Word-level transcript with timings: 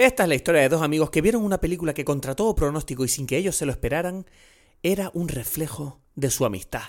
Esta 0.00 0.22
es 0.22 0.30
la 0.30 0.34
historia 0.34 0.62
de 0.62 0.70
dos 0.70 0.80
amigos 0.80 1.10
que 1.10 1.20
vieron 1.20 1.44
una 1.44 1.60
película 1.60 1.92
que 1.92 2.06
contra 2.06 2.34
todo 2.34 2.54
pronóstico 2.54 3.04
y 3.04 3.08
sin 3.08 3.26
que 3.26 3.36
ellos 3.36 3.54
se 3.54 3.66
lo 3.66 3.72
esperaran, 3.72 4.24
era 4.82 5.10
un 5.12 5.28
reflejo 5.28 6.00
de 6.14 6.30
su 6.30 6.46
amistad. 6.46 6.84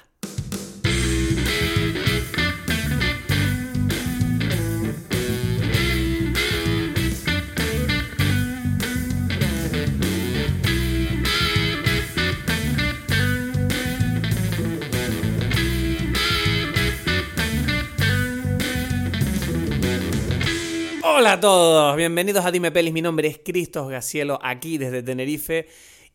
Hola 21.21 21.33
a 21.33 21.39
todos, 21.39 21.95
bienvenidos 21.97 22.43
a 22.45 22.51
Dime 22.51 22.71
Pelis, 22.71 22.93
mi 22.93 23.03
nombre 23.03 23.27
es 23.27 23.37
Cristos 23.37 23.87
Gacielo, 23.91 24.39
aquí 24.41 24.79
desde 24.79 25.03
Tenerife. 25.03 25.67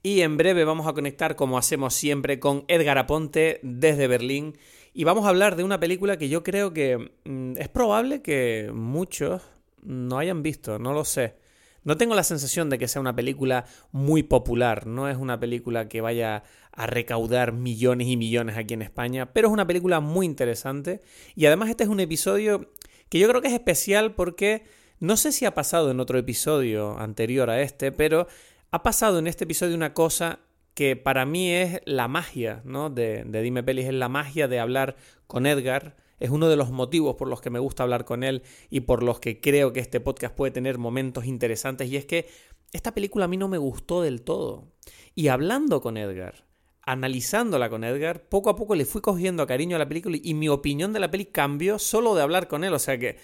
Y 0.03 0.23
en 0.23 0.37
breve 0.37 0.65
vamos 0.65 0.89
a 0.89 0.95
conectar 0.95 1.37
como 1.37 1.59
hacemos 1.59 1.95
siempre 1.95 2.41
con 2.41 2.65
Edgar 2.67 2.99
Aponte 2.99 3.61
desde 3.63 4.09
Berlín. 4.09 4.59
Y 4.93 5.05
vamos 5.05 5.25
a 5.25 5.29
hablar 5.29 5.55
de 5.55 5.63
una 5.63 5.79
película 5.79 6.19
que 6.19 6.29
yo 6.29 6.43
creo 6.43 6.73
que 6.73 7.13
mm, 7.25 7.53
es 7.57 7.69
probable 7.69 8.21
que 8.21 8.73
muchos 8.75 9.43
no 9.81 10.19
hayan 10.19 10.43
visto, 10.43 10.81
no 10.81 10.93
lo 10.93 11.05
sé. 11.05 11.37
No 11.85 11.97
tengo 11.97 12.17
la 12.17 12.25
sensación 12.25 12.69
de 12.69 12.77
que 12.77 12.89
sea 12.89 13.01
una 13.01 13.15
película 13.15 13.65
muy 13.93 14.25
popular, 14.25 14.89
no 14.89 15.09
es 15.09 15.17
una 15.17 15.39
película 15.39 15.87
que 15.89 16.01
vaya 16.01 16.43
a 16.73 16.87
recaudar 16.89 17.53
millones 17.53 18.09
y 18.09 18.17
millones 18.17 18.57
aquí 18.57 18.75
en 18.75 18.83
España, 18.83 19.33
pero 19.33 19.47
es 19.47 19.53
una 19.53 19.69
película 19.69 20.01
muy 20.01 20.27
interesante. 20.27 21.01
Y 21.37 21.47
además 21.47 21.71
este 21.71 21.85
es 21.85 21.91
un 21.91 22.01
episodio 22.01 22.73
que 23.09 23.21
yo 23.21 23.29
creo 23.29 23.41
que 23.41 23.47
es 23.47 23.55
especial 23.55 24.17
porque 24.17 24.65
no 25.01 25.17
sé 25.17 25.33
si 25.33 25.45
ha 25.45 25.55
pasado 25.55 25.91
en 25.91 26.01
otro 26.01 26.19
episodio 26.19 26.99
anterior 26.99 27.51
a 27.51 27.61
este, 27.61 27.93
pero 27.93 28.27
ha 28.71 28.83
pasado 28.83 29.19
en 29.19 29.27
este 29.27 29.45
episodio 29.45 29.75
una 29.75 29.95
cosa 29.95 30.41
que 30.75 30.97
para 30.97 31.25
mí 31.25 31.51
es 31.51 31.81
la 31.87 32.09
magia, 32.09 32.61
¿no? 32.65 32.91
De, 32.91 33.25
de 33.25 33.43
Dime 33.43 33.63
Pelis, 33.63 33.87
es 33.87 33.95
la 33.95 34.09
magia 34.09 34.49
de 34.49 34.61
hablar 34.61 34.97
con 35.27 35.47
Edgar. 35.47 35.97
Es 36.19 36.31
uno 36.31 36.49
de 36.49 36.57
los 36.57 36.71
motivos 36.71 37.17
por 37.17 37.29
los 37.29 37.41
que 37.41 37.51
me 37.51 37.59
gusta 37.59 37.83
hablar 37.83 38.05
con 38.05 38.23
él 38.23 38.43
y 38.71 38.81
por 38.81 39.03
los 39.03 39.21
que 39.21 39.41
creo 39.41 39.73
que 39.73 39.81
este 39.81 40.01
podcast 40.01 40.35
puede 40.35 40.51
tener 40.51 40.79
momentos 40.79 41.25
interesantes. 41.25 41.89
Y 41.89 41.97
es 41.97 42.05
que 42.05 42.29
esta 42.73 42.93
película 42.93 43.25
a 43.25 43.29
mí 43.29 43.37
no 43.37 43.49
me 43.49 43.59
gustó 43.59 44.03
del 44.03 44.23
todo. 44.23 44.73
Y 45.15 45.29
hablando 45.29 45.81
con 45.81 45.97
Edgar, 45.97 46.47
analizándola 46.83 47.71
con 47.71 47.85
Edgar, 47.85 48.29
poco 48.29 48.51
a 48.51 48.57
poco 48.57 48.75
le 48.75 48.85
fui 48.85 49.01
cogiendo 49.01 49.47
cariño 49.47 49.77
a 49.77 49.79
la 49.79 49.89
película 49.89 50.19
y 50.23 50.35
mi 50.35 50.49
opinión 50.49 50.93
de 50.93 51.01
la 51.01 51.11
peli 51.11 51.27
cambió 51.27 51.79
solo 51.79 52.15
de 52.15 52.23
hablar 52.23 52.49
con 52.49 52.65
él. 52.65 52.75
O 52.75 52.79
sea 52.79 52.99
que 52.99 53.17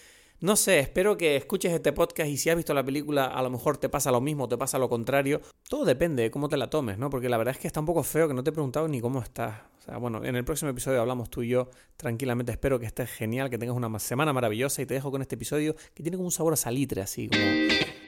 no 0.42 0.56
sé, 0.56 0.80
espero 0.80 1.16
que 1.16 1.36
escuches 1.36 1.72
este 1.72 1.92
podcast 1.92 2.28
y 2.28 2.36
si 2.36 2.50
has 2.50 2.56
visto 2.56 2.74
la 2.74 2.84
película 2.84 3.26
a 3.26 3.42
lo 3.42 3.50
mejor 3.50 3.76
te 3.78 3.88
pasa 3.88 4.10
lo 4.10 4.20
mismo, 4.20 4.48
te 4.48 4.58
pasa 4.58 4.76
lo 4.76 4.88
contrario. 4.88 5.40
Todo 5.68 5.84
depende 5.84 6.24
de 6.24 6.30
cómo 6.32 6.48
te 6.48 6.56
la 6.56 6.68
tomes, 6.68 6.98
¿no? 6.98 7.10
Porque 7.10 7.28
la 7.28 7.36
verdad 7.36 7.54
es 7.54 7.60
que 7.60 7.68
está 7.68 7.78
un 7.78 7.86
poco 7.86 8.02
feo 8.02 8.26
que 8.26 8.34
no 8.34 8.42
te 8.42 8.50
he 8.50 8.52
preguntado 8.52 8.88
ni 8.88 9.00
cómo 9.00 9.20
estás. 9.20 9.60
O 9.78 9.82
sea, 9.82 9.98
bueno, 9.98 10.24
en 10.24 10.34
el 10.34 10.44
próximo 10.44 10.72
episodio 10.72 11.00
hablamos 11.00 11.30
tú 11.30 11.42
y 11.42 11.48
yo 11.48 11.70
tranquilamente. 11.96 12.50
Espero 12.50 12.80
que 12.80 12.86
estés 12.86 13.08
genial, 13.08 13.50
que 13.50 13.58
tengas 13.58 13.76
una 13.76 13.96
semana 14.00 14.32
maravillosa 14.32 14.82
y 14.82 14.86
te 14.86 14.94
dejo 14.94 15.12
con 15.12 15.22
este 15.22 15.36
episodio 15.36 15.76
que 15.94 16.02
tiene 16.02 16.16
como 16.16 16.26
un 16.26 16.32
sabor 16.32 16.54
a 16.54 16.56
salitre, 16.56 17.02
así 17.02 17.28
como... 17.28 18.01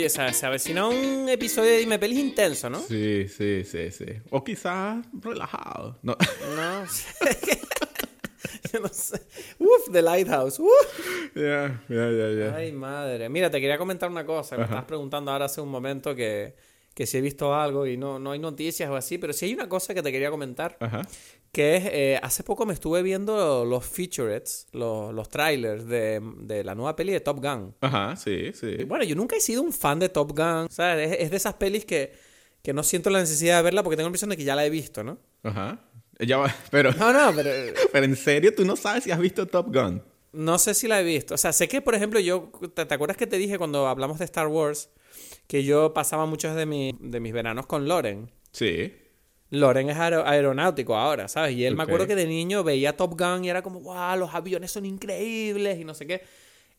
oye, 0.00 0.08
se, 0.08 0.32
se 0.32 0.46
avecina 0.46 0.86
un 0.88 1.28
episodio 1.28 1.70
de 1.72 1.78
Dime 1.78 1.98
Pelis 1.98 2.18
intenso, 2.18 2.70
¿no? 2.70 2.80
Sí, 2.80 3.28
sí, 3.28 3.64
sí, 3.64 3.90
sí. 3.90 4.06
O 4.30 4.42
quizás 4.42 5.04
relajado. 5.12 5.98
No. 6.02 6.16
No, 6.56 6.84
yo 8.72 8.80
no 8.80 8.88
sé. 8.88 9.20
Uf, 9.58 9.92
The 9.92 10.00
Lighthouse. 10.02 10.58
Ya, 11.34 11.82
ya, 11.88 12.10
ya, 12.10 12.30
ya. 12.30 12.56
Ay, 12.56 12.72
madre. 12.72 13.28
Mira, 13.28 13.50
te 13.50 13.60
quería 13.60 13.76
comentar 13.78 14.10
una 14.10 14.24
cosa. 14.24 14.56
Me 14.56 14.62
Ajá. 14.62 14.70
estabas 14.72 14.86
preguntando 14.86 15.30
ahora 15.30 15.44
hace 15.46 15.60
un 15.60 15.68
momento 15.68 16.14
que, 16.14 16.54
que 17.00 17.06
si 17.06 17.16
he 17.16 17.22
visto 17.22 17.54
algo 17.54 17.86
y 17.86 17.96
no, 17.96 18.18
no 18.18 18.32
hay 18.32 18.38
noticias 18.38 18.90
o 18.90 18.94
así, 18.94 19.16
pero 19.16 19.32
sí 19.32 19.46
hay 19.46 19.54
una 19.54 19.70
cosa 19.70 19.94
que 19.94 20.02
te 20.02 20.12
quería 20.12 20.30
comentar, 20.30 20.76
Ajá. 20.80 21.00
que 21.50 21.76
es, 21.76 21.84
eh, 21.86 22.20
hace 22.22 22.42
poco 22.44 22.66
me 22.66 22.74
estuve 22.74 23.02
viendo 23.02 23.64
los 23.64 23.86
featurettes, 23.86 24.66
los, 24.72 25.14
los 25.14 25.30
trailers 25.30 25.86
de, 25.86 26.20
de 26.42 26.62
la 26.62 26.74
nueva 26.74 26.96
peli 26.96 27.14
de 27.14 27.20
Top 27.20 27.38
Gun. 27.42 27.74
Ajá, 27.80 28.16
sí, 28.16 28.52
sí. 28.52 28.76
Y 28.80 28.84
bueno, 28.84 29.02
yo 29.04 29.16
nunca 29.16 29.34
he 29.34 29.40
sido 29.40 29.62
un 29.62 29.72
fan 29.72 29.98
de 29.98 30.10
Top 30.10 30.32
Gun. 30.36 30.66
O 30.66 30.70
sea, 30.70 31.02
es, 31.02 31.16
es 31.20 31.30
de 31.30 31.38
esas 31.38 31.54
pelis 31.54 31.86
que, 31.86 32.12
que 32.62 32.74
no 32.74 32.82
siento 32.82 33.08
la 33.08 33.20
necesidad 33.20 33.56
de 33.56 33.62
verla 33.62 33.82
porque 33.82 33.96
tengo 33.96 34.08
la 34.08 34.10
impresión 34.10 34.28
de 34.28 34.36
que 34.36 34.44
ya 34.44 34.54
la 34.54 34.66
he 34.66 34.68
visto, 34.68 35.02
¿no? 35.02 35.16
Ajá. 35.42 35.80
Ya 36.18 36.36
va, 36.36 36.54
pero, 36.70 36.92
No, 36.92 37.14
no, 37.14 37.34
pero... 37.34 37.50
pero 37.92 38.04
en 38.04 38.14
serio, 38.14 38.54
tú 38.54 38.66
no 38.66 38.76
sabes 38.76 39.04
si 39.04 39.10
has 39.10 39.18
visto 39.18 39.46
Top 39.46 39.74
Gun. 39.74 40.02
No 40.34 40.58
sé 40.58 40.74
si 40.74 40.86
la 40.86 41.00
he 41.00 41.04
visto. 41.04 41.32
O 41.34 41.38
sea, 41.38 41.54
sé 41.54 41.66
que, 41.66 41.80
por 41.80 41.94
ejemplo, 41.94 42.20
yo. 42.20 42.52
¿Te, 42.74 42.84
te 42.84 42.94
acuerdas 42.94 43.16
que 43.16 43.26
te 43.26 43.38
dije 43.38 43.56
cuando 43.56 43.88
hablamos 43.88 44.18
de 44.18 44.26
Star 44.26 44.48
Wars? 44.48 44.90
Que 45.50 45.64
yo 45.64 45.92
pasaba 45.92 46.26
muchos 46.26 46.54
de, 46.54 46.64
mi- 46.64 46.94
de 47.00 47.18
mis 47.18 47.32
veranos 47.32 47.66
con 47.66 47.88
Loren. 47.88 48.30
Sí. 48.52 48.92
Loren 49.50 49.90
es 49.90 49.96
aero- 49.96 50.24
aeronáutico 50.24 50.94
ahora, 50.96 51.26
¿sabes? 51.26 51.56
Y 51.56 51.64
él 51.64 51.74
me 51.74 51.82
acuerdo 51.82 52.06
que 52.06 52.14
de 52.14 52.26
niño 52.26 52.62
veía 52.62 52.96
Top 52.96 53.18
Gun 53.18 53.44
y 53.44 53.50
era 53.50 53.60
como, 53.62 53.80
wow, 53.80 54.16
los 54.16 54.32
aviones 54.32 54.70
son 54.70 54.86
increíbles 54.86 55.80
y 55.80 55.84
no 55.84 55.92
sé 55.94 56.06
qué. 56.06 56.22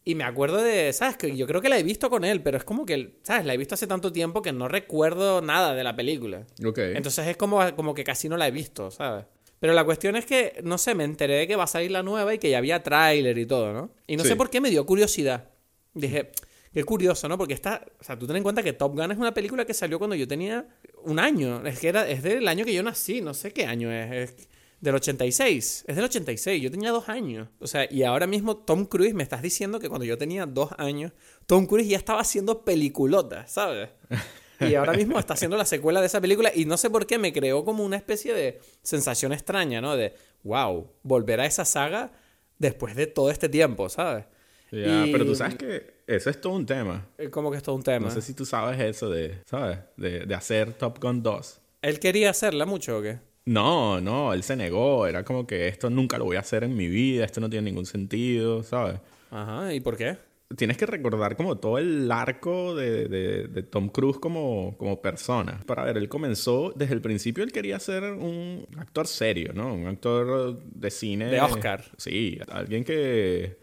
Y 0.06 0.16
me 0.16 0.24
acuerdo 0.24 0.62
de, 0.64 0.94
¿sabes? 0.94 1.18
Que 1.18 1.36
yo 1.36 1.46
creo 1.48 1.60
que 1.62 1.68
la 1.68 1.78
he 1.78 1.84
visto 1.84 2.10
con 2.10 2.24
él, 2.24 2.42
pero 2.42 2.58
es 2.58 2.64
como 2.64 2.86
que, 2.86 3.20
¿sabes? 3.24 3.46
La 3.46 3.54
he 3.54 3.58
visto 3.58 3.76
hace 3.76 3.88
tanto 3.88 4.14
tiempo 4.14 4.42
que 4.42 4.54
no 4.54 4.70
recuerdo 4.70 5.42
nada 5.42 5.76
de 5.76 5.84
la 5.84 5.96
película. 5.98 6.48
Ok. 6.66 6.78
Entonces 6.80 7.28
es 7.28 7.36
como, 7.36 7.60
como 7.76 7.94
que 7.94 8.06
casi 8.06 8.30
no 8.30 8.38
la 8.38 8.48
he 8.48 8.52
visto, 8.52 8.90
¿sabes? 8.90 9.26
Pero 9.60 9.74
la 9.74 9.84
cuestión 9.84 10.16
es 10.16 10.26
que, 10.26 10.62
no 10.64 10.78
sé, 10.78 10.96
me 10.96 11.04
enteré 11.04 11.36
de 11.36 11.48
que 11.48 11.58
va 11.58 11.66
a 11.66 11.68
salir 11.68 11.92
la 11.92 12.04
nueva 12.04 12.34
y 12.34 12.40
que 12.40 12.50
ya 12.50 12.58
había 12.58 12.82
tráiler 12.82 13.38
y 13.38 13.46
todo, 13.46 13.74
¿no? 13.74 13.92
Y 14.08 14.16
no 14.16 14.24
Sí. 14.24 14.30
sé 14.30 14.36
por 14.38 14.50
qué 14.50 14.62
me 14.62 14.70
dio 14.72 14.86
curiosidad. 14.86 15.50
Dije, 15.94 16.32
qué 16.74 16.84
curioso, 16.84 17.28
¿no? 17.28 17.38
Porque 17.38 17.54
está, 17.54 17.86
o 18.00 18.04
sea, 18.04 18.18
tú 18.18 18.28
ten 18.28 18.38
en 18.38 18.44
cuenta 18.44 18.64
que 18.64 18.74
Top 18.74 18.96
Gun 18.96 19.12
es 19.12 19.18
una 19.18 19.34
película 19.34 19.66
que 19.66 19.74
salió 19.74 19.98
cuando 19.98 20.16
yo 20.16 20.28
tenía 20.28 20.68
un 21.04 21.20
año. 21.20 21.66
Es 21.66 21.80
que 21.80 21.90
era, 21.90 22.08
es 22.10 22.24
del 22.24 22.48
año 22.48 22.66
que 22.66 22.74
yo 22.74 22.84
nací, 22.84 23.22
no 23.22 23.34
sé 23.34 23.52
qué 23.52 23.66
año 23.66 23.92
es. 23.92 24.12
es 24.12 24.48
del 24.82 24.96
86. 24.96 25.86
Es 25.88 25.96
del 25.96 26.06
86, 26.06 26.62
yo 26.62 26.72
tenía 26.72 26.92
dos 26.92 27.08
años. 27.08 27.48
O 27.60 27.68
sea, 27.68 27.88
y 27.90 28.04
ahora 28.04 28.28
mismo 28.28 28.58
Tom 28.58 28.86
Cruise 28.86 29.14
me 29.14 29.24
estás 29.24 29.42
diciendo 29.42 29.80
que 29.80 29.88
cuando 29.88 30.06
yo 30.06 30.18
tenía 30.18 30.46
dos 30.46 30.72
años, 30.78 31.14
Tom 31.46 31.68
Cruise 31.68 31.88
ya 31.88 31.98
estaba 31.98 32.22
haciendo 32.22 32.66
peliculotas, 32.66 33.52
¿sabes? 33.52 33.90
Y 34.60 34.76
ahora 34.76 34.94
mismo 34.94 35.18
está 35.18 35.34
haciendo 35.34 35.58
la 35.58 35.66
secuela 35.66 36.02
de 36.02 36.06
esa 36.06 36.22
película 36.22 36.52
y 36.54 36.66
no 36.66 36.78
sé 36.78 36.92
por 36.92 37.08
qué 37.08 37.18
me 37.18 37.34
creó 37.34 37.66
como 37.66 37.84
una 37.84 37.98
especie 37.98 38.32
de 38.32 38.60
sensación 38.84 39.34
extraña, 39.34 39.82
¿no? 39.82 39.98
De, 39.98 40.14
wow, 40.44 40.88
volver 41.02 41.40
a 41.40 41.48
esa 41.48 41.66
saga 41.66 42.12
después 42.60 42.96
de 42.96 43.08
todo 43.08 43.32
este 43.32 43.50
tiempo, 43.50 43.90
¿sabes? 43.90 44.26
Ya, 44.72 45.06
Y- 45.06 45.12
pero 45.12 45.26
tú 45.26 45.36
sabes 45.36 45.56
que 45.56 46.02
eso 46.08 46.30
es 46.30 46.40
todo 46.40 46.54
un 46.54 46.66
tema. 46.66 47.06
Eh, 47.18 47.30
Como 47.30 47.52
que 47.52 47.58
es 47.58 47.64
todo 47.64 47.76
un 47.76 47.84
tema. 47.84 48.08
No 48.08 48.12
sé 48.14 48.22
si 48.22 48.34
tú 48.34 48.46
sabes 48.46 48.80
eso 48.80 49.10
de, 49.10 49.40
¿sabes? 49.46 49.80
De, 49.98 50.26
de 50.26 50.36
hacer 50.36 50.74
Top 50.74 50.98
Gun 51.02 51.22
2. 51.22 51.60
¿Él 51.82 52.00
quería 52.00 52.30
hacerla 52.30 52.66
mucho 52.66 53.00
o 53.00 53.02
qué? 53.02 53.20
No, 53.46 54.00
no, 54.00 54.34
él 54.34 54.44
se 54.44 54.56
negó. 54.56 55.08
Era 55.08 55.24
como 55.26 55.46
que 55.48 55.68
esto 55.68 55.90
nunca 55.90 56.18
lo 56.18 56.26
voy 56.26 56.38
a 56.38 56.42
hacer 56.42 56.64
en 56.64 56.76
mi 56.76 56.88
vida, 56.88 57.26
esto 57.26 57.42
no 57.42 57.50
tiene 57.50 57.66
ningún 57.70 57.86
sentido, 57.86 58.64
¿sabes? 58.64 59.00
Ajá, 59.32 59.74
¿y 59.74 59.80
por 59.80 59.98
qué? 59.98 60.18
Tienes 60.56 60.76
que 60.78 60.86
recordar 60.86 61.38
como 61.38 61.58
todo 61.58 61.78
el 61.78 62.12
arco 62.12 62.76
de, 62.76 63.08
de- 63.08 63.48
de 63.48 63.64
Tom 63.64 63.88
Cruise 63.90 64.20
como, 64.20 64.76
como 64.78 65.02
persona. 65.02 65.64
Para 65.66 65.86
ver, 65.86 65.98
él 65.98 66.10
comenzó, 66.10 66.74
desde 66.76 66.94
el 66.94 67.02
principio 67.02 67.44
él 67.44 67.52
quería 67.54 67.80
ser 67.80 68.04
un 68.04 68.68
actor 68.78 69.08
serio, 69.08 69.52
¿no? 69.54 69.74
Un 69.74 69.88
actor 69.88 70.62
de 70.62 70.92
cine. 70.92 71.26
De 71.28 71.40
Oscar. 71.42 71.86
Sí, 71.98 72.38
alguien 72.50 72.84
que, 72.84 73.58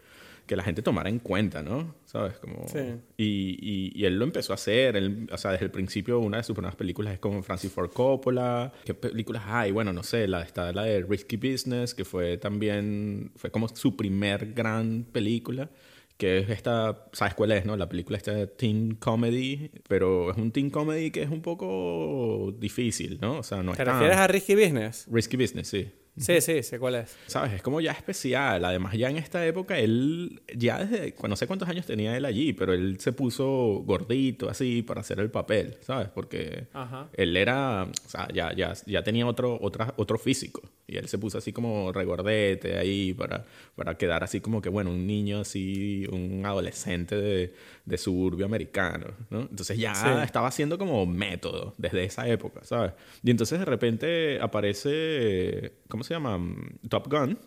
que 0.49 0.55
la 0.55 0.63
gente 0.63 0.81
tomara 0.81 1.09
en 1.09 1.19
cuenta, 1.19 1.61
¿no? 1.61 1.93
¿Sabes? 2.05 2.39
Como... 2.39 2.67
Sí. 2.67 2.79
Y, 3.17 3.55
y- 3.61 3.91
y 3.93 4.05
él 4.05 4.17
lo 4.17 4.25
empezó 4.25 4.51
a 4.51 4.55
hacer. 4.55 4.95
Él, 4.97 5.29
o 5.31 5.37
sea, 5.37 5.51
desde 5.51 5.65
el 5.65 5.71
principio 5.71 6.17
una 6.19 6.37
de 6.37 6.43
sus 6.43 6.55
primeras 6.55 6.75
películas 6.75 7.13
es 7.13 7.19
con 7.19 7.43
Francis 7.43 7.71
Ford 7.71 7.91
Coppola. 7.93 8.73
¿Qué 8.83 8.95
películas 8.95 9.43
hay? 9.45 9.69
Bueno, 9.71 9.93
no 9.93 10.01
sé. 10.01 10.27
La, 10.27 10.41
está 10.41 10.73
la 10.73 10.85
de 10.85 11.03
Risky 11.03 11.37
Business, 11.37 11.93
que 11.93 12.03
fue 12.03 12.37
también... 12.37 13.31
Fue 13.35 13.51
como 13.51 13.67
su 13.69 13.95
primer 13.95 14.53
gran 14.53 15.05
película. 15.11 15.69
Que 16.17 16.39
es 16.39 16.49
esta... 16.49 17.05
¿Sabes 17.13 17.35
cuál 17.35 17.51
es, 17.51 17.65
no? 17.65 17.77
La 17.77 17.87
película 17.87 18.17
esta 18.17 18.33
de 18.33 18.47
teen 18.47 18.95
comedy. 18.95 19.69
Pero 19.87 20.31
es 20.31 20.37
un 20.37 20.51
teen 20.51 20.71
comedy 20.71 21.11
que 21.11 21.21
es 21.21 21.29
un 21.29 21.41
poco 21.43 22.53
difícil, 22.59 23.19
¿no? 23.21 23.37
O 23.37 23.43
sea, 23.43 23.61
no 23.61 23.73
¿Te 23.73 23.83
es 23.83 23.85
tan- 23.85 23.93
refieres 23.99 24.17
a 24.17 24.27
Risky 24.27 24.55
Business? 24.55 25.05
Risky 25.11 25.37
Business, 25.37 25.67
sí. 25.67 25.91
Sí, 26.17 26.41
sí, 26.41 26.63
sé 26.63 26.79
cuál 26.79 26.95
es. 26.95 27.15
¿Sabes? 27.27 27.53
Es 27.53 27.61
como 27.61 27.79
ya 27.81 27.91
especial. 27.91 28.63
Además, 28.65 28.93
ya 28.93 29.09
en 29.09 29.17
esta 29.17 29.45
época, 29.45 29.77
él, 29.77 30.41
ya 30.55 30.83
desde, 30.83 31.15
no 31.27 31.35
sé 31.35 31.47
cuántos 31.47 31.69
años 31.69 31.85
tenía 31.85 32.15
él 32.17 32.25
allí, 32.25 32.53
pero 32.53 32.73
él 32.73 32.99
se 32.99 33.13
puso 33.13 33.45
gordito 33.85 34.49
así 34.49 34.81
para 34.81 35.01
hacer 35.01 35.19
el 35.19 35.31
papel, 35.31 35.77
¿sabes? 35.81 36.09
Porque 36.09 36.67
Ajá. 36.73 37.09
él 37.13 37.37
era, 37.37 37.83
o 37.83 38.09
sea, 38.09 38.27
ya, 38.33 38.53
ya, 38.53 38.73
ya 38.85 39.03
tenía 39.03 39.25
otro, 39.27 39.57
otra, 39.61 39.93
otro 39.97 40.17
físico. 40.17 40.61
Y 40.87 40.97
él 40.97 41.07
se 41.07 41.17
puso 41.17 41.37
así 41.37 41.53
como 41.53 41.91
regordete 41.91 42.77
ahí 42.77 43.13
para, 43.13 43.45
para 43.75 43.97
quedar 43.97 44.23
así 44.23 44.41
como 44.41 44.61
que, 44.61 44.69
bueno, 44.69 44.89
un 44.89 45.05
niño 45.07 45.41
así, 45.41 46.05
un 46.11 46.45
adolescente 46.45 47.15
de, 47.15 47.53
de 47.89 47.97
suburbio 47.97 48.45
americano, 48.45 49.07
¿no? 49.29 49.41
Entonces 49.41 49.77
ya 49.77 49.93
Sí. 49.95 50.07
estaba 50.23 50.47
haciendo 50.47 50.77
como 50.77 51.05
método 51.05 51.73
desde 51.77 52.03
esa 52.05 52.27
época, 52.27 52.61
¿sabes? 52.63 52.93
Y 53.23 53.31
entonces 53.31 53.59
de 53.59 53.65
repente 53.65 54.39
aparece, 54.41 55.73
¿cómo 55.87 56.03
se 56.03 56.13
llama? 56.13 56.39
Top 56.87 57.11
Gun. 57.11 57.37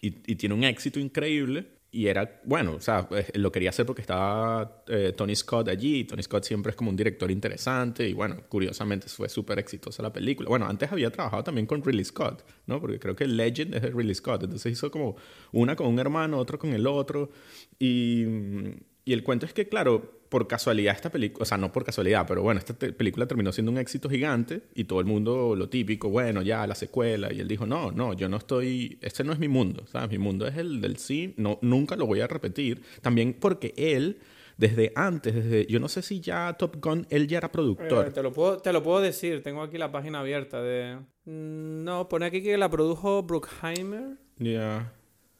y, 0.00 0.08
y 0.30 0.36
tiene 0.36 0.54
un 0.54 0.62
éxito 0.64 1.00
increíble. 1.00 1.66
Y 1.90 2.06
era, 2.06 2.40
bueno, 2.44 2.74
o 2.74 2.80
sea, 2.80 3.08
pues, 3.08 3.32
lo 3.34 3.50
quería 3.50 3.70
hacer 3.70 3.86
porque 3.86 4.02
estaba 4.02 4.84
eh, 4.88 5.14
Tony 5.16 5.34
Scott 5.34 5.68
allí. 5.68 6.04
Tony 6.04 6.22
Scott 6.22 6.44
siempre 6.44 6.70
es 6.70 6.76
como 6.76 6.90
un 6.90 6.96
director 6.96 7.30
interesante 7.30 8.06
y 8.06 8.12
bueno, 8.12 8.36
curiosamente 8.48 9.08
fue 9.08 9.28
súper 9.30 9.58
exitosa 9.58 10.02
la 10.02 10.12
película. 10.12 10.50
Bueno, 10.50 10.66
antes 10.68 10.92
había 10.92 11.10
trabajado 11.10 11.42
también 11.42 11.66
con 11.66 11.82
Ridley 11.82 12.04
Scott, 12.04 12.44
¿no? 12.66 12.78
Porque 12.78 12.98
creo 12.98 13.16
que 13.16 13.26
Legend 13.26 13.74
es 13.74 13.82
de 13.82 13.90
Ridley 13.90 14.14
Scott. 14.14 14.42
Entonces 14.44 14.70
hizo 14.70 14.90
como 14.90 15.16
una 15.50 15.74
con 15.76 15.86
un 15.86 15.98
hermano, 15.98 16.36
otro 16.38 16.58
con 16.58 16.74
el 16.74 16.86
otro. 16.86 17.30
Y, 17.78 18.24
y 19.08 19.14
el 19.14 19.24
cuento 19.24 19.46
es 19.46 19.54
que, 19.54 19.66
claro, 19.66 20.20
por 20.28 20.46
casualidad 20.46 20.94
esta 20.94 21.08
película, 21.10 21.42
o 21.42 21.46
sea, 21.46 21.56
no 21.56 21.72
por 21.72 21.82
casualidad, 21.82 22.26
pero 22.28 22.42
bueno, 22.42 22.60
esta 22.60 22.74
película 22.74 23.26
terminó 23.26 23.52
siendo 23.52 23.72
un 23.72 23.78
éxito 23.78 24.10
gigante 24.10 24.64
y 24.74 24.84
todo 24.84 25.00
el 25.00 25.06
mundo 25.06 25.56
lo 25.56 25.70
típico, 25.70 26.10
bueno, 26.10 26.42
ya 26.42 26.66
la 26.66 26.74
secuela, 26.74 27.32
y 27.32 27.40
él 27.40 27.48
dijo, 27.48 27.64
no, 27.64 27.90
no, 27.90 28.12
yo 28.12 28.28
no 28.28 28.36
estoy, 28.36 28.98
este 29.00 29.24
no 29.24 29.32
es 29.32 29.38
mi 29.38 29.48
mundo, 29.48 29.86
¿sabes? 29.86 30.10
Mi 30.10 30.18
mundo 30.18 30.46
es 30.46 30.58
el 30.58 30.82
del 30.82 30.98
sí, 30.98 31.32
no, 31.38 31.58
nunca 31.62 31.96
lo 31.96 32.04
voy 32.04 32.20
a 32.20 32.26
repetir, 32.26 32.82
también 33.00 33.32
porque 33.32 33.72
él, 33.78 34.18
desde 34.58 34.92
antes, 34.94 35.34
desde, 35.34 35.64
yo 35.64 35.80
no 35.80 35.88
sé 35.88 36.02
si 36.02 36.20
ya 36.20 36.52
Top 36.58 36.76
Gun, 36.78 37.06
él 37.08 37.28
ya 37.28 37.38
era 37.38 37.50
productor. 37.50 38.08
Eh, 38.08 38.10
te, 38.10 38.22
lo 38.22 38.30
puedo, 38.30 38.58
te 38.58 38.74
lo 38.74 38.82
puedo 38.82 39.00
decir, 39.00 39.42
tengo 39.42 39.62
aquí 39.62 39.78
la 39.78 39.90
página 39.90 40.20
abierta 40.20 40.60
de... 40.60 40.98
No, 41.24 42.10
pone 42.10 42.26
aquí 42.26 42.42
que 42.42 42.58
la 42.58 42.68
produjo 42.68 43.22
Bruckheimer. 43.22 44.18
Ya. 44.36 44.92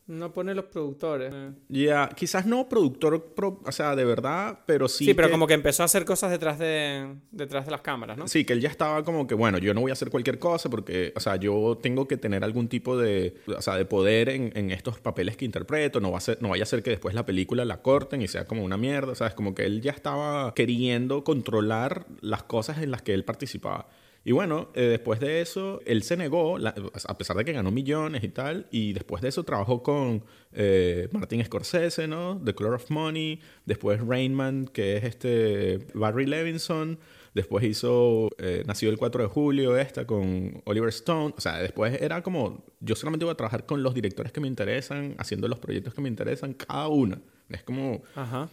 No 0.09 0.33
pone 0.33 0.55
los 0.55 0.65
productores. 0.65 1.31
eh. 1.35 1.51
Ya, 1.69 2.09
quizás 2.09 2.47
no 2.47 2.69
productor, 2.69 3.35
pro- 3.35 3.61
o 3.65 3.73
sea, 3.73 3.95
de 3.95 4.05
verdad, 4.05 4.61
pero 4.67 4.89
sí. 4.89 5.05
Sí, 5.05 5.15
pero 5.15 5.29
que- 5.29 5.33
como 5.33 5.47
que 5.47 5.53
empezó 5.55 5.83
a 5.83 5.87
hacer 5.87 6.05
cosas 6.07 6.31
detrás 6.31 6.59
de, 6.59 7.15
detrás 7.31 7.67
de 7.67 7.71
las 7.73 7.83
cámaras, 7.83 8.17
¿no? 8.17 8.27
Sí, 8.27 8.45
que 8.47 8.55
él 8.55 8.61
ya 8.61 8.71
estaba 8.71 9.05
como 9.05 9.27
que, 9.27 9.35
bueno, 9.35 9.59
yo 9.59 9.75
no 9.75 9.83
voy 9.83 9.91
a 9.91 9.93
hacer 9.93 10.09
cualquier 10.11 10.39
cosa 10.39 10.71
porque, 10.71 11.13
o 11.15 11.21
sea, 11.21 11.37
yo 11.37 11.79
tengo 11.83 12.09
que 12.09 12.17
tener 12.17 12.43
algún 12.43 12.69
tipo 12.69 12.97
de, 12.97 13.35
o 13.55 13.61
sea, 13.61 13.77
de 13.77 13.85
poder 13.85 14.31
en, 14.31 14.51
en 14.57 14.71
estos 14.71 14.99
papeles 14.99 15.37
que 15.37 15.45
interpreto, 15.45 16.01
no, 16.01 16.11
va 16.11 16.19
a 16.19 16.23
ser, 16.23 16.39
no 16.41 16.49
vaya 16.49 16.63
a 16.63 16.67
ser 16.67 16.83
que 16.83 16.91
después 16.91 17.15
la 17.15 17.27
película 17.27 17.65
la 17.67 17.83
corten 17.83 18.23
y 18.23 18.29
sea 18.29 18.47
como 18.47 18.65
una 18.65 18.79
mierda, 18.79 19.15
¿sabes? 19.15 19.35
Como 19.35 19.55
que 19.55 19.67
él 19.67 19.83
ya 19.83 19.93
estaba 19.93 20.55
queriendo 20.55 21.23
controlar 21.23 22.07
las 22.23 22.43
cosas 22.45 22.79
en 22.83 22.91
las 22.91 23.03
que 23.03 23.13
él 23.13 23.25
participaba. 23.25 23.89
Y 24.25 24.33
bueno, 24.33 24.69
eh, 24.75 24.83
después 24.83 25.21
de 25.21 25.41
eso, 25.41 25.81
él 25.87 26.03
se 26.03 26.17
negó, 26.17 26.59
a 26.59 27.19
pesar 27.19 27.37
de 27.37 27.45
que 27.45 27.53
ganó 27.53 27.71
millones 27.71 28.25
y 28.25 28.29
tal, 28.29 28.67
y 28.71 28.93
después 28.93 29.23
de 29.23 29.29
eso 29.29 29.45
trabajó 29.45 29.83
con 29.83 30.23
eh, 30.53 31.09
Martin 31.13 31.45
Scorsese, 31.45 32.09
¿no? 32.09 32.41
The 32.45 32.55
Color 32.55 32.75
of 32.75 32.91
Money, 32.91 33.41
después 33.65 34.01
Rain 34.05 34.35
Man, 34.35 34.69
que 34.71 34.97
es 34.97 35.05
este 35.05 35.87
Barry 35.95 36.27
Levinson, 36.27 36.99
después 37.35 37.65
hizo 37.65 38.29
eh, 38.39 38.65
Nació 38.67 38.91
el 38.91 38.99
4 38.99 39.23
de 39.23 39.29
julio, 39.29 39.79
esta 39.79 40.07
con 40.07 40.61
Oliver 40.65 40.89
Stone, 40.91 41.35
o 41.37 41.41
sea, 41.41 41.59
después 41.59 42.01
era 42.03 42.23
como, 42.23 42.65
yo 42.81 42.97
solamente 42.97 43.25
voy 43.25 43.33
a 43.33 43.37
trabajar 43.37 43.65
con 43.65 43.83
los 43.83 43.95
directores 43.95 44.33
que 44.33 44.41
me 44.41 44.49
interesan, 44.49 45.15
haciendo 45.19 45.49
los 45.49 45.59
proyectos 45.59 45.95
que 45.95 46.01
me 46.01 46.09
interesan, 46.09 46.55
cada 46.55 46.89
una. 46.89 47.19
Es 47.49 47.63
como, 47.63 48.03
Ajá. 48.15 48.51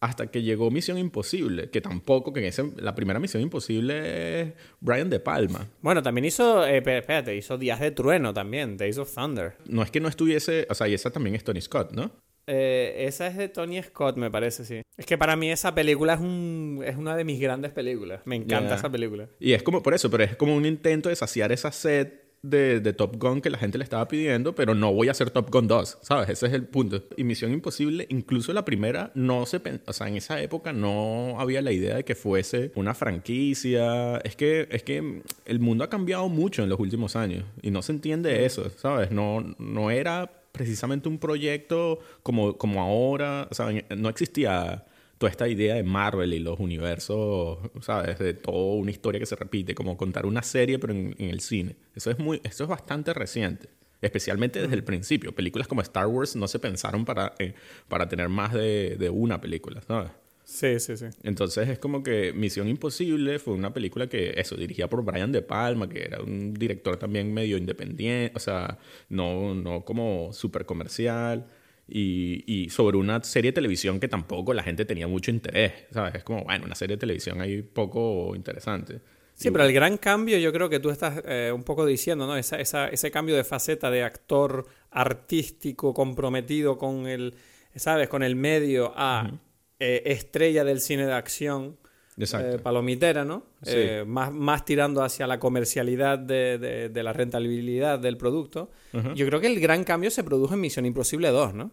Hasta 0.00 0.30
que 0.30 0.42
llegó 0.42 0.70
Misión 0.70 0.98
Imposible, 0.98 1.70
que 1.70 1.80
tampoco, 1.80 2.32
que 2.32 2.40
en 2.40 2.46
ese, 2.46 2.70
la 2.76 2.94
primera 2.94 3.18
Misión 3.18 3.42
Imposible 3.42 4.40
es 4.42 4.52
Brian 4.80 5.10
De 5.10 5.20
Palma. 5.20 5.68
Bueno, 5.80 6.02
también 6.02 6.24
hizo, 6.24 6.66
eh, 6.66 6.78
espérate, 6.78 7.34
hizo 7.36 7.58
Días 7.58 7.80
de 7.80 7.90
Trueno 7.90 8.34
también, 8.34 8.76
Days 8.76 8.98
of 8.98 9.12
Thunder. 9.14 9.56
No 9.66 9.82
es 9.82 9.90
que 9.90 10.00
no 10.00 10.08
estuviese, 10.08 10.66
o 10.68 10.74
sea, 10.74 10.88
y 10.88 10.94
esa 10.94 11.10
también 11.10 11.34
es 11.34 11.44
Tony 11.44 11.60
Scott, 11.60 11.92
¿no? 11.92 12.12
Eh, 12.48 13.06
esa 13.08 13.26
es 13.26 13.36
de 13.36 13.48
Tony 13.48 13.82
Scott, 13.82 14.16
me 14.16 14.30
parece, 14.30 14.64
sí. 14.64 14.82
Es 14.96 15.04
que 15.04 15.18
para 15.18 15.34
mí 15.34 15.50
esa 15.50 15.74
película 15.74 16.14
es, 16.14 16.20
un, 16.20 16.82
es 16.86 16.96
una 16.96 17.16
de 17.16 17.24
mis 17.24 17.40
grandes 17.40 17.72
películas. 17.72 18.20
Me 18.24 18.36
encanta 18.36 18.76
esa 18.76 18.90
película. 18.90 19.28
Y 19.40 19.52
es 19.52 19.62
como 19.62 19.82
por 19.82 19.94
eso, 19.94 20.10
pero 20.10 20.22
es 20.24 20.36
como 20.36 20.54
un 20.54 20.64
intento 20.64 21.08
de 21.08 21.16
saciar 21.16 21.50
esa 21.50 21.72
sed 21.72 22.25
de, 22.42 22.80
de 22.80 22.92
Top 22.92 23.16
Gun 23.18 23.40
que 23.40 23.50
la 23.50 23.58
gente 23.58 23.78
le 23.78 23.84
estaba 23.84 24.06
pidiendo, 24.08 24.54
pero 24.54 24.74
no 24.74 24.92
voy 24.92 25.08
a 25.08 25.12
hacer 25.12 25.30
Top 25.30 25.50
Gun 25.50 25.66
2, 25.66 25.98
¿sabes? 26.02 26.28
Ese 26.28 26.46
es 26.46 26.52
el 26.52 26.64
punto. 26.64 27.02
Y 27.16 27.24
Misión 27.24 27.52
Imposible, 27.52 28.06
incluso 28.08 28.52
la 28.52 28.64
primera, 28.64 29.10
no 29.14 29.46
se 29.46 29.60
o 29.86 29.92
sea, 29.92 30.08
en 30.08 30.16
esa 30.16 30.40
época 30.40 30.72
no 30.72 31.40
había 31.40 31.62
la 31.62 31.72
idea 31.72 31.96
de 31.96 32.04
que 32.04 32.14
fuese 32.14 32.72
una 32.74 32.94
franquicia. 32.94 34.18
Es 34.18 34.36
que, 34.36 34.68
es 34.70 34.82
que 34.82 35.22
el 35.44 35.60
mundo 35.60 35.84
ha 35.84 35.90
cambiado 35.90 36.28
mucho 36.28 36.62
en 36.62 36.68
los 36.68 36.78
últimos 36.78 37.16
años 37.16 37.44
y 37.62 37.70
no 37.70 37.82
se 37.82 37.92
entiende 37.92 38.44
eso, 38.44 38.70
¿sabes? 38.70 39.10
No, 39.10 39.54
no 39.58 39.90
era 39.90 40.30
precisamente 40.52 41.08
un 41.08 41.18
proyecto 41.18 41.98
como, 42.22 42.56
como 42.56 42.80
ahora, 42.80 43.48
o 43.50 43.54
sea, 43.54 43.68
no 43.96 44.08
existía 44.08 44.84
toda 45.18 45.30
esta 45.30 45.48
idea 45.48 45.74
de 45.74 45.82
Marvel 45.82 46.34
y 46.34 46.38
los 46.38 46.58
universos, 46.60 47.58
¿sabes? 47.80 48.18
De 48.18 48.34
toda 48.34 48.74
una 48.74 48.90
historia 48.90 49.18
que 49.18 49.26
se 49.26 49.36
repite, 49.36 49.74
como 49.74 49.96
contar 49.96 50.26
una 50.26 50.42
serie 50.42 50.78
pero 50.78 50.92
en, 50.92 51.14
en 51.18 51.30
el 51.30 51.40
cine. 51.40 51.76
Eso 51.94 52.10
es, 52.10 52.18
muy, 52.18 52.40
eso 52.44 52.64
es 52.64 52.68
bastante 52.68 53.14
reciente, 53.14 53.68
especialmente 54.02 54.60
desde 54.60 54.74
el 54.74 54.84
principio. 54.84 55.34
Películas 55.34 55.68
como 55.68 55.80
Star 55.82 56.06
Wars 56.06 56.36
no 56.36 56.48
se 56.48 56.58
pensaron 56.58 57.04
para, 57.04 57.34
eh, 57.38 57.54
para 57.88 58.08
tener 58.08 58.28
más 58.28 58.52
de, 58.52 58.96
de 58.98 59.10
una 59.10 59.40
película, 59.40 59.80
¿sabes? 59.82 60.10
Sí, 60.44 60.78
sí, 60.78 60.96
sí. 60.96 61.06
Entonces 61.24 61.68
es 61.68 61.80
como 61.80 62.04
que 62.04 62.32
Misión 62.32 62.68
Imposible 62.68 63.40
fue 63.40 63.54
una 63.54 63.74
película 63.74 64.06
que, 64.06 64.32
eso, 64.36 64.54
dirigida 64.54 64.88
por 64.88 65.02
Brian 65.02 65.32
De 65.32 65.42
Palma, 65.42 65.88
que 65.88 66.04
era 66.04 66.22
un 66.22 66.54
director 66.54 66.96
también 66.98 67.34
medio 67.34 67.56
independiente, 67.58 68.32
o 68.36 68.38
sea, 68.38 68.78
no, 69.08 69.56
no 69.56 69.84
como 69.84 70.32
súper 70.32 70.64
comercial, 70.64 71.46
y, 71.88 72.44
y 72.46 72.70
sobre 72.70 72.96
una 72.96 73.22
serie 73.22 73.50
de 73.52 73.54
televisión 73.56 74.00
que 74.00 74.08
tampoco 74.08 74.52
la 74.54 74.62
gente 74.62 74.84
tenía 74.84 75.06
mucho 75.06 75.30
interés, 75.30 75.72
¿sabes? 75.92 76.14
Es 76.16 76.24
como, 76.24 76.44
bueno, 76.44 76.64
una 76.66 76.74
serie 76.74 76.96
de 76.96 77.00
televisión 77.00 77.40
ahí 77.40 77.62
poco 77.62 78.34
interesante. 78.34 79.00
Sí, 79.34 79.50
pero 79.50 79.64
el 79.64 79.72
gran 79.72 79.98
cambio 79.98 80.38
yo 80.38 80.50
creo 80.52 80.68
que 80.70 80.80
tú 80.80 80.90
estás 80.90 81.22
eh, 81.26 81.52
un 81.54 81.62
poco 81.62 81.84
diciendo, 81.84 82.26
¿no? 82.26 82.36
Esa, 82.36 82.56
esa- 82.58 82.88
ese 82.88 83.10
cambio 83.10 83.36
de 83.36 83.44
faceta 83.44 83.90
de 83.90 84.02
actor 84.02 84.66
artístico 84.90 85.92
comprometido 85.94 86.78
con 86.78 87.06
el, 87.06 87.34
¿sabes? 87.74 88.08
Con 88.08 88.22
el 88.22 88.34
medio 88.36 88.92
a 88.96 89.30
eh, 89.78 90.02
estrella 90.06 90.64
del 90.64 90.80
cine 90.80 91.06
de 91.06 91.12
acción. 91.12 91.78
Exacto. 92.18 92.56
eh, 92.56 92.58
palomitera, 92.58 93.24
¿no? 93.24 93.44
Sí. 93.62 93.72
Eh, 93.74 94.04
más, 94.06 94.32
más 94.32 94.64
tirando 94.64 95.02
hacia 95.02 95.26
la 95.26 95.38
comercialidad 95.38 96.18
de, 96.18 96.56
de- 96.58 96.88
de 96.88 97.02
la 97.02 97.12
rentabilidad 97.12 97.98
del 97.98 98.16
producto. 98.16 98.70
Yo 99.14 99.26
creo 99.26 99.40
que 99.40 99.48
el 99.48 99.60
gran 99.60 99.84
cambio 99.84 100.10
se 100.10 100.24
produjo 100.24 100.54
en 100.54 100.60
Misión 100.60 100.86
Imposible 100.86 101.28
2, 101.28 101.52
¿no? 101.54 101.70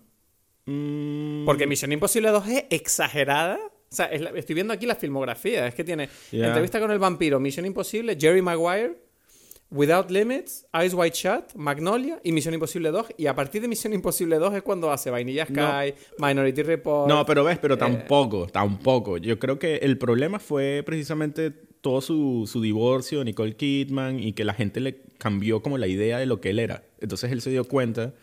Mm, 0.66 1.46
Porque 1.46 1.68
Misión 1.68 1.92
Imposible 1.92 2.30
2 2.30 2.48
es 2.48 2.66
exagerada. 2.70 3.58
O 3.92 3.96
sea, 3.96 4.06
es 4.08 4.22
la- 4.22 4.32
estoy 4.32 4.56
viendo 4.56 4.74
aquí 4.74 4.86
la 4.86 4.96
filmografía. 4.96 5.68
Es 5.68 5.76
que 5.76 5.84
tiene 5.84 6.10
entrevista 6.48 6.80
con 6.80 6.92
el 6.92 7.00
vampiro, 7.00 7.40
Misión 7.40 7.66
Imposible, 7.66 8.18
Jerry 8.20 8.42
Maguire, 8.42 8.98
Without 9.74 10.12
Limits, 10.12 10.68
Eyes 10.72 10.94
Wide 10.94 11.16
Shut, 11.16 11.56
Magnolia 11.56 12.20
y 12.24 12.32
Misión 12.32 12.54
Imposible 12.54 12.92
2. 12.92 13.08
Y 13.18 13.26
a 13.26 13.36
partir 13.36 13.60
de 13.60 13.68
Misión 13.68 13.92
Imposible 13.94 14.38
2 14.38 14.54
es 14.54 14.62
cuando 14.62 14.92
hace 14.92 15.10
Vainilla 15.10 15.48
Sky, 15.48 15.96
Minority 16.20 16.62
Report. 16.62 17.10
No, 17.10 17.26
pero 17.26 17.44
ves, 17.44 17.58
pero 17.58 17.76
tampoco, 17.76 18.46
tampoco. 18.48 19.18
Yo 19.18 19.40
creo 19.40 19.58
que 19.58 19.78
el 19.78 19.98
problema 19.98 20.38
fue 20.38 20.84
precisamente 20.86 21.50
todo 21.82 22.02
su, 22.02 22.48
su 22.50 22.62
divorcio, 22.62 23.24
Nicole 23.24 23.56
Kidman, 23.56 24.20
y 24.20 24.34
que 24.34 24.46
la 24.46 24.54
gente 24.54 24.80
le 24.80 25.02
cambió 25.18 25.64
como 25.64 25.80
la 25.80 25.88
idea 25.88 26.20
de 26.20 26.28
lo 26.28 26.40
que 26.40 26.52
él 26.52 26.60
era. 26.60 26.84
Entonces 27.02 27.32
él 27.32 27.42
se 27.42 27.50
dio 27.50 27.66
cuenta 27.66 28.14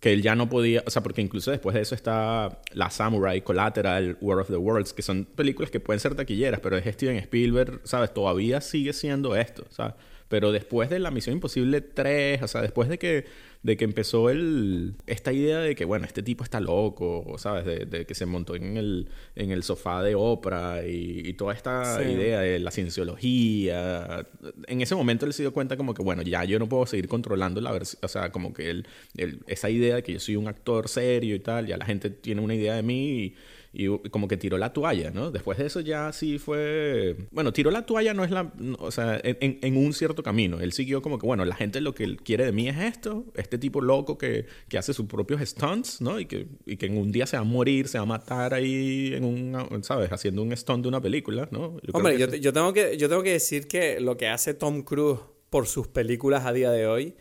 que 0.00 0.14
él 0.14 0.22
ya 0.22 0.34
no 0.34 0.48
podía, 0.48 0.82
o 0.86 0.90
sea, 0.90 1.02
porque 1.02 1.20
incluso 1.20 1.50
después 1.50 1.74
de 1.74 1.82
eso 1.82 1.94
está 1.94 2.60
La 2.72 2.88
Samurai, 2.88 3.42
Collateral, 3.42 4.16
War 4.22 4.38
of 4.38 4.48
the 4.48 4.56
Worlds, 4.56 4.94
que 4.94 5.02
son 5.02 5.24
películas 5.24 5.70
que 5.70 5.80
pueden 5.80 6.00
ser 6.00 6.14
taquilleras, 6.14 6.60
pero 6.60 6.76
es 6.78 6.86
Steven 6.94 7.16
Spielberg, 7.16 7.80
¿sabes? 7.84 8.14
Todavía 8.14 8.62
sigue 8.62 8.94
siendo 8.94 9.36
esto, 9.36 9.66
¿sabes? 9.68 9.94
Pero 10.28 10.50
después 10.52 10.90
de 10.90 10.98
la 10.98 11.10
Misión 11.10 11.34
Imposible 11.34 11.80
3, 11.80 12.42
o 12.42 12.48
sea, 12.48 12.60
después 12.62 12.88
de 12.88 12.98
que, 12.98 13.24
de 13.62 13.76
que 13.76 13.84
empezó 13.84 14.28
el, 14.30 14.94
esta 15.06 15.32
idea 15.32 15.58
de 15.60 15.74
que, 15.76 15.84
bueno, 15.84 16.04
este 16.04 16.22
tipo 16.22 16.42
está 16.42 16.60
loco, 16.60 17.36
¿sabes? 17.38 17.64
De, 17.64 17.86
de 17.86 18.06
que 18.06 18.14
se 18.14 18.26
montó 18.26 18.54
en 18.56 18.76
el, 18.76 19.08
en 19.36 19.50
el 19.52 19.62
sofá 19.62 20.02
de 20.02 20.14
Oprah 20.16 20.84
y, 20.86 21.22
y 21.24 21.32
toda 21.34 21.54
esta 21.54 21.98
Sí. 22.02 22.10
idea 22.10 22.40
de 22.40 22.58
la 22.58 22.70
cienciología. 22.70 24.26
En 24.66 24.80
ese 24.80 24.94
momento 24.94 25.26
él 25.26 25.32
se 25.32 25.42
dio 25.42 25.52
cuenta 25.52 25.76
como 25.76 25.94
que, 25.94 26.02
bueno, 26.02 26.22
ya 26.22 26.44
yo 26.44 26.58
no 26.58 26.68
puedo 26.68 26.86
seguir 26.86 27.08
controlando 27.08 27.60
la 27.60 27.72
versión, 27.72 28.00
o 28.02 28.08
sea, 28.08 28.30
como 28.32 28.52
que 28.52 28.70
él, 28.70 28.86
él- 29.16 29.40
esa 29.46 29.70
idea 29.70 29.96
de 29.96 30.02
que 30.02 30.12
yo 30.14 30.20
soy 30.20 30.36
un 30.36 30.48
actor 30.48 30.88
serio 30.88 31.34
y 31.34 31.40
tal, 31.40 31.66
ya 31.66 31.76
la 31.76 31.84
gente 31.86 32.10
tiene 32.10 32.40
una 32.40 32.54
idea 32.54 32.74
de 32.74 32.82
mí 32.82 33.10
y, 33.20 33.34
y 33.78 34.08
como 34.08 34.26
que 34.26 34.38
tiró 34.38 34.56
la 34.56 34.72
toalla, 34.72 35.10
¿no? 35.10 35.30
Después 35.30 35.58
de 35.58 35.66
eso 35.66 35.80
ya 35.80 36.10
sí 36.12 36.38
fue... 36.38 37.14
Bueno, 37.30 37.52
tiró 37.52 37.70
la 37.70 37.84
toalla 37.84 38.14
no 38.14 38.24
es 38.24 38.30
la... 38.30 38.50
no, 38.58 38.76
O 38.80 38.90
sea, 38.90 39.20
en, 39.22 39.76
un 39.76 39.92
cierto 39.92 40.22
camino. 40.22 40.60
Él 40.60 40.72
siguió 40.72 41.02
como 41.02 41.18
que, 41.18 41.26
bueno, 41.26 41.44
la 41.44 41.54
gente 41.54 41.82
lo 41.82 41.94
que 41.94 42.16
quiere 42.16 42.46
de 42.46 42.52
mí 42.52 42.68
es 42.68 42.78
esto, 42.78 43.26
este 43.34 43.58
tipo 43.58 43.82
loco 43.82 44.16
que, 44.16 44.46
que 44.68 44.78
hace 44.78 44.94
sus 44.94 45.04
propios 45.06 45.42
stunts, 45.42 46.00
¿no? 46.00 46.18
Y 46.18 46.24
que, 46.24 46.46
y 46.64 46.78
que 46.78 46.86
en 46.86 46.96
un 46.96 47.12
día 47.12 47.26
se 47.26 47.36
va 47.36 47.42
a 47.42 47.44
morir, 47.44 47.88
se 47.88 47.98
va 47.98 48.04
a 48.04 48.06
matar 48.06 48.54
ahí 48.54 49.12
en 49.14 49.24
un, 49.24 49.84
¿sabes? 49.84 50.10
Haciendo 50.10 50.42
un 50.42 50.56
stunt 50.56 50.82
de 50.82 50.88
una 50.88 51.00
película, 51.02 51.46
¿no? 51.50 51.76
Yo 51.82 51.90
Hombre, 51.92 52.26
te- 52.26 52.40
yo 52.40 52.52
tengo 52.54 52.72
que, 52.72 52.96
yo 52.96 53.08
tengo 53.10 53.22
que 53.22 53.32
decir 53.32 53.68
que 53.68 54.00
lo 54.00 54.16
que 54.16 54.28
hace 54.28 54.54
Tom 54.54 54.82
Cruise 54.84 55.20
por 55.50 55.66
sus 55.66 55.86
películas 55.86 56.46
a 56.46 56.52
día 56.54 56.70
de 56.70 56.86
hoy 56.86 57.14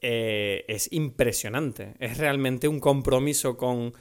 eh, 0.00 0.64
es 0.68 0.92
impresionante. 0.92 1.94
Es 1.98 2.18
realmente 2.18 2.68
un 2.68 2.78
compromiso 2.80 3.56
con, 3.56 3.92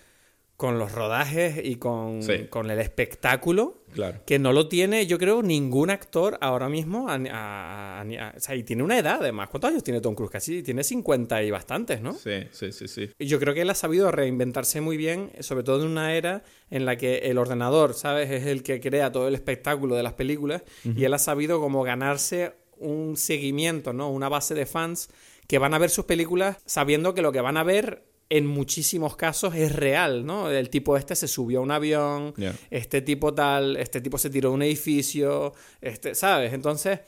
con 0.58 0.80
los 0.80 0.92
rodajes 0.92 1.62
y 1.64 1.76
con, 1.76 2.24
Sí. 2.24 2.48
con 2.50 2.72
el 2.72 2.80
espectáculo 2.80 3.78
Claro. 3.94 4.22
que 4.26 4.40
no 4.40 4.54
lo 4.54 4.68
tiene, 4.68 5.06
yo 5.06 5.20
creo, 5.20 5.44
ningún 5.44 5.92
actor 5.92 6.38
ahora 6.42 6.68
mismo. 6.68 7.08
a- 7.10 7.14
a- 7.16 8.02
a- 8.02 8.02
a- 8.02 8.34
o 8.36 8.40
sea, 8.40 8.56
y 8.56 8.64
tiene 8.64 8.82
una 8.84 8.98
edad, 8.98 9.20
además. 9.22 9.50
¿Cuántos 9.50 9.70
años 9.70 9.84
tiene 9.84 10.02
Tom 10.02 10.16
Cruise? 10.16 10.32
Casi 10.32 10.64
tiene 10.64 10.84
50 10.84 11.44
y 11.44 11.52
bastantes, 11.52 12.02
¿no? 12.02 12.14
Sí, 12.14 12.32
sí, 12.52 12.72
sí, 12.72 12.88
sí. 12.88 13.10
Y 13.20 13.28
Yo 13.28 13.40
creo 13.40 13.54
que 13.54 13.62
él 13.62 13.70
ha 13.70 13.76
sabido 13.76 14.12
reinventarse 14.12 14.82
muy 14.82 14.98
bien, 14.98 15.32
sobre 15.42 15.64
todo 15.64 15.82
en 15.84 15.92
una 15.92 16.16
era 16.16 16.44
en 16.72 16.86
la 16.86 16.98
que 16.98 17.20
el 17.20 17.38
ordenador, 17.38 17.94
¿sabes? 17.94 18.32
Es 18.32 18.48
el 18.48 18.64
que 18.64 18.80
crea 18.82 19.12
todo 19.12 19.28
el 19.28 19.36
espectáculo 19.36 19.96
de 19.96 20.02
las 20.04 20.14
películas 20.14 20.64
y 20.84 21.04
él 21.04 21.14
ha 21.14 21.20
sabido 21.20 21.60
como 21.60 21.84
ganarse 21.84 22.54
un 22.80 23.16
seguimiento, 23.16 23.94
¿no? 23.94 24.10
Una 24.10 24.28
base 24.30 24.56
de 24.56 24.66
fans 24.66 25.10
que 25.48 25.60
van 25.60 25.74
a 25.74 25.78
ver 25.80 25.90
sus 25.92 26.06
películas 26.06 26.58
sabiendo 26.66 27.14
que 27.14 27.22
lo 27.22 27.32
que 27.32 27.42
van 27.42 27.58
a 27.58 27.64
ver 27.64 28.04
en 28.30 28.46
muchísimos 28.46 29.16
casos 29.16 29.56
es 29.56 29.74
real, 29.74 30.26
¿no? 30.26 30.50
El 30.50 30.70
tipo 30.70 30.98
este 30.98 31.16
se 31.16 31.28
subió 31.28 31.60
a 31.60 31.62
un 31.62 31.72
avión, 31.72 32.34
este 32.70 33.02
tipo 33.02 33.34
tal, 33.34 33.78
este 33.78 34.02
tipo 34.02 34.18
se 34.18 34.30
tiró 34.30 34.50
de 34.50 34.56
un 34.56 34.62
edificio, 34.64 35.54
este, 35.82 36.14
¿sabes? 36.14 36.54
Entonces, 36.54 37.00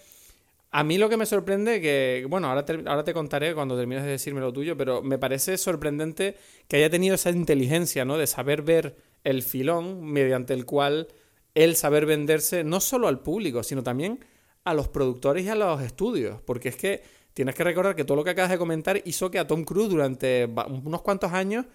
a 0.71 0.83
mí 0.83 0.97
lo 0.97 1.09
que 1.09 1.17
me 1.17 1.25
sorprende 1.25 1.81
que, 1.81 2.25
bueno, 2.29 2.47
ahora 2.47 2.63
te, 2.63 2.73
ahora 2.85 3.03
te 3.03 3.13
contaré 3.13 3.53
cuando 3.53 3.75
termines 3.77 4.05
de 4.05 4.11
decirme 4.11 4.39
lo 4.39 4.53
tuyo, 4.53 4.77
pero 4.77 5.01
me 5.01 5.17
parece 5.17 5.57
sorprendente 5.57 6.37
que 6.67 6.77
haya 6.77 6.89
tenido 6.89 7.15
esa 7.15 7.31
inteligencia, 7.31 8.05
¿no? 8.05 8.17
De 8.17 8.27
saber 8.27 8.61
ver 8.61 8.95
el 9.23 9.43
filón 9.43 10.03
mediante 10.03 10.53
el 10.53 10.65
cual 10.65 11.07
él 11.55 11.75
saber 11.75 12.05
venderse 12.05 12.63
no 12.63 12.79
solo 12.79 13.07
al 13.07 13.19
público, 13.19 13.63
sino 13.63 13.83
también 13.83 14.23
a 14.63 14.73
los 14.73 14.87
productores 14.87 15.45
y 15.45 15.49
a 15.49 15.55
los 15.55 15.81
estudios, 15.81 16.41
porque 16.41 16.69
es 16.69 16.75
que 16.75 17.01
tienes 17.39 17.55
que 17.55 17.63
recordar 17.63 17.95
que 17.95 18.03
todo 18.03 18.17
lo 18.17 18.25
que 18.25 18.31
acabas 18.31 18.51
de 18.51 18.57
comentar 18.57 19.01
hizo 19.05 19.31
que 19.31 19.39
a 19.39 19.47
Tom 19.47 19.63
Cruise 19.63 19.89
durante 19.89 20.49
unos 20.83 21.01
cuantos 21.01 21.31
años 21.31 21.65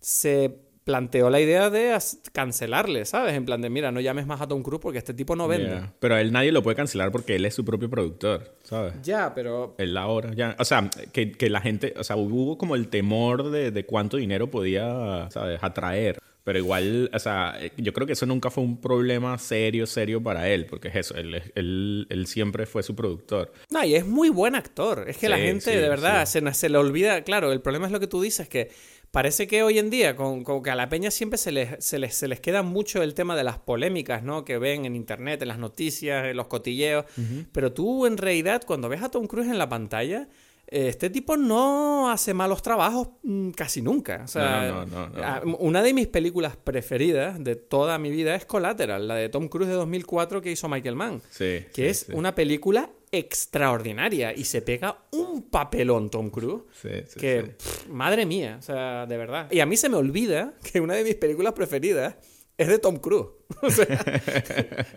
se 0.00 0.50
planteó 0.82 1.28
la 1.28 1.42
idea 1.42 1.68
de 1.68 1.94
cancelarle, 2.32 3.04
¿sabes? 3.04 3.34
En 3.34 3.44
plan 3.44 3.60
de, 3.60 3.68
mira, 3.68 3.92
no 3.92 4.00
llames 4.00 4.26
más 4.26 4.40
a 4.40 4.48
Tom 4.48 4.62
Cruise 4.62 4.80
porque 4.80 4.96
este 4.96 5.12
tipo 5.12 5.36
no 5.36 5.46
vende. 5.46 5.82
Pero 5.98 6.14
a 6.14 6.22
él 6.22 6.32
nadie 6.32 6.52
lo 6.52 6.62
puede 6.62 6.74
cancelar 6.74 7.12
porque 7.12 7.36
él 7.36 7.44
es 7.44 7.52
su 7.52 7.66
propio 7.66 7.90
productor, 7.90 8.54
¿sabes? 8.62 8.94
Ya, 9.02 9.34
pero 9.34 9.74
Él 9.76 9.94
ahora, 9.98 10.32
ya. 10.32 10.56
O 10.58 10.64
sea, 10.64 10.88
que, 11.12 11.32
que 11.32 11.50
la 11.50 11.60
gente, 11.60 11.92
o 11.98 12.02
sea, 12.02 12.16
hubo 12.16 12.56
como 12.56 12.74
el 12.74 12.88
temor 12.88 13.50
de, 13.50 13.72
de 13.72 13.84
cuánto 13.84 14.16
dinero 14.16 14.50
podía, 14.50 15.28
¿sabes? 15.30 15.62
Atraer. 15.62 16.18
Pero 16.44 16.58
igual, 16.58 17.10
o 17.12 17.18
sea, 17.18 17.58
yo 17.76 17.92
creo 17.92 18.06
que 18.06 18.14
eso 18.14 18.24
nunca 18.26 18.50
fue 18.50 18.64
un 18.64 18.80
problema 18.80 19.36
serio, 19.38 19.86
serio 19.86 20.22
para 20.22 20.48
él, 20.48 20.66
porque 20.66 20.88
es 20.88 20.96
eso, 20.96 21.14
él, 21.14 21.42
él, 21.54 22.06
él 22.08 22.26
siempre 22.26 22.66
fue 22.66 22.82
su 22.82 22.96
productor. 22.96 23.52
No, 23.70 23.84
y 23.84 23.94
es 23.94 24.06
muy 24.06 24.30
buen 24.30 24.54
actor. 24.54 25.04
Es 25.08 25.18
que 25.18 25.28
la 25.28 25.36
gente, 25.36 25.72
sí, 25.72 25.76
de 25.76 25.88
verdad, 25.88 26.26
sí. 26.26 26.40
se, 26.40 26.54
se 26.54 26.68
le 26.68 26.78
olvida. 26.78 27.22
Claro, 27.24 27.52
el 27.52 27.60
problema 27.60 27.86
es 27.86 27.92
lo 27.92 28.00
que 28.00 28.06
tú 28.06 28.22
dices, 28.22 28.48
que 28.48 28.70
parece 29.10 29.46
que 29.46 29.62
hoy 29.62 29.78
en 29.78 29.90
día, 29.90 30.16
con, 30.16 30.44
con 30.44 30.62
que 30.62 30.70
a 30.70 30.74
la 30.74 30.88
peña 30.88 31.10
siempre 31.10 31.36
se 31.36 31.52
les, 31.52 31.84
se, 31.84 31.98
les, 31.98 32.14
se 32.14 32.28
les 32.28 32.40
queda 32.40 32.62
mucho 32.62 33.02
el 33.02 33.14
tema 33.14 33.36
de 33.36 33.44
las 33.44 33.58
polémicas, 33.58 34.22
¿no? 34.22 34.44
Que 34.44 34.58
ven 34.58 34.86
en 34.86 34.96
internet, 34.96 35.42
en 35.42 35.48
las 35.48 35.58
noticias, 35.58 36.26
en 36.26 36.36
los 36.36 36.46
cotilleos. 36.46 37.04
Pero 37.52 37.72
tú, 37.72 38.06
en 38.06 38.16
realidad, 38.16 38.62
cuando 38.66 38.88
ves 38.88 39.02
a 39.02 39.10
Tom 39.10 39.26
Cruise 39.26 39.48
en 39.48 39.58
la 39.58 39.68
pantalla. 39.68 40.28
Este 40.72 41.10
tipo 41.10 41.36
no 41.36 42.10
hace 42.10 42.32
malos 42.32 42.62
trabajos 42.62 43.08
mm, 43.24 43.50
casi 43.50 43.82
nunca. 43.82 44.22
O 44.24 44.28
sea, 44.28 44.68
No, 44.68 44.86
no, 44.86 45.08
no, 45.08 45.08
no. 45.08 45.24
a- 45.24 45.42
una 45.58 45.82
de 45.82 45.92
mis 45.92 46.06
películas 46.06 46.56
preferidas 46.56 47.42
de 47.42 47.56
toda 47.56 47.98
mi 47.98 48.10
vida 48.10 48.34
es 48.36 48.44
Collateral, 48.44 49.08
la 49.08 49.16
de 49.16 49.28
Tom 49.28 49.48
Cruise 49.48 49.68
de 49.68 49.74
2004 49.74 50.40
que 50.40 50.52
hizo 50.52 50.68
Michael 50.68 50.94
Mann 50.96 51.20
Sí. 51.30 51.64
que 51.74 51.82
sí, 51.82 51.82
es 51.86 51.98
sí. 52.06 52.12
una 52.14 52.34
película 52.36 52.88
extraordinaria 53.10 54.32
y 54.32 54.44
se 54.44 54.62
pega 54.62 54.98
un 55.10 55.42
papelón 55.50 56.10
Tom 56.10 56.30
Cruise 56.30 56.62
Sí, 56.80 56.88
sí, 57.08 57.18
que 57.18 57.42
pff, 57.58 57.88
madre 57.88 58.24
mía, 58.26 58.56
o 58.60 58.62
sea, 58.62 59.06
de 59.06 59.16
verdad. 59.16 59.48
Y 59.50 59.58
a 59.60 59.66
mí 59.66 59.76
se 59.76 59.88
me 59.88 59.96
olvida 59.96 60.54
que 60.72 60.80
una 60.80 60.94
de 60.94 61.02
mis 61.02 61.16
películas 61.16 61.52
preferidas 61.54 62.14
es 62.56 62.68
de 62.68 62.78
Tom 62.78 62.98
Cruise. 62.98 63.26
O 63.62 63.70
sea, 63.70 63.86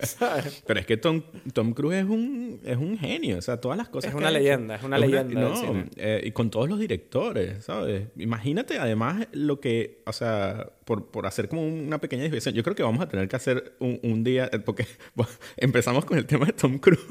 ¿sabes? 0.01 0.63
Pero 0.67 0.79
es 0.79 0.85
que 0.85 0.97
Tom, 0.97 1.21
Tom 1.53 1.73
Cruise 1.73 1.97
es 1.97 2.05
un, 2.05 2.59
es 2.63 2.77
un 2.77 2.97
genio, 2.97 3.37
o 3.37 3.41
sea, 3.41 3.57
todas 3.57 3.77
las 3.77 3.89
cosas 3.89 4.09
Es 4.09 4.11
que 4.15 4.17
una 4.17 4.31
leyenda, 4.31 4.75
es 4.75 4.83
una 4.83 4.97
leyenda 4.97 5.39
no, 5.41 5.55
cine. 5.55 5.85
eh, 5.97 6.21
y 6.23 6.31
con 6.31 6.49
todos 6.49 6.69
los 6.69 6.79
directores, 6.79 7.65
¿sabes? 7.65 8.07
Imagínate 8.17 8.77
además 8.77 9.27
lo 9.31 9.59
que, 9.59 10.01
o 10.05 10.13
sea, 10.13 10.71
por, 10.85 11.07
por 11.11 11.25
hacer 11.25 11.47
como 11.49 11.65
una 11.65 11.99
pequeña 11.99 12.23
división, 12.23 12.53
yo 12.53 12.63
creo 12.63 12.75
que 12.75 12.83
vamos 12.83 13.01
a 13.01 13.09
tener 13.09 13.27
que 13.27 13.35
hacer 13.35 13.75
un, 13.79 13.99
un 14.03 14.23
día, 14.23 14.49
eh, 14.51 14.59
porque 14.59 14.85
bueno, 15.15 15.31
empezamos 15.57 16.05
con 16.05 16.17
el 16.17 16.25
tema 16.25 16.45
de 16.45 16.53
Tom 16.53 16.77
Cruise. 16.79 17.01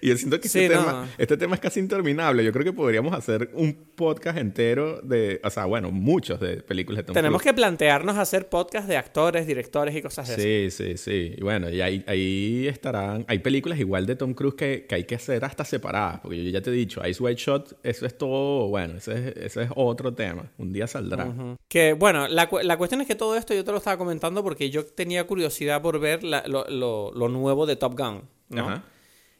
Y 0.00 0.10
yo 0.10 0.16
siento 0.16 0.40
que 0.40 0.48
Sí, 0.48 0.60
este, 0.60 0.76
no. 0.76 0.80
tema, 0.84 1.08
este 1.18 1.36
tema 1.36 1.54
es 1.56 1.60
casi 1.60 1.80
interminable. 1.80 2.44
Yo 2.44 2.52
creo 2.52 2.64
que 2.64 2.72
podríamos 2.72 3.12
hacer 3.14 3.50
un 3.54 3.74
podcast 3.96 4.38
entero 4.38 5.00
de, 5.02 5.40
o 5.42 5.50
sea, 5.50 5.64
bueno, 5.64 5.90
muchos 5.90 6.38
de 6.38 6.58
películas 6.62 6.98
de 6.98 7.02
Tom 7.02 7.14
Tenemos 7.14 7.42
Cruise. 7.42 7.52
que 7.52 7.56
plantearnos 7.56 8.16
hacer 8.16 8.48
podcast 8.48 8.86
de 8.88 8.96
actores, 8.96 9.44
directores 9.44 9.96
y 9.96 10.00
cosas 10.00 10.28
de 10.28 10.34
esas. 10.34 10.44
Sí, 10.76 10.81
sí, 10.82 10.96
sí. 10.96 11.34
Y 11.36 11.42
bueno, 11.42 11.70
y 11.70 11.80
ahí, 11.80 12.04
ahí 12.06 12.66
estarán. 12.68 13.24
Hay 13.28 13.38
películas 13.38 13.78
igual 13.78 14.06
de 14.06 14.16
Tom 14.16 14.34
Cruise 14.34 14.54
que, 14.54 14.86
que 14.88 14.94
hay 14.96 15.04
que 15.04 15.14
hacer 15.14 15.44
hasta 15.44 15.64
separadas. 15.64 16.20
Porque 16.20 16.42
yo 16.44 16.50
ya 16.50 16.60
te 16.60 16.70
he 16.70 16.72
dicho, 16.72 17.06
Ice 17.06 17.22
White 17.22 17.40
Shot, 17.40 17.78
eso 17.82 18.06
es 18.06 18.18
todo. 18.18 18.68
Bueno, 18.68 18.98
ese 18.98 19.12
es, 19.30 19.36
ese 19.36 19.62
es 19.64 19.70
otro 19.76 20.12
tema. 20.14 20.50
Un 20.58 20.72
día 20.72 20.86
saldrá. 20.86 21.32
Que 21.68 21.92
bueno, 21.92 22.28
la, 22.28 22.48
cu- 22.48 22.60
la 22.62 22.76
cuestión 22.76 23.00
es 23.00 23.06
que 23.06 23.14
todo 23.14 23.36
esto 23.36 23.54
yo 23.54 23.64
te 23.64 23.70
lo 23.72 23.78
estaba 23.78 23.96
comentando 23.96 24.42
porque 24.42 24.70
yo 24.70 24.84
tenía 24.84 25.26
curiosidad 25.26 25.80
por 25.82 26.00
ver 26.00 26.24
la- 26.24 26.44
lo, 26.46 26.64
lo- 26.68 27.12
lo 27.12 27.28
nuevo 27.28 27.66
de 27.66 27.76
Top 27.76 27.98
Gun. 27.98 28.22
¿no? 28.48 28.68
Ajá. 28.68 28.84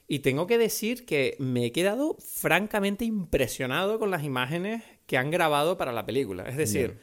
Y 0.08 0.18
tengo 0.18 0.46
que 0.46 0.58
decir 0.58 1.06
que 1.06 1.36
me 1.38 1.64
he 1.66 1.72
quedado 1.72 2.16
francamente 2.18 3.04
impresionado 3.04 3.98
con 3.98 4.10
las 4.10 4.24
imágenes 4.24 4.82
que 5.06 5.16
han 5.16 5.30
grabado 5.30 5.78
para 5.78 5.92
la 5.92 6.04
película. 6.04 6.42
Es 6.44 6.56
decir, 6.56 6.98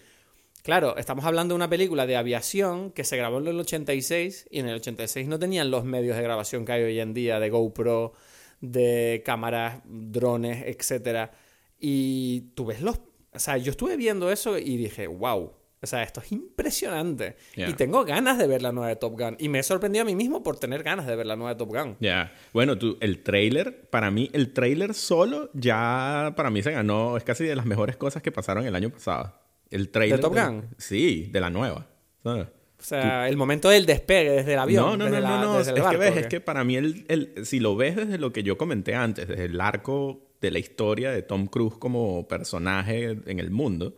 claro, 0.64 0.98
estamos 0.98 1.26
hablando 1.26 1.54
de 1.54 1.58
una 1.58 1.70
película 1.70 2.06
de 2.06 2.16
aviación 2.16 2.92
que 2.92 3.04
se 3.04 3.18
grabó 3.18 3.40
en 3.40 3.48
el 3.48 3.60
86 3.60 4.48
y 4.50 4.60
en 4.60 4.68
el 4.68 4.76
86 4.76 5.28
no 5.28 5.40
tenían 5.40 5.72
los 5.72 5.84
medios 5.84 6.18
de 6.18 6.24
grabación 6.24 6.66
que 6.66 6.72
hay 6.72 6.84
hoy 6.84 7.00
en 7.00 7.14
día 7.14 7.40
de 7.40 7.50
GoPro, 7.50 8.14
de 8.62 9.22
cámaras, 9.26 9.82
drones, 9.86 10.64
etcétera. 10.66 11.32
Y 11.80 12.52
tú 12.56 12.66
ves 12.66 12.82
los... 12.82 13.00
O 13.32 13.40
sea, 13.40 13.58
yo 13.58 13.72
estuve 13.72 13.96
viendo 13.96 14.32
eso 14.32 14.58
y 14.58 14.78
dije, 14.78 15.08
wow. 15.08 15.54
O 15.82 15.88
sea, 15.88 16.04
esto 16.04 16.20
es 16.20 16.32
impresionante. 16.34 17.38
Yeah. 17.56 17.70
Y 17.70 17.74
tengo 17.74 18.04
ganas 18.04 18.38
de 18.38 18.48
ver 18.48 18.62
la 18.62 18.74
nueva 18.74 18.90
de 18.90 18.98
Top 18.98 19.18
Gun. 19.18 19.38
Y 19.40 19.48
me 19.48 19.60
he 19.60 19.64
sorprendido 19.64 20.04
a 20.04 20.06
mí 20.06 20.14
mismo 20.14 20.44
por 20.44 20.60
tener 20.60 20.84
ganas 20.84 21.08
de 21.08 21.16
ver 21.16 21.26
la 21.26 21.38
nueva 21.38 21.54
de 21.54 21.58
Top 21.58 21.70
Gun. 21.70 21.96
Ya. 22.02 22.34
Bueno, 22.52 22.78
tú, 22.78 22.98
el 23.00 23.24
trailer, 23.24 23.90
para 23.90 24.12
mí, 24.12 24.30
el 24.34 24.52
trailer 24.52 24.94
solo 24.94 25.50
ya 25.54 26.34
para 26.36 26.50
mí 26.50 26.62
se 26.62 26.72
ganó. 26.72 27.16
Es 27.16 27.24
casi 27.24 27.46
de 27.46 27.56
las 27.56 27.66
mejores 27.66 27.96
cosas 27.96 28.22
que 28.22 28.32
pasaron 28.32 28.66
el 28.66 28.76
año 28.76 28.90
pasado. 28.90 29.34
El 29.72 29.90
trailer. 29.90 30.20
Top 30.20 30.34
Gun? 30.36 30.66
sí, 30.78 31.30
de 31.32 31.40
la 31.42 31.50
nueva. 31.50 31.88
¿sabes? 32.24 32.48
O 32.48 32.84
sea, 32.84 33.28
el 33.28 33.36
momento 33.38 33.70
del 33.70 33.86
despegue 33.86 34.32
desde 34.32 34.54
el 34.54 34.60
avión. 34.60 34.86
No, 34.86 34.98
no, 34.98 35.06
desde 35.06 35.18
no, 35.18 35.22
la- 35.22 35.42
no, 35.42 35.54
no. 35.54 35.60
Es 35.60 35.68
que 35.68 35.98
ves, 35.98 36.16
¿o 36.16 36.20
es 36.20 36.28
que 36.28 36.40
para 36.40 36.64
mí, 36.64 36.76
el, 36.78 37.06
el- 37.10 37.46
si 37.46 37.60
lo 37.60 37.76
ves 37.76 37.96
desde 37.98 38.18
lo 38.18 38.32
que 38.32 38.42
yo 38.44 38.58
comenté 38.58 38.96
antes, 38.96 39.28
desde 39.28 39.46
el 39.46 39.60
arco 39.60 40.22
de 40.42 40.52
la 40.52 40.60
historia 40.60 41.12
de 41.12 41.22
Tom 41.22 41.48
Cruise 41.48 41.76
como 41.78 42.28
personaje 42.28 43.18
en 43.26 43.40
el 43.40 43.52
mundo, 43.52 43.96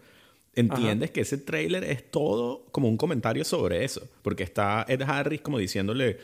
entiendes 0.56 1.12
que 1.12 1.22
ese 1.22 1.38
tráiler 1.38 1.84
es 1.84 2.10
todo 2.10 2.66
como 2.72 2.90
un 2.90 2.98
comentario 2.98 3.44
sobre 3.46 3.84
eso. 3.86 4.08
Porque 4.24 4.44
está 4.44 4.86
Ed 4.90 5.02
Harris 5.04 5.42
como 5.42 5.58
diciéndole... 5.60 6.18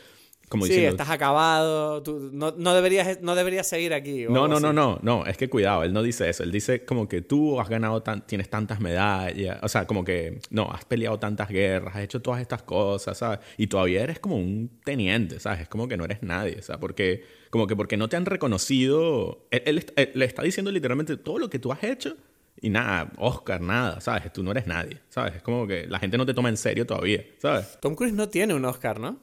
Como 0.48 0.64
sí, 0.64 0.70
diciendo, 0.70 0.92
estás 0.92 1.10
acabado. 1.10 2.02
tú 2.02 2.30
no, 2.32 2.54
no 2.56 2.74
deberías, 2.74 3.20
no 3.22 3.34
deberías 3.34 3.66
seguir 3.68 3.94
aquí. 3.94 4.24
No, 4.24 4.48
no, 4.48 4.60
no, 4.60 4.68
así. 4.68 4.76
no, 4.76 4.98
no, 5.02 5.26
es 5.26 5.36
que 5.36 5.48
cuidado, 5.48 5.84
él 5.84 5.92
no 5.92 6.02
dice 6.02 6.28
eso, 6.28 6.42
él 6.42 6.52
dice 6.52 6.84
como 6.84 7.08
que 7.08 7.20
tú 7.22 7.60
has 7.60 7.68
ganado, 7.68 8.02
tan, 8.02 8.26
tienes 8.26 8.48
tantas 8.48 8.80
medallas, 8.80 9.58
o 9.62 9.68
sea, 9.68 9.86
como 9.86 10.04
que, 10.04 10.40
no, 10.50 10.70
has 10.70 10.84
peleado 10.84 11.18
tantas 11.18 11.48
guerras, 11.48 11.96
has 11.96 12.02
hecho 12.02 12.22
todas 12.22 12.40
estas 12.40 12.62
cosas, 12.62 13.18
¿sabes? 13.18 13.40
Y 13.56 13.66
todavía 13.66 14.02
eres 14.02 14.18
como 14.18 14.36
un 14.36 14.70
teniente, 14.84 15.40
¿sabes? 15.40 15.60
Es 15.60 15.68
como 15.68 15.88
que 15.88 15.96
no 15.96 16.04
eres 16.04 16.22
nadie, 16.22 16.62
¿sabes? 16.62 16.80
Porque, 16.80 17.24
como 17.50 17.66
que 17.66 17.76
porque 17.76 17.96
no 17.96 18.08
te 18.08 18.16
han 18.16 18.26
reconocido, 18.26 19.46
él, 19.50 19.62
él 19.64 19.86
él 19.96 20.10
le 20.14 20.24
está 20.24 20.42
diciendo 20.42 20.70
literalmente 20.70 21.16
todo 21.16 21.38
lo 21.38 21.50
que 21.50 21.58
tú 21.58 21.72
has 21.72 21.82
hecho 21.84 22.16
y 22.60 22.70
nada, 22.70 23.12
Oscar, 23.18 23.60
nada, 23.60 24.00
¿sabes? 24.00 24.32
Tú 24.32 24.42
no 24.42 24.50
eres 24.50 24.66
nadie, 24.66 25.00
¿sabes? 25.08 25.36
Es 25.36 25.42
como 25.42 25.66
que 25.66 25.86
la 25.86 25.98
gente 25.98 26.18
no 26.18 26.26
te 26.26 26.34
toma 26.34 26.48
en 26.48 26.56
serio 26.56 26.86
todavía, 26.86 27.24
¿sabes? 27.38 27.78
Tom 27.80 27.94
Cruise 27.94 28.12
no 28.12 28.28
tiene 28.28 28.54
un 28.54 28.64
Oscar, 28.64 28.98
¿no? 28.98 29.20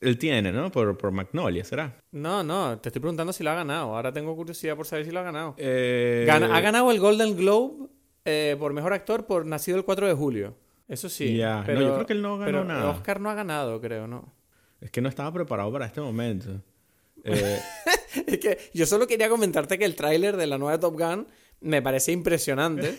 Él 0.00 0.18
tiene, 0.18 0.52
¿no? 0.52 0.70
Por, 0.70 0.96
por 0.98 1.10
Magnolia, 1.10 1.64
¿será? 1.64 1.96
No, 2.12 2.42
no, 2.42 2.78
te 2.78 2.90
estoy 2.90 3.00
preguntando 3.00 3.32
si 3.32 3.42
lo 3.42 3.50
ha 3.50 3.54
ganado. 3.54 3.94
Ahora 3.96 4.12
tengo 4.12 4.34
curiosidad 4.36 4.76
por 4.76 4.86
saber 4.86 5.04
si 5.06 5.10
lo 5.10 5.20
ha 5.20 5.22
ganado. 5.22 5.54
Eh, 5.58 6.24
Gana- 6.26 6.54
ha 6.54 6.60
ganado 6.60 6.90
el 6.90 7.00
Golden 7.00 7.36
Globe 7.36 7.88
eh, 8.24 8.56
por 8.58 8.72
mejor 8.74 8.92
actor 8.92 9.24
por 9.26 9.46
Nacido 9.46 9.78
el 9.78 9.84
4 9.84 10.06
de 10.06 10.14
julio. 10.14 10.54
Eso 10.88 11.08
sí. 11.08 11.36
Ya, 11.36 11.60
no, 11.60 11.64
pero, 11.66 11.80
yo 11.80 11.94
creo 11.94 12.06
que 12.06 12.12
él 12.12 12.22
no 12.22 12.34
ganó 12.38 12.44
pero 12.46 12.64
nada. 12.64 12.90
Oscar 12.90 13.20
no 13.20 13.30
ha 13.30 13.34
ganado, 13.34 13.80
creo, 13.80 14.06
¿no? 14.06 14.32
Es 14.80 14.90
que 14.90 15.00
no 15.00 15.08
estaba 15.08 15.32
preparado 15.32 15.72
para 15.72 15.86
este 15.86 16.00
momento. 16.00 16.62
Eh, 17.24 17.60
Es 18.26 18.38
que 18.38 18.58
yo 18.72 18.86
solo 18.86 19.06
quería 19.06 19.28
comentarte 19.28 19.78
que 19.78 19.84
el 19.84 19.94
tráiler 19.94 20.36
de 20.36 20.46
la 20.46 20.56
nueva 20.58 20.78
Top 20.80 20.98
Gun 20.98 21.26
me 21.60 21.82
parece 21.82 22.12
impresionante. 22.12 22.96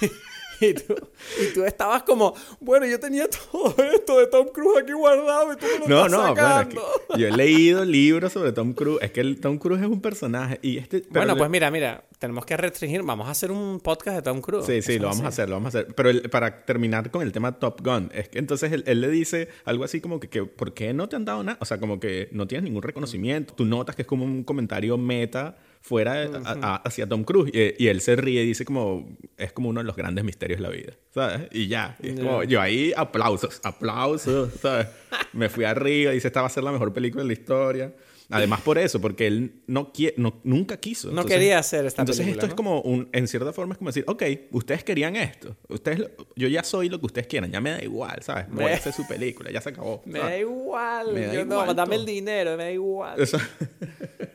Y 0.70 0.74
tú, 0.74 0.94
y 1.42 1.54
tú 1.54 1.64
estabas 1.64 2.02
como, 2.02 2.34
bueno, 2.60 2.84
yo 2.86 3.00
tenía 3.00 3.26
todo 3.28 3.74
esto 3.94 4.18
de 4.18 4.26
Tom 4.26 4.48
Cruise 4.52 4.82
aquí 4.82 4.92
guardado 4.92 5.52
y 5.52 5.56
tú 5.56 5.66
me 5.66 5.78
lo 5.80 5.88
No, 5.88 6.06
estás 6.06 6.10
no, 6.12 6.18
bueno, 6.18 6.32
es 6.32 6.38
sacando. 6.54 6.82
que 7.14 7.20
yo 7.20 7.28
he 7.28 7.32
leído 7.32 7.84
libros 7.84 8.32
sobre 8.32 8.52
Tom 8.52 8.72
Cruise. 8.74 8.98
Es 9.02 9.10
que 9.10 9.20
el 9.20 9.40
Tom 9.40 9.58
Cruise 9.58 9.80
es 9.80 9.86
un 9.88 10.00
personaje. 10.02 10.58
Y 10.62 10.78
este, 10.78 11.02
Bueno, 11.10 11.34
le- 11.34 11.38
pues 11.38 11.50
mira, 11.50 11.70
mira, 11.70 12.04
tenemos 12.18 12.44
que 12.44 12.56
restringir, 12.56 13.02
vamos 13.02 13.26
a 13.28 13.30
hacer 13.30 13.50
un 13.50 13.80
podcast 13.80 14.16
de 14.16 14.22
Tom 14.22 14.40
Cruise. 14.42 14.66
Sí, 14.66 14.82
sí, 14.82 14.92
Eso 14.94 15.02
lo 15.02 15.08
vamos 15.08 15.24
a 15.24 15.28
hacer, 15.28 15.48
lo 15.48 15.54
vamos 15.56 15.74
a 15.74 15.78
hacer. 15.78 15.94
Pero 15.94 16.10
el- 16.10 16.28
para 16.30 16.64
terminar 16.66 17.10
con 17.10 17.22
el 17.22 17.32
tema 17.32 17.58
Top 17.58 17.80
Gun, 17.82 18.10
es 18.14 18.28
que 18.28 18.38
entonces 18.38 18.70
él, 18.72 18.84
él 18.86 19.00
le 19.00 19.08
dice 19.08 19.48
algo 19.64 19.84
así 19.84 20.00
como 20.00 20.20
que, 20.20 20.28
que, 20.28 20.44
¿por 20.44 20.74
qué 20.74 20.92
no 20.92 21.08
te 21.08 21.16
han 21.16 21.24
dado 21.24 21.42
nada? 21.42 21.56
O 21.60 21.64
sea, 21.64 21.78
como 21.80 21.98
que 21.98 22.28
no 22.32 22.46
tienes 22.46 22.64
ningún 22.64 22.82
reconocimiento. 22.82 23.54
Tú 23.54 23.64
notas 23.64 23.96
que 23.96 24.02
es 24.02 24.08
como 24.08 24.24
un 24.26 24.44
comentario 24.44 24.98
meta 24.98 25.56
fuera 25.80 26.22
a- 26.22 26.58
a- 26.62 26.76
hacia 26.76 27.08
Tom 27.08 27.24
Cruise. 27.24 27.50
Y, 27.54 27.84
y 27.84 27.88
él 27.88 28.00
se 28.00 28.16
ríe 28.16 28.42
y 28.42 28.46
dice 28.46 28.64
como, 28.64 29.16
es 29.36 29.52
como 29.52 29.68
uno 29.70 29.80
de 29.80 29.84
los 29.86 29.96
grandes 29.96 30.24
misterios 30.24 30.58
de 30.60 30.62
la 30.62 30.70
vida, 30.70 30.92
¿sabes? 31.14 31.48
Y 31.52 31.68
ya, 31.68 31.96
y 32.02 32.10
es 32.10 32.20
como, 32.20 32.44
yo 32.44 32.60
ahí 32.60 32.92
aplausos, 32.96 33.60
aplausos, 33.64 34.52
¿sabes? 34.60 34.86
Me 35.32 35.48
fui 35.48 35.64
arriba, 35.64 36.12
dice, 36.12 36.28
esta 36.28 36.40
va 36.42 36.46
a 36.46 36.50
ser 36.50 36.64
la 36.64 36.72
mejor 36.72 36.92
película 36.92 37.22
de 37.22 37.26
la 37.28 37.32
historia. 37.32 37.94
Además 38.32 38.60
por 38.60 38.78
eso, 38.78 39.00
porque 39.00 39.26
él 39.26 39.62
no 39.66 39.92
quiere, 39.92 40.14
no, 40.16 40.40
nunca 40.44 40.76
quiso. 40.76 41.10
No 41.10 41.24
quería 41.24 41.58
hacer 41.58 41.84
esta 41.84 42.02
Entonces 42.02 42.24
película, 42.24 42.44
esto 42.44 42.46
es 42.46 42.50
¿no? 42.52 42.56
como 42.56 42.80
un, 42.82 43.08
en 43.10 43.26
cierta 43.26 43.52
forma 43.52 43.72
es 43.74 43.78
como 43.78 43.88
decir, 43.90 44.04
ok, 44.06 44.22
ustedes 44.52 44.84
querían 44.84 45.16
esto, 45.16 45.56
ustedes, 45.68 45.98
lo- 45.98 46.10
yo 46.36 46.46
ya 46.46 46.62
soy 46.62 46.88
lo 46.88 47.00
que 47.00 47.06
ustedes 47.06 47.26
quieran, 47.26 47.50
ya 47.50 47.60
me 47.60 47.70
da 47.72 47.82
igual, 47.82 48.22
¿sabes? 48.22 48.46
Voy 48.48 48.66
Me- 48.66 48.70
a 48.72 48.76
hacer 48.76 48.92
su 48.92 49.04
película, 49.08 49.50
ya 49.50 49.60
se 49.60 49.70
acabó. 49.70 50.00
Me 50.06 50.20
da 50.20 50.26
¿sabes? 50.26 50.40
igual. 50.42 51.12
Me 51.12 51.20
da 51.26 51.34
yo 51.34 51.44
no, 51.44 51.60
igual 51.62 51.74
dame 51.74 51.96
todo. 51.96 52.00
el 52.02 52.06
dinero, 52.06 52.56
me 52.56 52.62
da 52.62 52.70
igual. 52.70 53.20
Eso- 53.20 53.38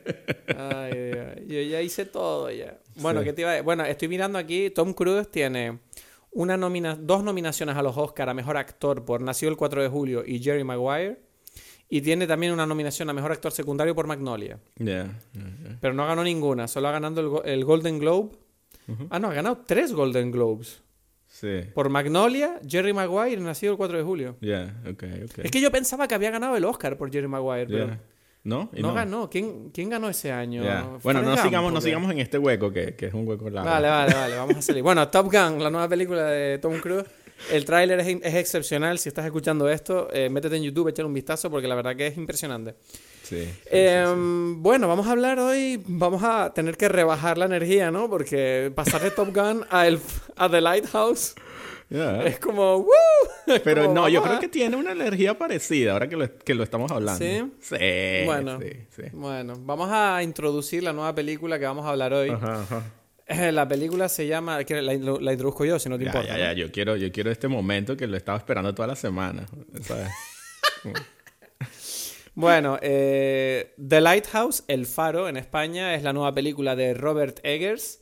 Ay, 0.56 0.92
ay, 1.12 1.46
yo 1.48 1.60
ya 1.62 1.80
hice 1.82 2.04
todo 2.06 2.50
ya. 2.50 2.78
Bueno, 2.96 3.20
Sí. 3.20 3.26
¿qué 3.26 3.32
te 3.32 3.42
iba 3.42 3.52
a- 3.54 3.62
Bueno, 3.62 3.84
estoy 3.84 4.08
mirando 4.08 4.38
aquí, 4.38 4.70
Tom 4.70 4.92
Cruise 4.94 5.30
tiene 5.30 5.78
una 6.32 6.56
nomina 6.56 6.94
dos 6.96 7.22
nominaciones 7.24 7.76
a 7.76 7.82
los 7.82 7.96
Oscar 7.96 8.28
a 8.28 8.34
Mejor 8.34 8.56
Actor 8.56 9.04
por 9.04 9.20
Nació 9.22 9.48
el 9.48 9.56
4 9.56 9.82
de 9.82 9.88
julio 9.88 10.22
y 10.26 10.38
Jerry 10.40 10.64
Maguire. 10.64 11.20
Y 11.88 12.00
tiene 12.00 12.26
también 12.26 12.52
una 12.52 12.66
nominación 12.66 13.08
a 13.10 13.12
Mejor 13.12 13.30
Actor 13.32 13.52
Secundario 13.52 13.94
por 13.94 14.06
Magnolia. 14.08 14.58
Ya. 14.76 15.08
Pero 15.80 15.94
no 15.94 16.04
ganó 16.06 16.24
ninguna, 16.24 16.66
solo 16.66 16.88
ha 16.88 16.92
ganado 16.92 17.20
el, 17.20 17.28
go- 17.28 17.44
el 17.44 17.64
Golden 17.64 17.98
Globe. 18.00 18.30
Ah, 19.10 19.18
no, 19.20 19.28
ha 19.30 19.34
ganado 19.34 19.62
tres 19.66 19.92
Golden 19.92 20.30
Globes. 20.32 20.82
Sí, 21.28 21.60
Por 21.74 21.88
Magnolia, 21.90 22.60
Jerry 22.66 22.92
Maguire 22.92 23.32
y 23.32 23.36
Nacido 23.44 23.72
el 23.72 23.76
4 23.78 23.98
de 23.98 24.04
julio. 24.04 24.36
ya, 24.40 24.74
ok, 24.90 25.02
ok. 25.24 25.38
Es 25.44 25.50
que 25.50 25.60
yo 25.60 25.70
pensaba 25.70 26.08
que 26.08 26.14
había 26.14 26.30
ganado 26.30 26.56
el 26.56 26.64
Oscar 26.64 26.96
por 26.96 27.12
Jerry 27.12 27.28
Maguire, 27.28 27.66
pero 27.66 27.98
¿No? 28.46 28.70
No, 28.72 28.94
ganó. 28.94 29.28
¿Quién, 29.28 29.70
¿Quién 29.74 29.90
ganó 29.90 30.08
ese 30.08 30.30
año? 30.30 30.62
Ya. 30.62 30.82
¿Forrest 30.82 31.02
Bueno, 31.02 31.22
no 31.22 31.30
Gump 31.30 31.42
sigamos, 31.42 31.72
no 31.72 31.80
sigamos 31.80 32.12
en 32.12 32.20
este 32.20 32.38
hueco, 32.38 32.72
que, 32.72 32.94
que 32.94 33.06
es 33.06 33.14
un 33.14 33.26
hueco 33.26 33.50
largo. 33.50 33.68
Vale, 33.68 33.88
vale, 33.88 34.14
vale, 34.14 34.36
vamos 34.36 34.56
a 34.58 34.62
salir. 34.62 34.84
Bueno, 34.84 35.08
Top 35.08 35.26
Gun, 35.26 35.60
la 35.60 35.68
nueva 35.68 35.88
película 35.88 36.26
de 36.26 36.58
Tom 36.58 36.78
Cruise. 36.78 37.06
El 37.50 37.64
tráiler 37.64 37.98
es, 37.98 38.06
es 38.06 38.34
excepcional. 38.34 39.00
Si 39.00 39.08
estás 39.08 39.26
escuchando 39.26 39.68
esto, 39.68 40.08
eh, 40.12 40.30
métete 40.30 40.56
en 40.56 40.62
YouTube, 40.62 40.86
échale 40.88 41.08
un 41.08 41.14
vistazo 41.14 41.50
porque 41.50 41.66
la 41.66 41.74
verdad 41.74 41.96
que 41.96 42.06
es 42.06 42.16
impresionante. 42.16 42.76
Sí, 43.24 43.44
sí, 43.44 43.48
sí, 43.64 44.12
Bueno, 44.58 44.86
vamos 44.86 45.08
a 45.08 45.10
hablar 45.10 45.40
hoy. 45.40 45.82
Vamos 45.84 46.22
a 46.22 46.54
tener 46.54 46.76
que 46.76 46.88
rebajar 46.88 47.38
la 47.38 47.46
energía, 47.46 47.90
¿no? 47.90 48.08
Porque 48.08 48.70
pasar 48.76 49.02
de 49.02 49.10
Top 49.10 49.34
Gun 49.34 49.64
a, 49.70 49.88
el, 49.88 49.98
a 50.36 50.48
The 50.48 50.60
Lighthouse 50.60 51.34
Es 51.90 52.38
como. 52.40 52.78
¡Woo! 52.78 52.86
Es 53.46 53.60
Pero 53.60 53.82
como, 53.82 53.94
no, 53.94 54.08
yo 54.08 54.22
creo 54.24 54.40
que 54.40 54.48
tiene 54.48 54.74
una 54.76 54.90
energía 54.90 55.38
parecida 55.38 55.92
ahora 55.92 56.08
que 56.08 56.16
lo, 56.16 56.36
que 56.38 56.52
lo 56.54 56.64
estamos 56.64 56.90
hablando. 56.90 57.24
¿Sí? 57.24 57.44
Sí. 57.60 58.24
Bueno. 58.24 58.58
sí, 58.60 58.70
sí. 58.90 59.02
Bueno, 59.12 59.54
vamos 59.60 59.88
a 59.92 60.20
introducir 60.24 60.82
la 60.82 60.92
nueva 60.92 61.14
película 61.14 61.56
que 61.58 61.64
vamos 61.64 61.86
a 61.86 61.90
hablar 61.90 62.12
hoy. 62.12 62.30
Ajá, 62.30 62.62
ajá. 62.62 62.82
Eh, 63.28 63.52
La 63.52 63.68
película 63.68 64.08
se 64.08 64.26
llama. 64.26 64.58
La, 64.68 64.82
la 64.82 65.32
introduzco 65.32 65.64
yo, 65.64 65.78
si 65.78 65.88
no 65.88 65.96
te 65.96 66.04
Ya, 66.04 66.10
importa. 66.10 66.28
ya, 66.28 66.34
¿no? 66.34 66.40
ya, 66.40 66.52
yo 66.54 66.72
quiero, 66.72 66.96
yo 66.96 67.12
quiero 67.12 67.30
este 67.30 67.46
momento 67.46 67.96
que 67.96 68.08
lo 68.08 68.16
estaba 68.16 68.36
esperando 68.38 68.74
toda 68.74 68.88
la 68.88 68.96
semana. 68.96 69.46
¿sabes? 69.82 70.08
Bueno, 72.34 72.78
eh, 72.82 73.72
The 73.88 74.00
Lighthouse, 74.02 74.64
El 74.68 74.84
Faro 74.84 75.26
en 75.28 75.38
España, 75.38 75.94
es 75.94 76.02
la 76.02 76.12
nueva 76.12 76.34
película 76.34 76.76
de 76.76 76.92
Robert 76.92 77.40
Eggers 77.42 78.00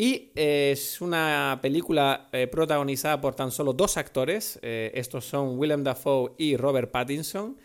y 0.00 0.30
eh, 0.36 0.70
es 0.72 1.00
una 1.00 1.58
película 1.60 2.28
eh, 2.30 2.46
protagonizada 2.46 3.20
por 3.20 3.34
tan 3.34 3.50
solo 3.50 3.72
dos 3.72 3.96
actores, 3.96 4.60
eh, 4.62 4.92
estos 4.94 5.24
son 5.24 5.58
Willem 5.58 5.82
Dafoe 5.82 6.34
y 6.38 6.56
Robert 6.56 6.92
Pattinson, 6.92 7.56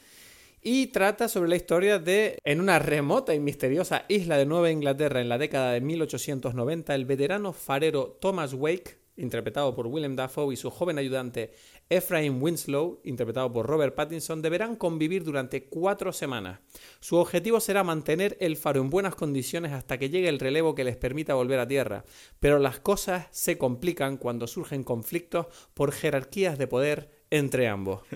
y 0.60 0.88
trata 0.88 1.28
sobre 1.28 1.48
la 1.48 1.58
historia 1.58 2.00
de, 2.00 2.40
en 2.44 2.60
una 2.60 2.80
remota 2.80 3.36
y 3.36 3.40
misteriosa 3.40 4.06
isla 4.08 4.36
de 4.38 4.48
Nueva 4.48 4.72
Inglaterra 4.72 5.22
en 5.22 5.30
la 5.30 5.38
década 5.38 5.74
de 5.74 5.82
1890, 5.82 6.96
el 6.96 7.06
veterano 7.06 7.54
farero 7.54 8.18
Thomas 8.20 8.56
Wake, 8.56 8.98
interpretado 9.18 9.76
por 9.76 9.88
Willem 9.88 10.16
Dafoe, 10.16 10.54
y 10.54 10.58
su 10.58 10.70
joven 10.70 10.98
ayudante 10.98 11.54
Ephraim 11.90 12.42
Winslow, 12.42 13.02
interpretado 13.04 13.52
por 13.52 13.68
Robert 13.68 13.96
Pattinson, 13.96 14.42
deberán 14.42 14.76
convivir 14.76 15.24
durante 15.24 15.66
cuatro 15.66 16.14
semanas. 16.14 16.60
Su 17.00 17.18
objetivo 17.18 17.60
será 17.60 17.84
mantener 17.84 18.38
el 18.40 18.58
faro 18.58 18.82
en 18.82 18.90
buenas 18.90 19.16
condiciones 19.16 19.72
hasta 19.72 19.98
que 19.98 20.10
llegue 20.10 20.30
el 20.30 20.40
relevo 20.40 20.76
que 20.76 20.84
les 20.84 20.98
permita 20.98 21.36
volver 21.36 21.60
a 21.60 21.68
tierra. 21.68 22.06
Pero 22.40 22.60
las 22.60 22.80
cosas 22.80 23.28
se 23.32 23.58
complican 23.58 24.18
cuando 24.18 24.48
surgen 24.48 24.84
conflictos 24.84 25.48
por 25.74 25.92
jerarquías 25.92 26.58
de 26.58 26.68
poder 26.68 27.10
entre 27.30 27.68
ambos. 27.68 28.02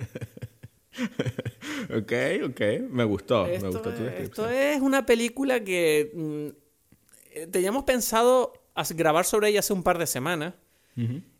ok, 1.95 2.13
ok. 2.49 2.61
Me 2.89 3.03
gustó. 3.03 3.45
me 3.45 3.55
Esto, 3.55 3.67
gustó 3.67 3.81
tu 3.83 3.89
es, 3.89 3.99
descripción. 3.99 4.49
esto 4.49 4.59
es 4.59 4.81
una 4.81 5.05
película 5.05 5.63
que 5.63 6.11
mm, 6.13 6.47
eh, 7.31 7.47
teníamos 7.47 7.83
pensado 7.83 8.53
grabar 8.95 9.25
sobre 9.25 9.49
ella 9.49 9.59
hace 9.59 9.73
un 9.73 9.83
par 9.83 9.97
de 9.97 10.07
semanas. 10.07 10.53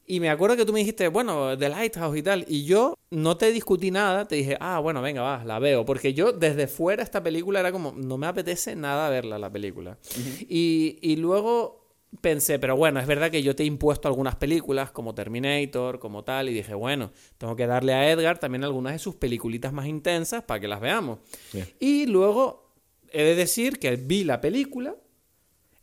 Y 0.10 0.22
me 0.22 0.30
acuerdo 0.30 0.56
que 0.56 0.66
tú 0.66 0.72
me 0.72 0.80
dijiste, 0.80 1.10
bueno, 1.10 1.58
The 1.58 1.68
Lighthouse 1.68 2.18
y 2.18 2.24
tal. 2.24 2.46
Y 2.48 2.64
yo 2.64 2.98
no 3.12 3.36
te 3.36 3.52
discutí 3.52 3.92
nada, 3.92 4.26
te 4.26 4.36
dije, 4.36 4.56
ah, 4.62 4.80
bueno, 4.80 5.02
venga, 5.02 5.22
va, 5.22 5.44
la 5.44 5.60
veo. 5.60 5.84
Porque 5.84 6.14
yo 6.14 6.32
desde 6.32 6.68
fuera 6.68 7.04
esta 7.04 7.22
película 7.22 7.60
era 7.60 7.74
como, 7.74 7.92
no 7.92 8.18
me 8.18 8.28
apetece 8.28 8.76
nada 8.76 9.10
verla, 9.10 9.38
la 9.38 9.52
película. 9.52 9.98
y, 10.48 10.98
y 11.02 11.18
luego 11.18 11.88
pensé, 12.22 12.58
pero 12.58 12.78
bueno, 12.78 13.00
es 13.00 13.08
verdad 13.08 13.30
que 13.30 13.44
yo 13.44 13.56
te 13.56 13.64
he 13.64 13.66
impuesto 13.66 14.08
algunas 14.08 14.36
películas 14.36 14.92
como 14.92 15.14
Terminator, 15.14 16.00
como 16.00 16.24
tal. 16.24 16.48
Y 16.48 16.54
dije, 16.54 16.74
bueno, 16.74 17.12
tengo 17.38 17.56
que 17.56 17.68
darle 17.68 17.94
a 17.94 18.10
Edgar 18.10 18.40
también 18.40 18.64
algunas 18.64 18.94
de 18.94 19.00
sus 19.00 19.16
peliculitas 19.16 19.74
más 19.74 19.88
intensas 19.88 20.44
para 20.44 20.60
que 20.60 20.70
las 20.70 20.80
veamos. 20.80 21.20
Y 21.80 22.06
luego 22.06 22.72
he 23.12 23.24
de 23.24 23.36
decir 23.36 23.80
que 23.80 23.96
vi 23.96 24.24
la 24.24 24.40
película 24.40 24.96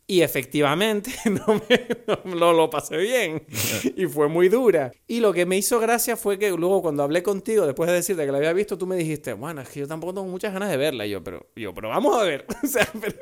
y 0.06 0.20
efectivamente 0.20 1.10
no 1.24 1.54
me 1.68 1.86
no, 2.06 2.34
no 2.36 2.52
lo 2.52 2.68
pasé 2.68 2.96
bien 2.98 3.42
y 3.96 4.06
fue 4.06 4.28
muy 4.28 4.48
dura. 4.48 4.92
Y 5.06 5.20
lo 5.20 5.32
que 5.32 5.46
me 5.46 5.56
hizo 5.56 5.80
gracia 5.80 6.16
fue 6.16 6.38
que 6.38 6.50
luego 6.50 6.82
cuando 6.82 7.02
hablé 7.02 7.22
contigo, 7.22 7.64
después 7.66 7.88
de 7.88 7.96
decirte 7.96 8.26
que 8.26 8.32
la 8.32 8.38
había 8.38 8.52
visto, 8.52 8.76
tú 8.76 8.86
me 8.86 8.96
dijiste, 8.96 9.32
bueno, 9.32 9.62
es 9.62 9.68
que 9.70 9.80
yo 9.80 9.88
tampoco 9.88 10.14
tengo 10.14 10.26
muchas 10.28 10.52
ganas 10.52 10.70
de 10.70 10.76
verla. 10.76 11.06
Y 11.06 11.10
yo, 11.10 11.24
pero, 11.24 11.46
yo, 11.56 11.72
pero 11.74 11.88
vamos 11.88 12.16
a 12.20 12.24
ver. 12.24 12.46
O 12.62 12.66
sea, 12.66 12.88
pero 13.00 13.16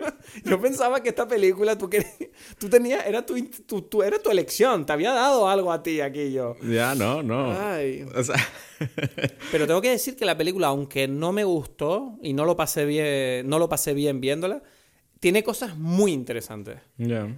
yo 0.45 0.61
pensaba 0.61 1.03
que 1.03 1.09
esta 1.11 1.27
película 1.29 1.77
tú, 1.77 1.89
querías, 1.91 2.13
tú 2.59 2.69
tenías, 2.69 3.05
era 3.07 3.25
tu, 3.27 3.35
tu, 3.67 3.83
tu- 3.83 4.03
era 4.03 4.19
tu 4.19 4.31
elección, 4.31 4.87
te 4.87 4.93
había 4.93 5.13
dado 5.13 5.49
algo 5.49 5.73
a 5.73 5.83
ti 5.83 6.01
aquí 6.01 6.33
yo. 6.33 6.57
Ya, 6.63 6.95
no, 6.95 7.23
no. 7.23 7.53
Ay. 7.53 8.05
O 8.15 8.23
sea, 8.23 8.37
Pero 9.51 9.67
tengo 9.67 9.81
que 9.81 9.91
decir 9.91 10.17
que 10.17 10.25
la 10.25 10.37
película, 10.37 10.69
aunque 10.69 11.09
no 11.09 11.33
me 11.33 11.45
gustó 11.45 12.19
y 12.23 12.33
no 12.33 12.45
lo 12.45 12.57
pasé 12.57 12.85
bien, 12.85 13.49
no 13.49 13.59
lo 13.59 13.69
pasé 13.69 13.95
bien 13.95 14.21
viéndola, 14.21 14.63
tiene 15.23 15.45
cosas 15.45 15.77
muy 15.79 16.11
interesantes. 16.13 16.79
ya. 16.99 17.29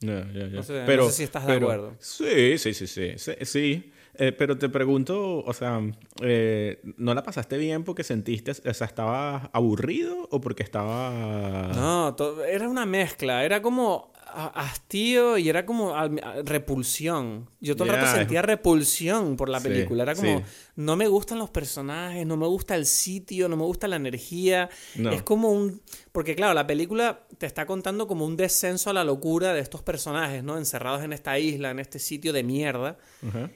Ya, 0.00 0.24
ya, 0.32 0.46
ya. 0.46 0.48
No 0.48 0.62
sé- 0.62 0.96
no 0.96 1.06
sé 1.06 1.12
si 1.12 1.22
estás 1.24 1.44
de 1.46 1.54
acuerdo. 1.54 1.94
Sí, 1.98 2.56
sí, 2.58 2.72
sí, 2.74 2.86
sí. 2.86 3.12
Sí. 3.16 3.32
sí. 3.42 3.92
Eh, 4.14 4.32
pero 4.32 4.56
te 4.58 4.68
pregunto, 4.68 5.38
o 5.44 5.52
sea, 5.52 5.80
eh, 6.22 6.80
¿no 6.96 7.14
la 7.14 7.22
pasaste 7.22 7.56
bien 7.56 7.82
porque 7.84 8.02
sentiste, 8.04 8.50
o 8.52 8.74
sea, 8.74 8.86
estaba 8.86 9.50
aburrido 9.52 10.28
o 10.30 10.40
porque 10.40 10.62
estaba... 10.64 11.70
No, 11.74 12.16
era 12.48 12.68
una 12.68 12.84
mezcla, 12.86 13.44
era 13.44 13.60
como 13.62 14.12
hastío 14.46 15.36
y 15.38 15.48
era 15.48 15.66
como 15.66 15.94
a- 15.96 16.08
repulsión. 16.44 17.48
Yo 17.60 17.74
todo 17.76 17.88
el 17.88 17.94
rato 17.96 18.10
sentía 18.16 18.42
repulsión 18.42 19.36
por 19.36 19.48
la 19.48 19.60
Sí, 19.60 19.68
película. 19.68 20.02
Era 20.04 20.14
como, 20.14 20.38
sí. 20.38 20.44
no 20.76 20.96
me 20.96 21.08
gustan 21.08 21.38
los 21.38 21.50
personajes, 21.50 22.26
no 22.26 22.36
me 22.36 22.46
gusta 22.46 22.74
el 22.76 22.86
sitio, 22.86 23.48
no 23.48 23.56
me 23.56 23.64
gusta 23.64 23.88
la 23.88 23.96
energía. 23.96 24.68
No. 24.96 25.10
Es 25.12 25.22
como 25.22 25.50
un... 25.50 25.82
Porque 26.12 26.34
claro, 26.36 26.54
la 26.54 26.66
película 26.66 27.26
te 27.38 27.46
está 27.46 27.66
contando 27.66 28.06
como 28.06 28.24
un 28.24 28.36
descenso 28.36 28.90
a 28.90 28.92
la 28.92 29.04
locura 29.04 29.52
de 29.54 29.60
estos 29.60 29.82
personajes, 29.82 30.42
¿no? 30.44 30.56
Encerrados 30.58 31.02
en 31.02 31.12
esta 31.12 31.38
isla, 31.38 31.70
en 31.70 31.78
este 31.78 31.98
sitio 31.98 32.32
de 32.32 32.42
mierda. 32.42 32.98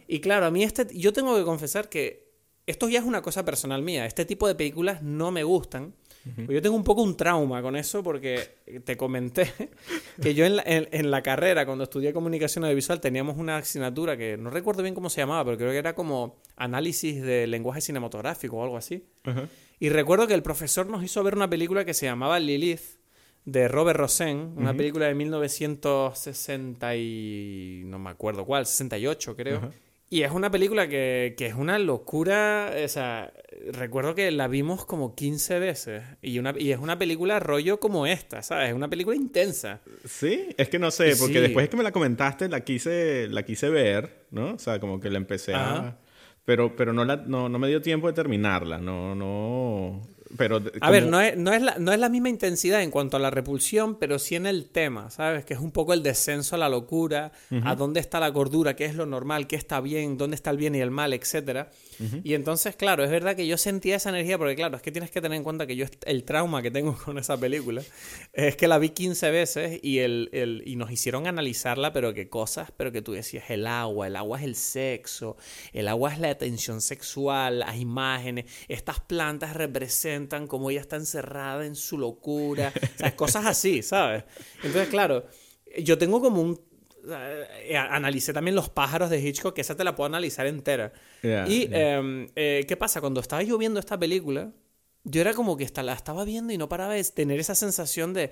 Y 0.09 0.21
claro, 0.21 0.47
a 0.47 0.51
mí 0.51 0.65
este... 0.65 0.87
Yo 0.93 1.13
tengo 1.13 1.37
que 1.37 1.45
confesar 1.45 1.89
que 1.89 2.31
esto 2.67 2.89
ya 2.89 3.01
es 3.01 3.05
una 3.05 3.23
cosa 3.23 3.45
personal 3.45 3.83
mía. 3.83 4.07
Este 4.07 4.25
tipo 4.25 4.47
de 4.47 4.55
películas 4.55 5.03
no 5.03 5.31
me 5.33 5.43
gustan. 5.45 5.95
Pues 6.25 6.49
Yo 6.49 6.63
tengo 6.63 6.77
un 6.77 6.85
poco 6.85 7.03
un 7.03 7.17
trauma 7.17 7.61
con 7.63 7.75
eso 7.77 8.03
porque 8.03 8.55
te 8.85 8.97
comenté 8.97 9.53
que 10.23 10.35
yo 10.35 10.45
en 10.47 10.57
la, 10.57 10.63
en- 10.65 10.89
en 10.93 11.11
la 11.11 11.23
carrera, 11.23 11.67
cuando 11.67 11.85
estudié 11.85 12.13
comunicación 12.13 12.65
audiovisual, 12.65 13.01
teníamos 13.01 13.37
una 13.39 13.57
asignatura 13.57 14.17
que 14.17 14.37
no 14.37 14.51
recuerdo 14.51 14.83
bien 14.83 14.95
cómo 14.95 15.11
se 15.11 15.21
llamaba, 15.21 15.45
pero 15.45 15.57
creo 15.59 15.71
que 15.73 15.79
era 15.79 15.95
como 15.95 16.37
análisis 16.57 17.21
de 17.23 17.47
lenguaje 17.47 17.81
cinematográfico 17.81 18.57
o 18.59 18.63
algo 18.63 18.77
así. 18.77 19.05
Y 19.81 19.89
recuerdo 19.89 20.29
que 20.29 20.35
el 20.35 20.43
profesor 20.45 20.87
nos 20.87 21.03
hizo 21.03 21.23
ver 21.25 21.35
una 21.35 21.51
película 21.51 21.85
que 21.85 21.93
se 21.95 22.07
llamaba 22.07 22.39
Lilith, 22.39 23.01
de 23.45 23.67
Robert 23.67 23.99
Rosen, 23.99 24.53
una 24.57 24.71
película 24.77 25.07
de 25.07 25.15
1960 25.17 26.97
y... 26.97 27.83
no 27.87 27.99
me 27.99 28.11
acuerdo 28.11 28.45
cuál, 28.45 28.67
68 28.67 29.35
creo. 29.37 29.61
Y 30.13 30.25
es 30.25 30.31
una 30.31 30.51
película 30.51 30.91
que, 30.91 31.35
que, 31.39 31.47
es 31.47 31.55
una 31.55 31.79
locura. 31.79 32.71
O 32.85 32.89
sea, 32.89 33.33
recuerdo 33.73 34.15
que 34.15 34.31
la 34.31 34.47
vimos 34.47 34.85
como 34.85 35.15
15 35.15 35.59
veces. 35.59 36.03
Y, 36.21 36.39
una, 36.39 36.53
y 36.59 36.71
es 36.71 36.79
una 36.79 36.99
película 36.99 37.41
rollo 37.41 37.81
como 37.81 38.07
esta, 38.07 38.43
¿sabes? 38.43 38.69
Es 38.69 38.75
una 38.75 38.89
película 38.89 39.17
intensa. 39.17 39.81
Sí, 40.05 40.49
es 40.59 40.69
que 40.69 40.79
no 40.79 40.91
sé, 40.91 41.17
porque 41.17 41.41
después 41.41 41.71
que 41.71 41.79
me 41.79 41.83
la 41.83 41.93
comentaste, 41.93 42.51
la 42.51 42.61
quise, 42.61 43.27
la 43.29 43.43
quise 43.47 43.71
ver, 43.71 44.27
¿no? 44.31 44.53
O 44.53 44.59
sea, 44.59 44.79
como 44.81 45.01
que 45.01 45.09
la 45.09 45.17
empecé 45.17 45.55
a. 45.55 45.97
Pero, 46.45 46.77
pero 46.77 46.93
no, 46.93 47.07
la, 47.07 47.17
no, 47.17 47.49
no 47.49 47.59
me 47.59 47.69
dio 47.69 47.81
tiempo 47.81 48.07
de 48.07 48.13
terminarla. 48.13 48.77
No, 48.77 49.15
no. 49.15 50.03
Pero 50.37 50.63
A 50.81 50.91
ver, 50.91 51.07
no 51.07 51.21
es, 51.21 51.37
no, 51.37 51.53
es 51.53 51.63
la, 51.63 51.77
no 51.79 51.93
es 51.93 51.99
la 51.99 52.09
misma 52.09 52.29
intensidad 52.29 52.83
en 52.83 52.91
cuanto 52.91 53.17
a 53.17 53.21
la 53.21 53.31
repulsión, 53.31 53.97
pero 53.97 54.19
sí 54.19 54.35
en 54.35 54.47
el 54.47 54.67
tema, 54.67 55.11
¿sabes? 55.11 55.45
Que 55.45 55.55
es 55.55 55.61
un 55.61 55.73
poco 55.73 55.93
el 55.93 56.03
descenso 56.03 56.55
a 56.55 56.59
la 56.59 56.69
locura, 56.69 57.33
a 57.65 57.75
dónde 57.75 58.01
está 58.01 58.21
la 58.21 58.33
cordura, 58.33 58.75
qué 58.75 58.85
es 58.87 58.95
lo 58.95 59.07
normal, 59.07 59.47
qué 59.47 59.57
está 59.57 59.81
bien, 59.81 60.17
dónde 60.17 60.37
está 60.37 60.51
el 60.51 60.57
bien 60.57 60.75
y 60.75 60.81
el 60.81 60.91
mal, 60.91 61.13
etcétera. 61.13 61.71
Y 62.25 62.35
entonces, 62.35 62.75
claro, 62.77 63.05
es 63.05 63.11
verdad 63.11 63.37
que 63.37 63.47
yo 63.47 63.57
sentía 63.57 63.97
esa 63.97 64.09
energía, 64.09 64.39
porque 64.39 64.57
claro, 64.57 64.77
es 64.77 64.83
que 64.83 64.91
tienes 64.91 65.11
que 65.11 65.21
tener 65.21 65.37
en 65.37 65.45
cuenta 65.45 65.67
que 65.67 65.77
yo 65.77 65.87
el 66.07 66.25
trauma 66.25 66.63
que 66.63 66.71
tengo 66.71 66.97
con 67.05 67.19
esa 67.19 67.37
película 67.37 67.83
es 68.33 68.57
que 68.57 68.69
la 68.69 68.79
vi 68.79 68.91
15 68.91 69.31
veces 69.31 69.81
y, 69.83 69.99
el, 69.99 70.31
el, 70.33 70.63
y 70.65 70.77
nos 70.77 70.91
hicieron 70.91 71.27
analizarla, 71.27 71.93
pero 71.93 72.15
qué 72.15 72.29
cosas, 72.29 72.71
pero 72.77 72.91
que 72.91 73.03
tú 73.03 73.13
decías, 73.13 73.51
el 73.51 73.67
agua, 73.67 74.07
el 74.07 74.17
agua 74.17 74.39
es 74.39 74.45
el 74.45 74.57
sexo, 74.57 75.37
el 75.73 75.89
agua 75.89 76.13
es 76.13 76.19
la 76.19 76.31
atención 76.31 76.81
sexual, 76.81 77.61
las 77.61 77.77
imágenes, 77.77 78.47
estas 78.69 79.01
plantas 79.01 79.55
representan 79.55 80.22
cómo 80.49 80.71
ella 80.71 80.81
está 80.81 80.97
encerrada 80.97 81.65
en 81.67 81.75
su 81.75 81.99
locura, 81.99 82.73
o 82.95 82.99
sea, 82.99 83.17
cosas 83.17 83.47
así, 83.47 83.83
¿sabes? 83.83 84.25
Entonces, 84.57 84.89
claro, 84.89 85.25
yo 85.79 85.99
tengo 85.99 86.21
como 86.21 86.43
un 86.43 86.61
eh, 87.09 87.77
analicé 87.77 88.33
también 88.33 88.55
Los 88.55 88.69
pájaros 88.69 89.11
de 89.11 89.21
Hitchcock, 89.21 89.55
que 89.55 89.61
esa 89.61 89.77
te 89.77 89.85
la 89.85 89.95
puedo 89.95 90.07
analizar 90.07 90.47
entera. 90.47 90.93
y, 91.23 91.69
em, 91.73 92.29
eh, 92.37 92.65
¿qué 92.69 92.77
pasa? 92.77 93.01
Cuando 93.01 93.21
estaba 93.21 93.43
yo 93.43 93.59
viendo 93.59 93.81
esta 93.81 93.99
película, 93.99 94.53
yo 95.05 95.21
era 95.21 95.35
como 95.35 95.57
que 95.57 95.69
la 95.83 95.95
estaba 95.95 96.25
viendo 96.25 96.53
y 96.53 96.59
no 96.59 96.69
paraba 96.69 96.95
de 96.95 97.05
tener 97.05 97.41
esa 97.41 97.55
sensación 97.55 98.15
de, 98.15 98.31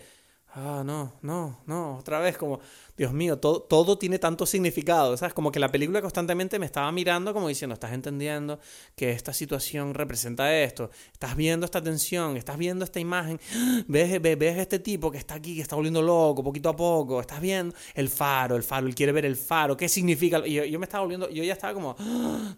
ah, 0.54 0.82
no, 0.84 1.14
no, 1.22 1.60
no, 1.66 1.96
otra 1.96 2.18
vez 2.18 2.36
como, 2.36 2.60
Dios 2.96 3.12
mío, 3.12 3.38
todo, 3.38 3.62
todo 3.62 3.96
tiene 3.98 4.18
tanto 4.18 4.46
significado, 4.46 5.16
¿sabes? 5.16 5.32
Como 5.32 5.50
que 5.52 5.60
la 5.60 5.70
película 5.70 6.02
constantemente 6.02 6.58
me 6.58 6.66
estaba 6.66 6.90
mirando 6.92 7.32
como 7.32 7.48
diciendo, 7.48 7.74
estás 7.74 7.92
entendiendo 7.92 8.58
que 8.94 9.10
esta 9.10 9.32
situación 9.32 9.94
representa 9.94 10.54
esto, 10.54 10.90
estás 11.12 11.36
viendo 11.36 11.64
esta 11.64 11.82
tensión, 11.82 12.36
estás 12.36 12.58
viendo 12.58 12.84
esta 12.84 13.00
imagen, 13.00 13.40
ves, 13.88 14.20
ves, 14.20 14.38
ves 14.38 14.58
este 14.58 14.78
tipo 14.78 15.10
que 15.10 15.18
está 15.18 15.34
aquí, 15.34 15.54
que 15.54 15.62
está 15.62 15.76
volviendo 15.76 16.02
loco 16.02 16.42
poquito 16.42 16.68
a 16.68 16.76
poco, 16.76 17.20
estás 17.20 17.40
viendo 17.40 17.74
el 17.94 18.08
faro, 18.08 18.56
el 18.56 18.62
faro, 18.62 18.86
él 18.86 18.94
quiere 18.94 19.12
ver 19.12 19.24
el 19.24 19.36
faro, 19.36 19.76
¿qué 19.76 19.88
significa? 19.88 20.46
Y 20.46 20.70
yo, 20.70 20.78
me 20.78 20.84
estaba 20.84 21.02
volviendo, 21.02 21.30
yo 21.30 21.42
ya 21.44 21.52
estaba 21.52 21.72
como, 21.72 21.96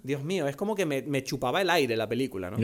Dios 0.03 0.25
mío, 0.25 0.49
es 0.49 0.57
como 0.57 0.75
que 0.75 0.87
me, 0.87 1.03
me, 1.03 1.23
chupaba 1.23 1.61
el 1.61 1.71
aire 1.71 1.97
la 1.97 2.09
película, 2.09 2.51
¿no? 2.51 2.59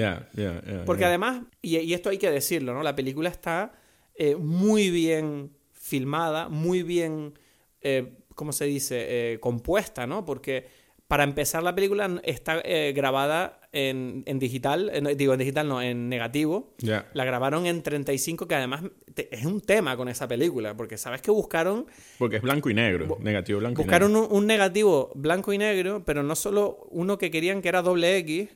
Porque 0.84 1.04
además, 1.04 1.42
y, 1.62 1.76
y, 1.78 1.94
esto 1.94 2.08
hay 2.08 2.18
que 2.18 2.30
decirlo, 2.30 2.74
¿no? 2.74 2.82
La 2.82 2.96
película 2.96 3.28
está 3.28 3.72
eh, 4.18 4.34
muy 4.34 4.90
bien 4.90 5.52
filmada, 5.72 6.48
muy 6.48 6.82
bien 6.82 7.38
eh, 7.80 8.18
¿cómo 8.34 8.52
se 8.52 8.64
dice?, 8.64 9.06
eh, 9.34 9.40
compuesta, 9.40 10.08
¿no? 10.08 10.24
Porque 10.24 10.66
para 11.06 11.22
empezar 11.22 11.62
la 11.62 11.74
película 11.74 12.20
está 12.24 12.60
grabada 12.92 13.60
en, 13.72 14.24
digital, 14.38 14.92
digo 15.16 15.32
en 15.32 15.38
digital 15.38 15.66
no, 15.66 15.80
en 15.80 16.10
negativo. 16.10 16.74
La 16.82 17.24
grabaron 17.24 17.64
en 17.64 17.82
35, 17.82 18.46
que 18.46 18.54
además 18.54 18.82
es 19.16 19.46
un 19.46 19.62
tema 19.62 19.96
con 19.96 20.08
esa 20.08 20.28
película, 20.28 20.76
porque 20.76 20.98
sabes 20.98 21.22
que 21.22 21.30
buscaron... 21.30 21.86
Porque 22.18 22.36
es 22.36 22.42
blanco 22.42 22.68
y 22.68 22.74
negro, 22.74 23.16
negativo 23.20 23.60
blanco 23.60 23.82
buscaron 23.82 24.10
y 24.10 24.14
negro. 24.14 24.28
Un, 24.28 24.36
un 24.36 24.46
negativo 24.46 25.12
blanco 25.14 25.52
y 25.54 25.58
negro, 25.58 26.02
pero 26.04 26.22
no 26.22 26.34
solo 26.34 26.86
uno 26.90 27.16
que 27.16 27.30
querían 27.30 27.62
que 27.62 27.68
era 27.68 27.80
doble 27.80 28.18
X, 28.18 28.50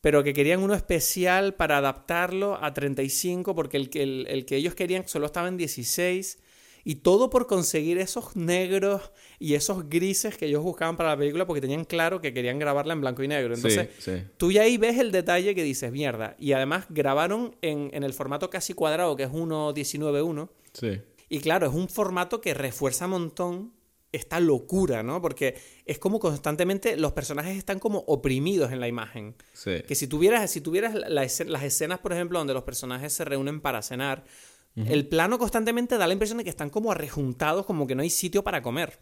pero 0.00 0.22
que 0.22 0.32
querían 0.32 0.62
uno 0.62 0.74
especial 0.74 1.54
para 1.54 1.78
adaptarlo 1.78 2.62
a 2.62 2.72
35, 2.72 3.54
porque 3.54 3.76
el, 3.76 3.90
el, 3.94 4.26
el 4.28 4.44
que 4.44 4.56
ellos 4.56 4.74
querían 4.74 5.06
solo 5.08 5.26
estaba 5.26 5.48
en 5.48 5.56
16 5.56 6.38
y 6.84 6.96
todo 6.96 7.28
por 7.28 7.46
conseguir 7.46 7.98
esos 7.98 8.34
negros 8.36 9.10
y 9.38 9.54
esos 9.54 9.88
grises 9.90 10.36
que 10.36 10.46
ellos 10.46 10.62
buscaban 10.62 10.96
para 10.96 11.10
la 11.10 11.16
película 11.18 11.46
porque 11.46 11.60
tenían 11.60 11.84
claro 11.84 12.20
que 12.20 12.32
querían 12.32 12.58
grabarla 12.58 12.94
en 12.94 13.00
blanco 13.00 13.22
y 13.22 13.28
negro. 13.28 13.54
Entonces, 13.54 13.88
tú 14.36 14.52
ya 14.52 14.62
ahí 14.62 14.78
ves 14.78 14.98
el 14.98 15.12
detalle 15.12 15.54
que 15.54 15.62
dices, 15.62 15.92
mierda. 15.92 16.34
Y 16.38 16.52
además 16.52 16.86
grabaron 16.88 17.56
en, 17.60 17.90
en 17.92 18.04
el 18.04 18.14
formato 18.14 18.48
casi 18.48 18.72
cuadrado, 18.72 19.16
que 19.16 19.24
es 19.24 19.30
1.19.1. 19.30 20.48
Sí. 20.72 21.00
Y 21.28 21.40
claro, 21.40 21.66
es 21.66 21.74
un 21.74 21.88
formato 21.88 22.40
que 22.40 22.54
refuerza 22.54 23.04
un 23.04 23.10
montón 23.10 23.72
esta 24.12 24.40
locura, 24.40 25.02
¿no? 25.02 25.20
Porque 25.20 25.56
es 25.84 25.98
como 25.98 26.18
constantemente 26.18 26.96
los 26.96 27.12
personajes 27.12 27.56
están 27.56 27.78
como 27.78 27.98
oprimidos 28.06 28.72
en 28.72 28.80
la 28.80 28.88
imagen. 28.88 29.34
Sí. 29.52 29.82
Que 29.86 29.94
si 29.94 30.06
tuvieras, 30.06 30.50
si 30.50 30.60
tuvieras 30.60 30.94
las 30.94 31.62
escenas, 31.62 31.98
por 31.98 32.12
ejemplo, 32.12 32.38
donde 32.38 32.54
los 32.54 32.64
personajes 32.64 33.12
se 33.12 33.24
reúnen 33.24 33.60
para 33.60 33.82
cenar, 33.82 34.24
el 34.76 35.08
plano 35.08 35.40
constantemente 35.40 35.98
da 35.98 36.06
la 36.06 36.12
impresión 36.12 36.38
de 36.38 36.44
que 36.44 36.50
están 36.50 36.70
como 36.70 36.92
arrejuntados, 36.92 37.66
como 37.66 37.88
que 37.88 37.96
no 37.96 38.02
hay 38.02 38.10
sitio 38.10 38.44
para 38.44 38.62
comer. 38.62 39.00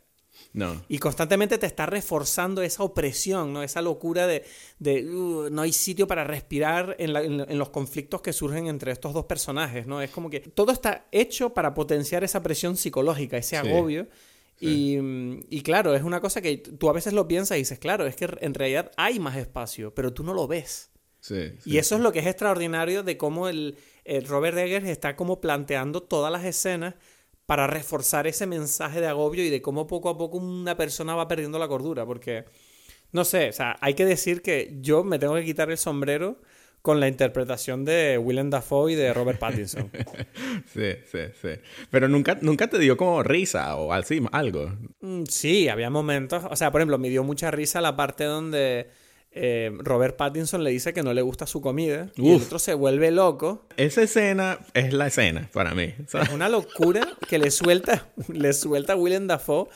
No. 0.53 0.83
Y 0.89 0.99
constantemente 0.99 1.59
te 1.59 1.67
está 1.67 1.87
reforzando 1.87 2.63
esa 2.63 2.83
opresión, 2.83 3.53
¿no? 3.53 3.63
Esa 3.63 3.83
locura 3.83 4.27
de, 4.27 4.45
de 4.79 5.05
uh, 5.05 5.51
no 5.51 5.63
hay 5.63 5.73
sitio 5.73 6.07
para 6.07 6.25
respirar 6.25 6.97
en, 6.99 7.59
los 7.59 7.71
conflictos 7.71 8.23
que 8.23 8.33
surgen 8.33 8.67
entre 8.67 8.93
estos 8.93 9.13
dos 9.13 9.27
personajes, 9.27 9.87
¿no? 9.87 10.01
Es 10.01 10.11
como 10.11 10.31
que 10.31 10.41
todo 10.41 10.73
está 10.73 11.07
hecho 11.13 11.51
para 11.51 11.75
potenciar 11.75 12.25
esa 12.25 12.43
presión 12.43 12.77
psicológica, 12.77 13.37
ese 13.37 13.57
agobio. 13.57 14.09
Y, 14.59 14.99
y, 15.51 15.61
claro, 15.63 15.95
es 15.95 16.03
una 16.03 16.21
cosa 16.21 16.41
que 16.41 16.57
tú 16.57 16.89
a 16.89 16.93
veces 16.95 17.13
lo 17.13 17.29
piensas 17.29 17.57
y 17.57 17.61
dices, 17.61 17.79
claro, 17.79 18.07
es 18.07 18.17
que 18.17 18.29
en 18.41 18.55
realidad 18.55 18.91
hay 18.97 19.21
más 19.21 19.37
espacio, 19.37 19.95
pero 19.95 20.15
tú 20.15 20.23
no 20.23 20.33
lo 20.33 20.47
ves. 20.47 20.91
Sí, 21.21 21.53
y 21.65 21.79
eso 21.79 21.97
es 21.97 22.01
lo 22.01 22.13
que 22.13 22.21
es 22.21 22.27
extraordinario 22.27 23.03
de 23.03 23.17
cómo 23.17 23.49
el, 23.49 23.77
Robert 24.27 24.57
Eggers 24.57 24.87
está 24.87 25.17
como 25.17 25.41
planteando 25.41 26.03
todas 26.03 26.31
las 26.31 26.45
escenas 26.45 26.95
para 27.47 27.67
reforzar 27.67 28.27
ese 28.27 28.47
mensaje 28.47 29.01
de 29.01 29.09
agobio 29.09 29.45
y 29.45 29.51
de 29.51 29.61
cómo 29.61 29.87
poco 29.87 30.09
a 30.09 30.17
poco 30.17 30.39
una 30.39 30.77
persona 30.77 31.15
va 31.15 31.29
perdiendo 31.29 31.59
la 31.59 31.69
cordura. 31.69 32.07
Porque, 32.07 32.45
no 33.13 33.25
sé, 33.25 33.49
o 33.49 33.53
sea, 33.53 33.77
hay 33.81 33.95
que 33.95 34.05
decir 34.05 34.41
que 34.41 34.79
yo 34.81 35.05
me 35.05 35.19
tengo 35.19 35.35
que 35.35 35.45
quitar 35.45 35.71
el 35.71 35.79
sombrero 35.79 36.41
con 36.87 37.01
la 37.01 37.09
interpretación 37.09 37.85
de 37.85 38.17
Willem 38.17 38.49
Dafoe 38.49 38.93
y 38.93 38.95
de 38.95 39.13
Robert 39.13 39.41
Pattinson. 39.41 39.91
sí, 40.73 40.93
sí, 41.11 41.19
sí. 41.43 41.49
Pero 41.91 42.07
nunca, 42.07 42.39
nunca 42.43 42.69
te 42.69 42.79
dio 42.79 42.97
como 42.97 43.25
risa 43.25 43.75
o 43.75 43.93
así, 43.93 44.23
algo. 44.31 44.73
Mm, 45.01 45.25
sí, 45.29 45.69
había 45.69 45.91
momentos. 45.91 46.45
O 46.49 46.55
sea, 46.55 46.71
por 46.71 46.81
ejemplo, 46.81 46.97
me 46.99 47.09
dio 47.09 47.25
mucha 47.25 47.51
risa 47.51 47.81
la 47.81 47.97
parte 47.97 48.23
donde 48.23 48.89
eh, 49.33 49.73
Robert 49.81 50.17
Pattinson 50.17 50.63
le 50.63 50.71
dice 50.71 50.95
que 50.95 51.03
no 51.03 51.13
le 51.13 51.23
gusta 51.23 51.49
su 51.49 51.61
comida 51.61 52.09
y 52.15 52.31
el 52.31 52.41
otro 52.41 52.61
se 52.61 52.75
vuelve 52.75 53.11
loco. 53.11 53.67
Esa 53.77 54.03
escena 54.03 54.61
es 54.73 54.93
la 54.93 55.09
escena 55.09 55.51
para 55.53 55.75
mí. 55.75 55.93
Es 55.99 56.31
una 56.33 56.49
locura 56.49 57.05
que 57.29 57.41
le 57.41 57.51
suelta, 57.51 58.07
le 58.29 58.53
suelta 58.53 58.93
a 58.93 58.97
Willem 58.97 59.27
Dafoe 59.27 59.67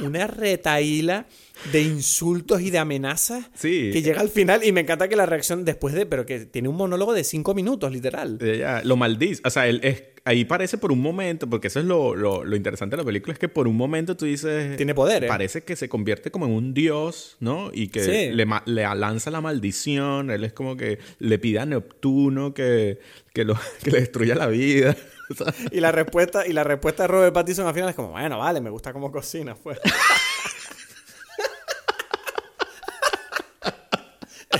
una 0.00 0.26
retaíla 0.26 1.26
de 1.72 1.82
insultos 1.82 2.60
y 2.60 2.70
de 2.70 2.78
amenazas 2.78 3.50
sí. 3.54 3.90
que 3.92 4.02
llega 4.02 4.20
al 4.20 4.28
final 4.28 4.64
y 4.64 4.72
me 4.72 4.82
encanta 4.82 5.08
que 5.08 5.16
la 5.16 5.26
reacción 5.26 5.64
después 5.64 5.94
de, 5.94 6.06
pero 6.06 6.26
que 6.26 6.40
tiene 6.46 6.68
un 6.68 6.76
monólogo 6.76 7.14
de 7.14 7.24
cinco 7.24 7.54
minutos, 7.54 7.92
literal. 7.92 8.38
lo 8.84 8.96
maldice, 8.96 9.42
o 9.44 9.50
sea, 9.50 9.66
él 9.66 9.80
es, 9.82 10.02
ahí 10.24 10.44
parece 10.44 10.76
por 10.76 10.92
un 10.92 11.00
momento, 11.00 11.48
porque 11.48 11.68
eso 11.68 11.80
es 11.80 11.86
lo, 11.86 12.14
lo, 12.14 12.56
interesante 12.56 12.96
de 12.96 13.02
la 13.02 13.06
película, 13.06 13.32
es 13.32 13.38
que 13.38 13.48
por 13.48 13.68
un 13.68 13.76
momento 13.76 14.16
tú 14.16 14.26
dices... 14.26 14.76
Tiene 14.76 14.94
poder. 14.94 15.26
Parece 15.26 15.62
que 15.62 15.76
se 15.76 15.88
convierte 15.88 16.30
como 16.30 16.46
en 16.46 16.52
un 16.52 16.74
dios, 16.74 17.36
¿no? 17.40 17.70
Y 17.72 17.88
que 17.88 18.32
le, 18.32 18.46
le, 18.66 18.94
lanza 18.94 19.30
la 19.30 19.40
maldición, 19.40 20.30
él 20.30 20.44
es 20.44 20.52
como 20.52 20.76
que 20.76 20.98
le 21.20 21.38
pide 21.38 21.60
a 21.60 21.66
Neptuno 21.66 22.54
que, 22.54 22.98
que, 23.32 23.44
lo, 23.44 23.54
que 23.82 23.90
le 23.92 24.00
destruya 24.00 24.34
la 24.34 24.48
vida. 24.48 24.96
y 25.72 25.80
la 25.80 25.92
respuesta 25.92 26.46
y 26.46 26.52
la 26.52 26.64
respuesta 26.64 27.04
de 27.04 27.08
Robert 27.08 27.34
Pattinson 27.34 27.66
al 27.66 27.74
final 27.74 27.90
es 27.90 27.96
como, 27.96 28.10
bueno, 28.10 28.38
vale, 28.38 28.60
me 28.60 28.70
gusta 28.70 28.92
cómo 28.92 29.10
cocina, 29.10 29.54
pues. 29.54 29.78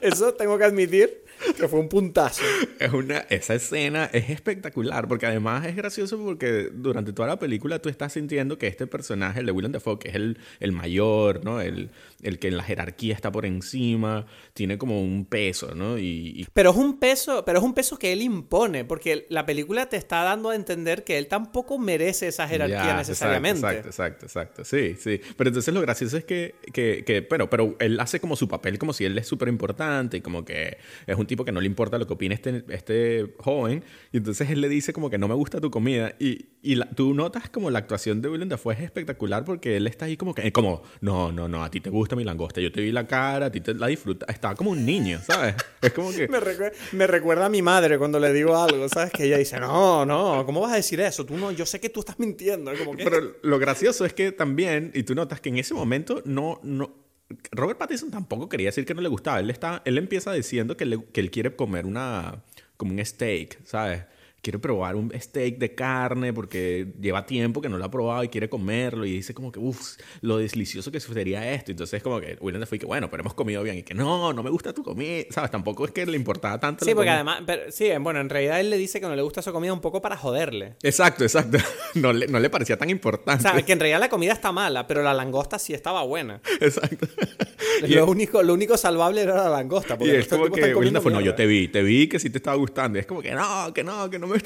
Eso 0.00 0.34
tengo 0.34 0.58
que 0.58 0.64
admitir 0.64 1.24
que 1.56 1.68
fue 1.68 1.80
un 1.80 1.88
puntazo. 1.88 2.42
Es 2.78 2.92
una, 2.92 3.18
esa 3.30 3.54
escena 3.54 4.10
es 4.12 4.30
espectacular 4.30 5.08
porque 5.08 5.26
además 5.26 5.66
es 5.66 5.76
gracioso 5.76 6.18
porque 6.18 6.70
durante 6.72 7.12
toda 7.12 7.28
la 7.28 7.38
película 7.38 7.80
tú 7.80 7.88
estás 7.88 8.12
sintiendo 8.12 8.58
que 8.58 8.66
este 8.66 8.86
personaje, 8.86 9.40
el 9.40 9.46
de 9.46 9.52
Willem 9.52 9.72
Dafoe, 9.72 9.98
que 9.98 10.08
es 10.08 10.14
el, 10.14 10.38
el 10.60 10.72
mayor, 10.72 11.44
¿no? 11.44 11.60
El, 11.60 11.90
el, 12.22 12.38
que 12.38 12.48
en 12.48 12.56
la 12.56 12.62
jerarquía 12.62 13.14
está 13.14 13.30
por 13.30 13.46
encima, 13.46 14.26
tiene 14.52 14.78
como 14.78 15.00
un 15.00 15.24
peso, 15.24 15.74
¿no? 15.74 15.98
Y, 15.98 16.46
Pero 16.52 16.70
es 16.70 16.76
un 16.76 16.98
peso, 16.98 17.44
pero 17.44 17.58
es 17.58 17.64
un 17.64 17.74
peso 17.74 17.98
que 17.98 18.12
él 18.12 18.22
impone 18.22 18.84
porque 18.84 19.26
la 19.28 19.46
película 19.46 19.88
te 19.88 19.96
está 19.96 20.22
dando 20.22 20.50
a 20.50 20.56
entender 20.56 21.04
que 21.04 21.18
él 21.18 21.28
tampoco 21.28 21.78
merece 21.78 22.28
esa 22.28 22.48
jerarquía 22.48 22.96
necesariamente. 22.96 23.60
Exacto, 23.60 23.88
exacto, 23.88 24.26
exacto, 24.26 24.64
Sí, 24.64 24.96
sí. 24.98 25.20
Pero 25.36 25.48
entonces 25.48 25.72
lo 25.72 25.80
gracioso 25.80 26.16
es 26.16 26.24
que, 26.24 26.54
que, 26.72 27.04
que 27.04 27.22
pero, 27.22 27.48
pero 27.48 27.76
él 27.78 27.98
hace 28.00 28.20
como 28.20 28.36
su 28.36 28.48
papel 28.48 28.78
como 28.78 28.92
si 28.92 29.04
él 29.04 29.16
es 29.18 29.26
súper 29.26 29.48
importante 29.48 29.77
importante 29.78 30.16
y 30.16 30.20
como 30.20 30.44
que 30.44 30.78
es 31.06 31.16
un 31.16 31.26
tipo 31.26 31.44
que 31.44 31.52
no 31.52 31.60
le 31.60 31.66
importa 31.66 31.98
lo 31.98 32.06
que 32.06 32.12
opine 32.14 32.34
este, 32.34 32.64
este 32.68 33.34
joven. 33.38 33.84
Y 34.12 34.18
entonces 34.18 34.50
él 34.50 34.60
le 34.60 34.68
dice 34.68 34.92
como 34.92 35.10
que 35.10 35.18
no 35.18 35.28
me 35.28 35.34
gusta 35.34 35.60
tu 35.60 35.70
comida. 35.70 36.14
Y, 36.18 36.46
y 36.62 36.74
la, 36.74 36.88
tú 36.90 37.14
notas 37.14 37.48
como 37.48 37.70
la 37.70 37.78
actuación 37.78 38.20
de 38.20 38.28
Willem 38.28 38.48
Dafoe 38.48 38.74
es 38.74 38.80
espectacular 38.80 39.44
porque 39.44 39.76
él 39.76 39.86
está 39.86 40.06
ahí 40.06 40.16
como 40.16 40.34
que, 40.34 40.52
como, 40.52 40.82
no, 41.00 41.30
no, 41.30 41.48
no, 41.48 41.62
a 41.62 41.70
ti 41.70 41.80
te 41.80 41.90
gusta 41.90 42.16
mi 42.16 42.24
langosta, 42.24 42.60
yo 42.60 42.72
te 42.72 42.80
vi 42.80 42.90
la 42.90 43.06
cara, 43.06 43.46
a 43.46 43.50
ti 43.50 43.60
te 43.60 43.74
la 43.74 43.86
disfruta. 43.86 44.26
Estaba 44.28 44.54
como 44.54 44.70
un 44.70 44.84
niño, 44.84 45.20
¿sabes? 45.24 45.54
Es 45.80 45.92
como 45.92 46.10
que... 46.10 46.28
me, 46.28 46.40
recuerda, 46.40 46.76
me 46.92 47.06
recuerda 47.06 47.46
a 47.46 47.48
mi 47.48 47.62
madre 47.62 47.98
cuando 47.98 48.18
le 48.18 48.32
digo 48.32 48.56
algo, 48.56 48.88
¿sabes? 48.88 49.12
Que 49.12 49.24
ella 49.24 49.38
dice, 49.38 49.60
no, 49.60 50.04
no, 50.04 50.44
¿cómo 50.44 50.60
vas 50.60 50.72
a 50.72 50.76
decir 50.76 51.00
eso? 51.00 51.24
Tú 51.24 51.36
no, 51.36 51.52
yo 51.52 51.64
sé 51.66 51.80
que 51.80 51.88
tú 51.88 52.00
estás 52.00 52.18
mintiendo. 52.18 52.72
Como 52.76 52.96
que... 52.96 53.04
Pero 53.04 53.36
lo 53.42 53.58
gracioso 53.58 54.04
es 54.04 54.12
que 54.12 54.32
también, 54.32 54.90
y 54.94 55.04
tú 55.04 55.14
notas 55.14 55.40
que 55.40 55.48
en 55.48 55.58
ese 55.58 55.74
momento 55.74 56.22
no, 56.24 56.60
no, 56.62 57.07
Robert 57.52 57.78
Pattinson 57.78 58.10
tampoco 58.10 58.48
quería 58.48 58.68
decir 58.68 58.86
que 58.86 58.94
no 58.94 59.00
le 59.00 59.08
gustaba. 59.08 59.40
Él, 59.40 59.50
está, 59.50 59.82
él 59.84 59.98
empieza 59.98 60.32
diciendo 60.32 60.76
que, 60.76 60.86
le, 60.86 61.04
que 61.04 61.20
él 61.20 61.30
quiere 61.30 61.54
comer 61.54 61.86
una, 61.86 62.42
como 62.76 62.92
un 62.92 63.04
steak, 63.04 63.64
¿sabes? 63.64 64.04
Quiere 64.48 64.58
probar 64.58 64.96
un 64.96 65.12
steak 65.14 65.58
de 65.58 65.74
carne 65.74 66.32
porque 66.32 66.86
lleva 66.98 67.26
tiempo 67.26 67.60
que 67.60 67.68
no 67.68 67.76
lo 67.76 67.84
ha 67.84 67.90
probado 67.90 68.24
y 68.24 68.28
quiere 68.28 68.48
comerlo 68.48 69.04
y 69.04 69.12
dice 69.12 69.34
como 69.34 69.52
que, 69.52 69.58
uff, 69.58 69.98
lo 70.22 70.38
delicioso 70.38 70.90
que 70.90 71.00
sería 71.00 71.52
esto. 71.52 71.70
Entonces 71.70 72.02
como 72.02 72.18
que 72.18 72.38
William 72.40 72.66
fue 72.66 72.78
que, 72.78 72.86
bueno, 72.86 73.10
pero 73.10 73.20
hemos 73.20 73.34
comido 73.34 73.62
bien 73.62 73.76
y 73.76 73.82
que 73.82 73.92
no, 73.92 74.32
no 74.32 74.42
me 74.42 74.48
gusta 74.48 74.72
tu 74.72 74.82
comida, 74.82 75.24
¿sabes? 75.28 75.50
Tampoco 75.50 75.84
es 75.84 75.90
que 75.90 76.06
le 76.06 76.16
importaba 76.16 76.58
tanto. 76.58 76.86
Sí, 76.86 76.94
porque 76.94 77.10
además, 77.10 77.42
pero, 77.44 77.70
sí, 77.70 77.90
bueno, 78.00 78.20
en 78.20 78.30
realidad 78.30 78.58
él 78.58 78.70
le 78.70 78.78
dice 78.78 79.02
que 79.02 79.06
no 79.06 79.14
le 79.14 79.20
gusta 79.20 79.42
su 79.42 79.52
comida 79.52 79.74
un 79.74 79.82
poco 79.82 80.00
para 80.00 80.16
joderle. 80.16 80.76
Exacto, 80.82 81.24
exacto. 81.24 81.58
No 81.94 82.12
le, 82.12 82.26
no 82.28 82.38
le 82.38 82.50
parecía 82.50 82.76
tan 82.76 82.90
importante. 82.90 83.48
O 83.48 83.50
sea, 83.50 83.62
que 83.62 83.72
en 83.72 83.80
realidad 83.80 83.98
la 83.98 84.08
comida 84.08 84.32
está 84.32 84.52
mala, 84.52 84.86
pero 84.86 85.02
la 85.02 85.14
langosta 85.14 85.58
sí 85.58 85.72
estaba 85.72 86.02
buena. 86.02 86.40
Exacto. 86.60 87.08
Lo, 87.88 88.06
único, 88.06 88.42
lo 88.42 88.54
único 88.54 88.76
salvable 88.76 89.22
era 89.22 89.34
la 89.36 89.48
langosta. 89.48 89.96
y 90.00 90.10
es 90.10 90.26
como 90.26 90.50
que 90.50 90.74
William 90.74 91.00
fue, 91.00 91.12
no, 91.12 91.20
yo 91.20 91.34
te 91.34 91.46
vi, 91.46 91.68
te 91.68 91.82
vi 91.82 92.08
que 92.08 92.18
sí 92.18 92.28
te 92.28 92.38
estaba 92.38 92.56
gustando. 92.56 92.98
Y 92.98 93.00
es 93.00 93.06
como 93.06 93.22
que 93.22 93.32
no, 93.32 93.72
que 93.72 93.84
no, 93.84 94.10
que 94.10 94.18
no 94.18 94.26
me 94.26 94.37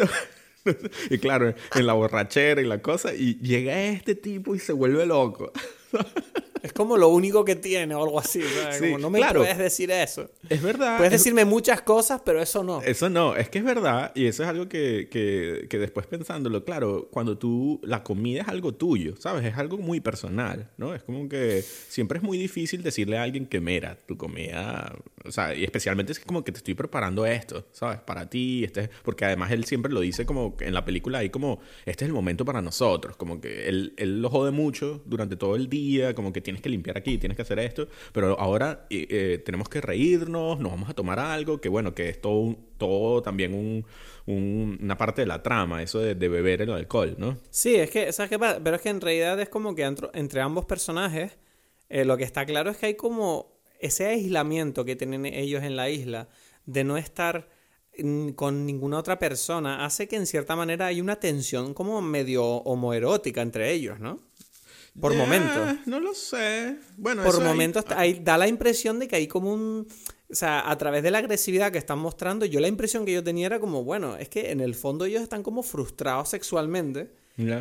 y 1.11 1.19
claro, 1.19 1.55
en 1.75 1.87
la 1.87 1.93
borrachera 1.93 2.61
y 2.61 2.67
la 2.67 2.81
cosa, 2.83 3.15
y 3.15 3.39
llega 3.39 3.83
este 3.85 4.15
tipo 4.15 4.55
y 4.55 4.59
se 4.59 4.73
vuelve 4.73 5.07
loco. 5.07 5.53
Es 6.73 6.73
como 6.73 6.97
lo 6.97 7.09
único 7.09 7.45
que 7.45 7.57
tiene 7.57 7.95
o 7.95 8.05
algo 8.05 8.21
así. 8.21 8.41
como, 8.79 8.99
no 8.99 9.11
me 9.11 9.21
puedes 9.33 9.59
decir 9.59 9.91
eso. 9.91 10.31
Es 10.49 10.63
verdad. 10.63 10.97
Puedes 10.97 11.13
decirme 11.13 11.45
muchas 11.45 11.83
cosas, 11.83 12.23
pero 12.25 12.41
eso 12.41 12.63
no. 12.63 12.81
Eso 12.83 13.11
no. 13.11 13.35
Es 13.35 13.49
que 13.49 13.59
es 13.59 13.65
verdad. 13.65 14.13
Y 14.15 14.27
eso 14.27 14.45
es 14.45 14.49
algo 14.49 14.69
que, 14.69 15.09
que, 15.11 15.67
que, 15.69 15.79
después 15.79 16.07
pensándolo, 16.07 16.65
claro, 16.65 17.09
cuando 17.11 17.37
tú. 17.37 17.81
La 17.83 18.05
comida 18.05 18.43
es 18.43 18.49
algo 18.49 18.73
tuyo, 18.75 19.17
¿sabes? 19.19 19.45
Es 19.45 19.57
algo 19.57 19.77
muy 19.77 20.01
personal, 20.01 20.71
¿no? 20.77 20.95
Es 20.95 21.03
como 21.03 21.29
que 21.29 21.63
siempre 21.63 22.19
es 22.19 22.25
muy 22.25 22.39
difícil 22.39 22.83
decirle 22.83 23.19
a 23.19 23.23
alguien 23.25 23.47
que, 23.47 23.61
mira, 23.61 23.99
tu 24.07 24.17
comida. 24.17 24.95
O 25.25 25.33
sea, 25.33 25.55
y 25.55 25.65
especialmente 25.65 26.13
es 26.13 26.21
como 26.21 26.45
que 26.45 26.53
te 26.53 26.59
estoy 26.59 26.75
preparando 26.75 27.27
esto, 27.27 27.67
¿sabes? 27.73 27.99
Para 28.01 28.31
ti. 28.31 28.65
Este, 28.65 28.89
porque 29.03 29.25
además 29.25 29.51
él 29.51 29.65
siempre 29.65 29.93
lo 29.93 30.01
dice 30.01 30.27
como 30.27 30.57
en 30.61 30.75
la 30.75 30.85
película 30.85 31.19
ahí, 31.19 31.31
como, 31.31 31.61
este 31.87 32.05
es 32.05 32.09
el 32.09 32.15
momento 32.15 32.45
para 32.45 32.63
nosotros. 32.63 33.17
Como 33.17 33.41
que 33.41 33.69
él, 33.69 33.95
él 33.97 34.23
lo 34.23 34.31
jode 34.31 34.53
mucho 34.53 35.03
durante 35.07 35.37
todo 35.37 35.57
el 35.57 35.69
día, 35.69 36.15
como 36.15 36.33
que 36.33 36.41
tiene 36.41 36.52
tienes 36.53 36.63
que 36.63 36.69
limpiar 36.69 36.99
aquí, 36.99 37.17
tienes 37.19 37.37
que 37.37 37.43
hacer 37.43 37.59
esto, 37.59 37.89
pero 38.13 38.39
ahora 38.39 38.87
eh, 38.91 39.41
tenemos 39.45 39.69
que 39.69 39.81
reírnos, 39.81 40.61
nos 40.61 40.73
vamos 40.73 40.91
a 40.91 40.95
tomar 40.95 41.19
algo, 41.19 41.61
que 41.61 41.69
bueno, 41.69 41.95
que 41.95 42.11
es 42.11 42.21
todo, 42.21 42.57
todo 42.77 43.23
también 43.23 43.55
un, 43.55 43.85
una 44.27 44.97
parte 44.99 45.23
de 45.23 45.27
la 45.27 45.43
trama, 45.43 45.83
eso 45.83 45.99
de, 45.99 46.15
beber 46.15 46.63
el 46.63 46.71
alcohol, 46.71 47.15
¿no? 47.19 47.39
Sí, 47.51 47.77
es 47.77 47.91
que, 47.91 48.13
¿sabes 48.13 48.31
qué 48.31 48.39
pasa? 48.39 48.61
Pero 48.63 48.77
es 48.77 48.83
que 48.83 48.91
en 48.91 49.01
realidad 49.01 49.41
es 49.41 49.49
como 49.49 49.75
que 49.75 49.85
entre, 49.85 50.41
ambos 50.41 50.67
personajes, 50.67 51.39
eh, 51.89 52.05
lo 52.05 52.17
que 52.17 52.25
está 52.25 52.45
claro 52.45 52.71
es 52.71 52.77
que 52.77 52.87
hay 52.87 52.95
como 52.95 53.61
ese 53.81 54.07
aislamiento 54.07 54.85
que 54.85 54.95
tienen 54.95 55.25
ellos 55.27 55.63
en 55.63 55.77
la 55.77 55.89
isla 55.89 56.29
de 56.67 56.85
no 56.85 56.97
estar 56.97 57.49
con 58.37 58.65
ninguna 58.65 58.99
otra 58.99 59.19
persona 59.19 59.85
hace 59.85 60.09
que 60.09 60.17
en 60.17 60.27
cierta 60.27 60.57
manera 60.57 60.87
hay 60.87 61.01
una 61.01 61.17
tensión 61.17 61.75
como 61.75 62.01
medio 62.01 62.43
homoerótica 62.43 63.43
entre 63.43 63.71
ellos, 63.71 64.01
¿no? 64.01 64.19
Por 65.01 65.15
momentos. 65.15 65.77
No 65.87 66.01
lo 66.01 66.15
sé. 66.15 66.77
Bueno, 66.97 67.23
por 67.23 67.43
momentos 67.43 67.85
ahí, 67.97 68.21
da 68.23 68.37
la 68.37 68.47
impresión 68.47 68.99
de 68.99 69.09
que 69.09 69.17
hay 69.17 69.27
como 69.27 69.53
un. 69.53 69.87
O 70.31 70.35
sea, 70.35 70.71
a 70.71 70.79
través 70.79 71.03
de 71.03 71.11
la 71.11 71.19
agresividad 71.19 71.73
que 71.73 71.79
están 71.79 71.99
mostrando, 71.99 72.47
yo 72.47 72.61
la 72.61 72.69
impresión 72.69 73.05
que 73.05 73.13
yo 73.13 73.23
tenía 73.23 73.47
era 73.47 73.61
como, 73.61 73.85
bueno, 73.85 74.17
es 74.17 74.29
que 74.29 74.51
en 74.51 74.61
el 74.61 74.75
fondo 74.75 75.05
ellos 75.05 75.23
están 75.23 75.43
como 75.43 75.63
frustrados 75.63 76.31
sexualmente. 76.31 77.11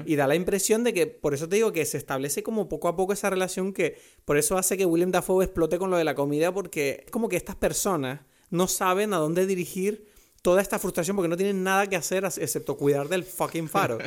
Y 0.05 0.15
da 0.15 0.27
la 0.27 0.35
impresión 0.35 0.83
de 0.83 0.93
que, 0.93 1.07
por 1.07 1.33
eso 1.33 1.47
te 1.47 1.55
digo 1.55 1.71
que 1.71 1.85
se 1.85 1.97
establece 1.97 2.43
como 2.43 2.67
poco 2.67 2.87
a 2.87 2.95
poco 2.95 3.13
esa 3.13 3.29
relación 3.29 3.73
que, 3.73 3.97
por 4.25 4.37
eso 4.37 4.57
hace 4.57 4.77
que 4.77 4.85
William 4.85 5.11
Dafoe 5.11 5.45
explote 5.45 5.79
con 5.79 5.89
lo 5.89 5.97
de 5.97 6.03
la 6.03 6.13
comida, 6.13 6.53
porque 6.53 7.03
es 7.05 7.11
como 7.11 7.29
que 7.29 7.37
estas 7.37 7.55
personas 7.55 8.19
no 8.49 8.67
saben 8.67 9.13
a 9.13 9.17
dónde 9.17 9.47
dirigir 9.47 10.10
toda 10.41 10.61
esta 10.61 10.79
frustración 10.79 11.15
porque 11.15 11.29
no 11.29 11.37
tienen 11.37 11.63
nada 11.63 11.87
que 11.87 11.95
hacer 11.95 12.25
excepto 12.25 12.77
cuidar 12.77 13.07
del 13.07 13.23
fucking 13.23 13.69
faro. 13.69 13.97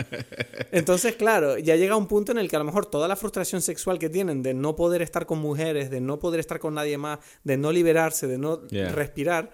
Entonces, 0.72 1.16
claro, 1.16 1.58
ya 1.58 1.76
llega 1.76 1.96
un 1.96 2.08
punto 2.08 2.32
en 2.32 2.38
el 2.38 2.48
que 2.48 2.56
a 2.56 2.58
lo 2.58 2.64
mejor 2.64 2.86
toda 2.86 3.08
la 3.08 3.16
frustración 3.16 3.62
sexual 3.62 3.98
que 3.98 4.08
tienen 4.08 4.42
de 4.42 4.54
no 4.54 4.76
poder 4.76 5.02
estar 5.02 5.26
con 5.26 5.38
mujeres, 5.38 5.90
de 5.90 6.00
no 6.00 6.18
poder 6.18 6.40
estar 6.40 6.58
con 6.58 6.74
nadie 6.74 6.98
más, 6.98 7.18
de 7.44 7.56
no 7.56 7.72
liberarse, 7.72 8.26
de 8.26 8.38
no 8.38 8.62
respirar, 8.70 9.50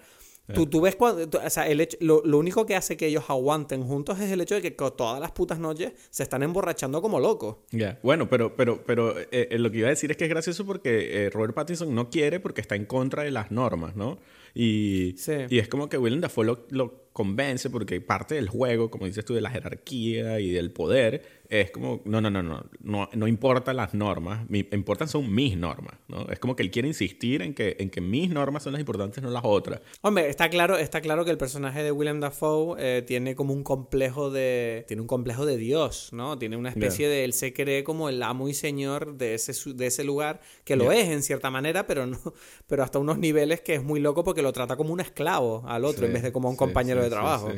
Tú, 0.53 0.65
tú, 0.65 0.81
ves 0.81 0.95
cuando. 0.95 1.39
o 1.39 1.49
sea, 1.49 1.67
el 1.67 1.81
hecho, 1.81 1.97
lo, 2.01 2.21
lo, 2.25 2.37
único 2.37 2.65
que 2.65 2.75
hace 2.75 2.97
que 2.97 3.07
ellos 3.07 3.23
aguanten 3.29 3.83
juntos 3.83 4.19
es 4.19 4.31
el 4.31 4.41
hecho 4.41 4.55
de 4.55 4.61
que 4.61 4.71
todas 4.71 5.19
las 5.19 5.31
putas 5.31 5.59
noches 5.59 5.93
se 6.09 6.23
están 6.23 6.43
emborrachando 6.43 7.01
como 7.01 7.19
locos. 7.19 7.57
Ya. 7.71 7.99
Bueno, 8.03 8.29
pero, 8.29 8.55
pero, 8.55 8.83
pero 8.85 9.17
eh, 9.19 9.27
eh, 9.31 9.57
lo 9.59 9.71
que 9.71 9.79
iba 9.79 9.87
a 9.87 9.91
decir 9.91 10.11
es 10.11 10.17
que 10.17 10.25
es 10.25 10.29
gracioso 10.29 10.65
porque 10.65 11.25
eh, 11.25 11.29
Robert 11.29 11.53
Pattinson 11.53 11.93
no 11.93 12.09
quiere 12.09 12.39
porque 12.39 12.61
está 12.61 12.75
en 12.75 12.85
contra 12.85 13.23
de 13.23 13.31
las 13.31 13.51
normas, 13.51 13.95
¿no? 13.95 14.19
Y, 14.53 15.15
y 15.49 15.59
es 15.59 15.67
como 15.67 15.89
que 15.89 15.97
Willem 15.97 16.21
Dafoe 16.21 16.45
lo, 16.45 16.65
lo 16.69 17.01
convence 17.13 17.69
porque 17.69 17.99
parte 18.01 18.35
del 18.35 18.49
juego, 18.49 18.89
como 18.89 19.05
dices 19.05 19.25
tú, 19.25 19.33
de 19.33 19.41
la 19.41 19.49
jerarquía 19.49 20.39
y 20.39 20.51
del 20.51 20.71
poder 20.71 21.41
es 21.51 21.69
como, 21.69 22.01
no, 22.05 22.21
no, 22.21 22.29
no, 22.29 22.41
no, 22.41 22.63
no, 22.81 23.09
no 23.11 23.27
importan 23.27 23.75
las 23.75 23.93
normas, 23.93 24.49
me 24.49 24.65
importan 24.71 25.09
son 25.09 25.35
mis 25.35 25.57
normas, 25.57 25.95
¿no? 26.07 26.25
Es 26.29 26.39
como 26.39 26.55
que 26.55 26.63
él 26.63 26.71
quiere 26.71 26.87
insistir 26.87 27.41
en 27.41 27.53
que, 27.53 27.75
en 27.77 27.89
que 27.89 27.99
mis 27.99 28.29
normas 28.29 28.63
son 28.63 28.71
las 28.71 28.79
importantes, 28.79 29.21
no 29.21 29.29
las 29.29 29.43
otras. 29.43 29.81
Hombre, 29.99 30.29
está 30.29 30.49
claro, 30.49 30.77
está 30.77 31.01
claro 31.01 31.25
que 31.25 31.31
el 31.31 31.37
personaje 31.37 31.83
de 31.83 31.91
William 31.91 32.21
Dafoe 32.21 32.77
eh, 32.79 33.01
tiene 33.01 33.35
como 33.35 33.53
un 33.53 33.63
complejo 33.63 34.31
de, 34.31 34.85
tiene 34.87 35.01
un 35.01 35.09
complejo 35.09 35.45
de 35.45 35.57
Dios, 35.57 36.11
¿no? 36.13 36.39
Tiene 36.39 36.55
una 36.55 36.69
especie 36.69 37.09
de, 37.09 37.25
él 37.25 37.33
se 37.33 37.51
cree 37.51 37.83
como 37.83 38.07
el 38.07 38.23
amo 38.23 38.47
y 38.47 38.53
señor 38.53 39.17
de 39.17 39.33
ese, 39.33 39.73
de 39.73 39.87
ese 39.87 40.05
lugar, 40.05 40.39
que 40.63 40.77
lo 40.77 40.93
es 40.93 41.09
en 41.09 41.21
cierta 41.21 41.51
manera, 41.51 41.85
pero 41.85 42.07
no, 42.07 42.17
pero 42.67 42.81
hasta 42.83 42.97
unos 42.97 43.17
niveles 43.17 43.59
que 43.59 43.73
es 43.73 43.83
muy 43.83 43.99
loco 43.99 44.23
porque 44.23 44.40
lo 44.41 44.53
trata 44.53 44.75
como 44.75 44.93
un 44.93 44.99
esclavo 44.99 45.63
al 45.67 45.85
otro 45.85 46.05
en 46.05 46.13
vez 46.13 46.23
de 46.23 46.31
como 46.31 46.49
un 46.49 46.55
compañero 46.55 47.01
de 47.01 47.09
trabajo. 47.09 47.51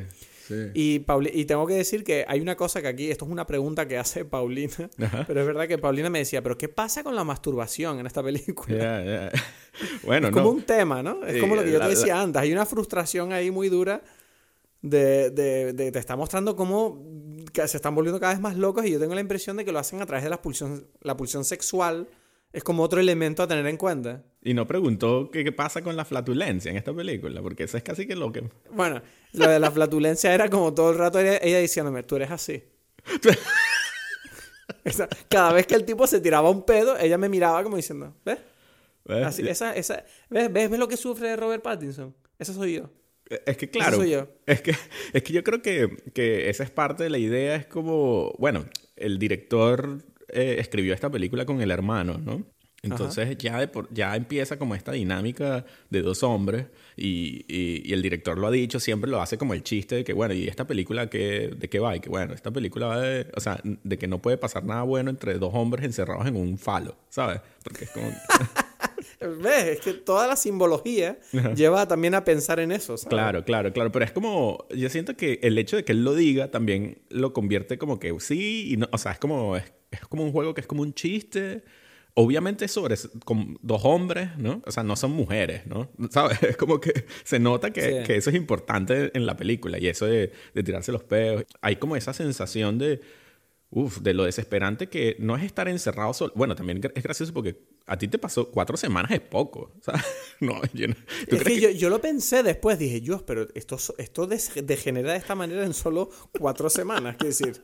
Y, 0.73 1.05
y 1.33 1.45
tengo 1.45 1.65
que 1.65 1.73
decir 1.73 2.03
que 2.03 2.25
hay 2.27 2.41
una 2.41 2.55
cosa 2.55 2.81
que 2.81 2.87
aquí, 2.87 3.09
esto 3.09 3.25
es 3.25 3.31
una 3.31 3.45
pregunta 3.45 3.87
que 3.87 3.97
hace 3.97 4.25
Paulina, 4.25 4.89
pero 5.25 5.41
es 5.41 5.47
verdad 5.47 5.67
que 5.67 5.77
Paulina 5.77 6.09
me 6.09 6.19
decía, 6.19 6.41
pero 6.41 6.57
¿qué 6.57 6.67
pasa 6.67 7.03
con 7.03 7.15
la 7.15 7.23
masturbación 7.23 7.99
en 7.99 8.07
esta 8.07 8.23
película? 8.23 9.31
Bueno, 10.03 10.27
es 10.27 10.33
como 10.33 10.51
un 10.51 10.61
tema, 10.61 11.01
¿no? 11.01 11.25
Es 11.25 11.41
como 11.41 11.55
lo 11.55 11.63
que 11.63 11.71
yo 11.71 11.79
te 11.79 11.87
decía 11.87 12.21
antes, 12.21 12.39
hay 12.39 12.51
una 12.51 12.63
frustración 12.63 13.33
ahí 13.33 13.49
muy 13.49 13.69
dura 13.69 14.03
de, 14.83 15.31
de, 15.31 15.73
de, 15.73 15.91
te 15.91 15.97
está 15.97 16.15
mostrando 16.15 16.55
cómo 16.55 17.01
se 17.53 17.77
están 17.77 17.95
volviendo 17.95 18.19
cada 18.19 18.33
vez 18.33 18.41
más 18.41 18.55
locos 18.55 18.85
y 18.85 18.91
yo 18.91 18.99
tengo 18.99 19.15
la 19.15 19.21
impresión 19.21 19.57
de 19.57 19.65
que 19.65 19.71
lo 19.71 19.79
hacen 19.79 19.99
a 19.99 20.05
través 20.05 20.23
de 20.23 20.29
la 20.29 20.43
pulsión, 20.43 20.85
la 21.01 21.17
pulsión 21.17 21.43
sexual 21.43 22.07
es 22.53 22.63
como 22.63 22.83
otro 22.83 22.99
elemento 22.99 23.41
a 23.41 23.47
tener 23.47 23.65
en 23.65 23.77
cuenta. 23.77 24.23
Y 24.43 24.53
no 24.53 24.67
preguntó 24.67 25.31
qué, 25.31 25.51
pasa 25.51 25.81
con 25.81 25.97
la 25.97 26.05
flatulencia 26.05 26.69
en 26.69 26.77
esta 26.77 26.93
película, 26.93 27.41
porque 27.41 27.63
eso 27.63 27.77
es 27.77 27.83
casi 27.83 28.05
que 28.05 28.15
lo 28.15 28.31
que... 28.31 28.43
Bueno, 28.71 29.01
lo 29.33 29.49
de 29.49 29.59
la 29.59 29.71
flatulencia 29.71 30.33
era 30.33 30.49
como 30.49 30.73
todo 30.73 30.91
el 30.91 30.99
rato 30.99 31.19
ella, 31.19 31.59
diciéndome, 31.59 32.03
tú 32.03 32.17
eres 32.17 32.29
así. 32.29 32.63
Cada 35.29 35.53
vez 35.53 35.65
que 35.65 35.75
el 35.75 35.83
tipo 35.83 36.05
se 36.05 36.21
tiraba 36.21 36.49
un 36.51 36.63
pedo, 36.63 36.95
ella 36.97 37.17
me 37.17 37.27
miraba 37.27 37.63
como 37.63 37.75
diciendo, 37.75 38.15
¿ves? 38.23 38.37
¿Ves? 39.05 39.25
Así, 39.25 39.47
esa, 39.47 39.75
esa, 39.75 40.05
¿ves, 40.29 40.53
¿ves, 40.53 40.69
lo 40.71 40.87
que 40.87 40.95
sufre 40.95 41.35
Robert 41.35 41.63
Pattinson? 41.63 42.15
Eso 42.37 42.53
soy 42.53 42.75
yo. 42.75 42.89
Es 43.45 43.57
que 43.57 43.69
claro, 43.69 43.97
soy 43.97 44.11
yo. 44.11 44.27
Es, 44.45 44.61
que, 44.61 44.75
es 45.13 45.23
que 45.23 45.33
yo 45.33 45.43
creo 45.43 45.61
que, 45.61 45.97
que 46.13 46.49
esa 46.49 46.63
es 46.63 46.69
parte 46.69 47.03
de 47.03 47.09
la 47.09 47.17
idea, 47.17 47.55
es 47.55 47.65
como, 47.65 48.33
bueno, 48.37 48.65
el 48.95 49.17
director 49.17 50.03
eh, 50.33 50.55
escribió 50.59 50.93
esta 50.93 51.09
película 51.09 51.45
con 51.45 51.61
el 51.61 51.71
hermano, 51.71 52.17
¿no? 52.17 52.43
Entonces 52.83 53.37
ya, 53.37 53.71
ya 53.91 54.15
empieza 54.15 54.59
como 54.59 54.75
esta 54.75 54.91
dinámica 54.91 55.65
de 55.89 56.01
dos 56.01 56.21
hombres 56.21 56.65
y, 56.97 57.45
y, 57.47 57.93
el 57.93 58.01
director 58.01 58.37
lo 58.37 58.47
ha 58.47 58.51
dicho, 58.51 58.77
siempre 58.77 59.09
lo 59.09 59.21
hace 59.21 59.37
como 59.37 59.53
el 59.53 59.63
chiste 59.63 59.95
de 59.95 60.03
que, 60.03 60.11
bueno, 60.11 60.33
¿y 60.33 60.49
esta 60.49 60.67
película 60.67 61.09
qué, 61.09 61.53
de 61.55 61.69
qué 61.69 61.79
va? 61.79 61.95
Y 61.95 62.01
que, 62.01 62.09
bueno, 62.09 62.33
esta 62.33 62.51
película 62.51 62.87
va 62.87 62.99
de, 62.99 63.31
o 63.37 63.39
sea, 63.39 63.61
de 63.63 63.97
que 63.97 64.07
no 64.07 64.21
puede 64.21 64.37
pasar 64.37 64.65
nada 64.65 64.83
bueno 64.83 65.09
entre 65.09 65.35
dos 65.35 65.53
hombres 65.53 65.85
encerrados 65.85 66.27
en 66.27 66.35
un 66.35 66.57
falo, 66.57 66.97
¿sabes? 67.07 67.39
Porque 67.63 67.85
es 67.85 67.91
como... 67.91 68.11
¿Ves? 69.41 69.63
Es 69.65 69.79
que 69.79 69.93
toda 69.93 70.27
la 70.27 70.35
simbología 70.35 71.17
lleva 71.55 71.87
también 71.87 72.13
a 72.15 72.25
pensar 72.25 72.59
en 72.59 72.73
eso. 72.73 72.97
¿sabes? 72.97 73.09
Claro, 73.09 73.45
claro, 73.45 73.71
claro. 73.71 73.91
Pero 73.91 74.03
es 74.03 74.11
como. 74.11 74.65
Yo 74.75 74.89
siento 74.89 75.15
que 75.15 75.39
el 75.43 75.57
hecho 75.57 75.77
de 75.77 75.85
que 75.85 75.93
él 75.93 76.03
lo 76.03 76.13
diga 76.13 76.51
también 76.51 76.97
lo 77.09 77.31
convierte 77.31 77.77
como 77.77 77.99
que 77.99 78.13
sí 78.19 78.73
y 78.73 78.77
no. 78.77 78.89
O 78.91 78.97
sea, 78.97 79.13
es 79.13 79.19
como. 79.19 79.55
Es, 79.55 79.71
es 79.95 80.07
como 80.07 80.23
un 80.23 80.31
juego 80.31 80.53
que 80.53 80.61
es 80.61 80.67
como 80.67 80.81
un 80.81 80.93
chiste 80.93 81.63
obviamente 82.15 82.67
sobre 82.67 82.95
con 83.25 83.57
dos 83.61 83.81
hombres, 83.85 84.37
¿no? 84.37 84.61
O 84.65 84.71
sea, 84.71 84.83
no 84.83 84.95
son 84.95 85.11
mujeres, 85.11 85.65
¿no? 85.65 85.89
¿Sabes? 86.11 86.37
Es 86.43 86.57
como 86.57 86.79
que 86.79 87.05
se 87.23 87.39
nota 87.39 87.71
que, 87.71 88.03
que 88.05 88.17
eso 88.17 88.29
es 88.29 88.35
importante 88.35 89.11
en 89.15 89.25
la 89.25 89.35
película 89.35 89.79
y 89.79 89.87
eso 89.87 90.05
de, 90.05 90.31
de 90.53 90.63
tirarse 90.63 90.91
los 90.91 91.03
pedos. 91.03 91.45
Hay 91.61 91.77
como 91.77 91.95
esa 91.95 92.13
sensación 92.13 92.77
de 92.77 93.01
Uf, 93.75 94.01
de 94.01 94.13
lo 94.13 94.25
desesperante 94.25 94.87
que 94.87 95.15
no 95.17 95.35
es 95.35 95.43
estar 95.43 95.67
encerrado 95.67 96.13
solo. 96.13 96.31
Bueno, 96.35 96.55
también 96.55 96.79
es 96.93 97.01
gracioso 97.01 97.33
porque 97.33 97.57
a 97.87 97.97
ti 97.97 98.07
te 98.07 98.19
pasó 98.19 98.51
cuatro 98.51 98.77
semanas 98.77 99.11
es 99.11 99.19
poco. 99.19 99.71
O 99.79 99.83
sea, 99.83 100.05
no, 100.39 100.61
yo 100.73 100.85
es 101.27 101.43
que, 101.43 101.75
Yo, 101.75 101.89
lo 101.89 101.99
pensé 101.99 102.43
después, 102.43 102.77
dije, 102.77 103.01
yo, 103.01 103.25
pero 103.25 103.47
esto, 103.55 103.77
esto 103.97 104.27
degenera 104.27 105.13
de 105.13 105.17
esta 105.17 105.33
manera 105.33 105.65
en 105.65 105.73
solo 105.73 106.09
cuatro 106.39 106.69
semanas. 106.69 107.15
Quiero 107.17 107.35
decir, 107.35 107.63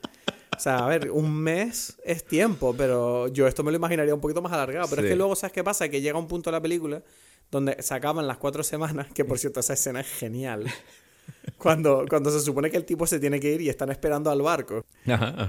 o 0.60 0.62
sea, 0.62 0.84
a 0.84 0.88
ver, 0.88 1.10
un 1.10 1.34
mes 1.34 1.96
es 2.04 2.22
tiempo, 2.22 2.74
pero 2.76 3.28
yo 3.28 3.46
esto 3.46 3.64
me 3.64 3.70
lo 3.70 3.78
imaginaría 3.78 4.14
un 4.14 4.20
poquito 4.20 4.42
más 4.42 4.52
alargado. 4.52 4.86
Pero 4.90 5.00
es 5.00 5.08
que 5.08 5.16
luego, 5.16 5.34
¿sabes 5.34 5.54
qué 5.54 5.64
pasa? 5.64 5.88
Que 5.88 6.02
llega 6.02 6.18
un 6.18 6.28
punto 6.28 6.50
de 6.50 6.56
la 6.58 6.60
película 6.60 7.02
donde 7.50 7.82
se 7.82 7.94
acaban 7.94 8.26
las 8.26 8.36
cuatro 8.36 8.62
semanas, 8.62 9.06
que 9.14 9.24
por 9.24 9.38
cierto, 9.38 9.60
esa 9.60 9.72
escena 9.72 10.00
es 10.00 10.08
genial 10.08 10.66
cuando, 11.56 12.04
cuando 12.10 12.30
se 12.30 12.40
supone 12.40 12.70
que 12.70 12.76
el 12.76 12.84
tipo 12.84 13.06
se 13.06 13.18
tiene 13.18 13.40
que 13.40 13.54
ir 13.54 13.62
y 13.62 13.70
están 13.70 13.90
esperando 13.90 14.30
al 14.30 14.42
barco. 14.42 14.84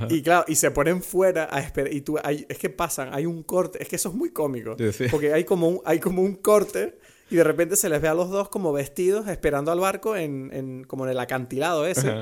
Y 0.08 0.22
claro, 0.22 0.46
y 0.48 0.56
se 0.56 0.72
ponen 0.72 1.04
fuera 1.04 1.50
a 1.52 1.60
esperar. 1.60 1.94
Y 1.94 2.00
tú, 2.00 2.18
hay, 2.24 2.46
es 2.48 2.58
que 2.58 2.70
pasan, 2.70 3.14
hay 3.14 3.26
un 3.26 3.44
corte. 3.44 3.84
Es 3.84 3.90
que 3.90 3.98
eso 3.98 4.08
es 4.08 4.16
muy 4.16 4.32
cómico. 4.32 4.78
Porque 5.12 5.34
hay 5.34 5.44
como, 5.44 5.68
un, 5.68 5.82
hay 5.84 6.00
como 6.00 6.22
un 6.22 6.36
corte 6.36 6.98
y 7.30 7.36
de 7.36 7.44
repente 7.44 7.76
se 7.76 7.90
les 7.90 8.02
ve 8.02 8.08
a 8.08 8.14
los 8.14 8.30
dos 8.30 8.48
como 8.48 8.72
vestidos 8.72 9.28
esperando 9.28 9.74
al 9.74 9.80
barco 9.82 10.16
en, 10.16 10.52
en 10.54 10.86
como 10.86 11.04
en 11.04 11.12
el 11.12 11.20
acantilado 11.20 11.86
ese. 11.86 12.14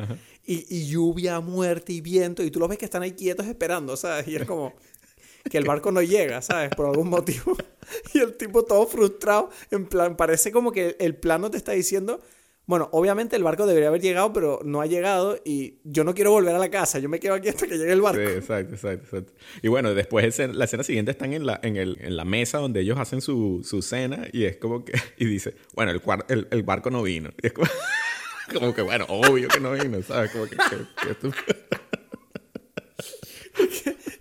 Y, 0.45 0.65
y, 0.75 0.87
lluvia, 0.87 1.39
muerte 1.41 1.93
y 1.93 2.01
viento. 2.01 2.43
Y 2.43 2.49
tú 2.49 2.59
los 2.59 2.67
ves 2.69 2.77
que 2.77 2.85
están 2.85 3.03
ahí 3.03 3.11
quietos 3.11 3.45
esperando, 3.45 3.95
¿sabes? 3.95 4.27
Y 4.27 4.35
es 4.35 4.45
como 4.45 4.73
que 5.49 5.57
el 5.57 5.65
barco 5.65 5.91
no 5.91 6.01
llega, 6.01 6.41
¿sabes? 6.41 6.69
Por 6.75 6.87
algún 6.87 7.09
motivo. 7.09 7.55
Y 8.13 8.19
el 8.19 8.37
tipo 8.37 8.63
todo 8.65 8.85
frustrado. 8.85 9.49
En 9.71 9.87
plan, 9.87 10.15
parece 10.15 10.51
como 10.51 10.71
que 10.71 10.95
el 10.99 11.15
plano 11.15 11.49
te 11.49 11.57
está 11.57 11.71
diciendo 11.71 12.21
bueno, 12.69 12.87
obviamente 12.91 13.35
el 13.35 13.41
barco 13.41 13.65
debería 13.65 13.87
haber 13.87 13.99
llegado, 13.99 14.31
pero 14.31 14.59
no 14.63 14.79
ha 14.79 14.85
llegado 14.85 15.41
y 15.43 15.79
yo 15.83 16.03
no 16.03 16.13
quiero 16.13 16.29
volver 16.29 16.53
a 16.53 16.59
la 16.59 16.69
casa, 16.69 16.99
yo 16.99 17.09
me 17.09 17.19
quedo 17.19 17.33
aquí 17.33 17.49
hasta 17.49 17.65
que 17.65 17.79
llegue 17.79 17.93
el 17.93 18.01
barco. 18.01 18.21
Sí, 18.21 18.35
exacto, 18.35 18.75
exacto, 18.75 19.05
exacto. 19.05 19.33
Y 19.63 19.69
bueno, 19.69 19.95
después 19.95 20.37
la 20.37 20.65
escena 20.65 20.83
siguiente 20.83 21.09
están 21.09 21.33
en 21.33 21.47
la, 21.47 21.59
en, 21.63 21.77
el, 21.77 21.97
en 21.99 22.15
la 22.15 22.25
mesa 22.25 22.59
donde 22.59 22.81
ellos 22.81 22.99
hacen 22.99 23.21
su, 23.21 23.61
su 23.63 23.81
cena 23.81 24.27
y 24.31 24.43
es 24.43 24.57
como 24.57 24.85
que, 24.85 24.93
y 25.17 25.25
dice, 25.25 25.55
bueno, 25.73 25.91
el, 25.91 25.99
el, 26.27 26.47
el 26.51 26.61
barco 26.61 26.91
no 26.91 27.01
vino. 27.01 27.31
Y 27.41 27.47
es 27.47 27.53
como, 27.53 27.67
que, 28.75 28.81
bueno, 28.81 29.05
obvio 29.07 29.47
que 29.47 29.59
no 29.59 29.73
vino, 29.73 30.01
¿sabes? 30.01 30.31
Como 30.31 30.45
que, 30.45 30.55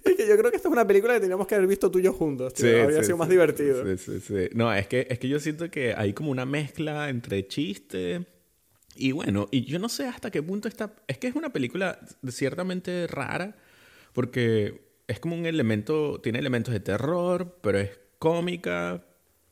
es 0.04 0.16
que 0.16 0.26
yo 0.26 0.36
creo 0.36 0.50
que 0.50 0.56
esta 0.56 0.68
es 0.68 0.72
una 0.72 0.86
película 0.86 1.14
que 1.14 1.20
teníamos 1.20 1.46
que 1.46 1.54
haber 1.54 1.66
visto 1.66 1.90
tú 1.90 1.98
y 1.98 2.02
yo 2.02 2.12
juntos. 2.12 2.52
Sí, 2.56 2.74
Habría 2.74 3.02
sido 3.02 3.16
más 3.16 3.28
divertido. 3.28 3.84
Sí, 3.84 3.98
sí, 3.98 4.20
sí. 4.20 4.48
No, 4.54 4.72
es 4.72 4.86
que, 4.86 5.06
es 5.10 5.18
que 5.18 5.28
yo 5.28 5.40
siento 5.40 5.70
que 5.70 5.94
hay 5.94 6.12
como 6.12 6.30
una 6.30 6.44
mezcla 6.44 7.08
entre 7.08 7.46
chiste 7.46 8.26
y 8.98 9.12
bueno, 9.12 9.48
y 9.52 9.64
yo 9.64 9.78
no 9.78 9.88
sé 9.88 10.06
hasta 10.06 10.30
qué 10.30 10.42
punto 10.42 10.66
está... 10.66 10.92
Es 11.06 11.18
que 11.18 11.28
es 11.28 11.36
una 11.36 11.52
película 11.52 12.00
ciertamente 12.28 13.06
rara, 13.06 13.56
porque 14.12 14.88
es 15.06 15.20
como 15.20 15.36
un 15.36 15.46
elemento, 15.46 16.20
tiene 16.20 16.40
elementos 16.40 16.74
de 16.74 16.80
terror, 16.80 17.58
pero 17.62 17.78
es 17.78 17.90
cómica 18.18 19.04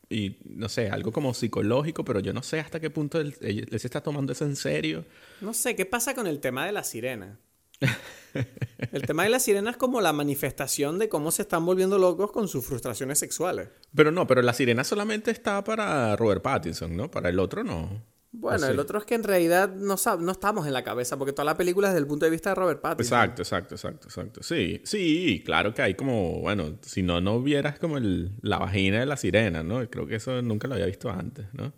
y 0.08 0.36
no 0.44 0.68
sé, 0.68 0.88
algo 0.88 1.12
como 1.12 1.34
psicológico, 1.34 2.04
pero 2.04 2.20
yo 2.20 2.32
no 2.32 2.42
sé 2.42 2.60
hasta 2.60 2.80
qué 2.80 2.90
punto 2.90 3.20
él, 3.20 3.34
se 3.34 3.86
está 3.86 4.00
tomando 4.00 4.32
eso 4.32 4.44
en 4.44 4.56
serio. 4.56 5.04
No 5.40 5.52
sé, 5.52 5.74
¿qué 5.74 5.86
pasa 5.86 6.14
con 6.14 6.26
el 6.26 6.40
tema 6.40 6.66
de 6.66 6.72
la 6.72 6.84
sirena? 6.84 7.38
el 8.92 9.02
tema 9.02 9.24
de 9.24 9.28
la 9.28 9.38
sirena 9.38 9.70
es 9.70 9.76
como 9.76 10.00
la 10.00 10.12
manifestación 10.12 10.98
de 10.98 11.08
cómo 11.08 11.30
se 11.30 11.42
están 11.42 11.66
volviendo 11.66 11.98
locos 11.98 12.32
con 12.32 12.48
sus 12.48 12.64
frustraciones 12.64 13.18
sexuales. 13.18 13.68
Pero 13.94 14.10
no, 14.10 14.26
pero 14.26 14.42
la 14.42 14.54
sirena 14.54 14.84
solamente 14.84 15.30
está 15.30 15.62
para 15.64 16.16
Robert 16.16 16.42
Pattinson, 16.42 16.96
¿no? 16.96 17.10
Para 17.10 17.28
el 17.28 17.38
otro 17.38 17.64
no. 17.64 18.02
Bueno, 18.38 18.66
el 18.66 18.78
otro 18.78 18.98
es 18.98 19.06
que 19.06 19.14
en 19.14 19.22
realidad 19.22 19.74
no, 19.74 19.96
no 20.20 20.32
estamos 20.32 20.66
en 20.66 20.74
la 20.74 20.84
cabeza, 20.84 21.16
porque 21.16 21.32
toda 21.32 21.46
la 21.46 21.56
película 21.56 21.88
es 21.88 21.94
desde 21.94 22.02
el 22.02 22.06
punto 22.06 22.26
de 22.26 22.30
vista 22.30 22.50
de 22.50 22.54
Robert 22.54 22.82
Pattinson. 22.82 23.18
Exacto, 23.18 23.42
exacto, 23.42 23.74
exacto, 23.76 24.08
exacto. 24.08 24.42
Sí, 24.42 24.82
sí, 24.84 25.42
claro 25.44 25.72
que 25.72 25.80
hay 25.80 25.94
como, 25.94 26.40
bueno, 26.40 26.76
si 26.82 27.02
no, 27.02 27.20
no 27.22 27.40
vieras 27.40 27.78
como 27.78 27.96
el, 27.96 28.32
la 28.42 28.58
vagina 28.58 29.00
de 29.00 29.06
la 29.06 29.16
sirena, 29.16 29.62
¿no? 29.62 29.88
Creo 29.88 30.06
que 30.06 30.16
eso 30.16 30.42
nunca 30.42 30.68
lo 30.68 30.74
había 30.74 30.84
visto 30.84 31.10
antes, 31.10 31.46
¿no? 31.54 31.72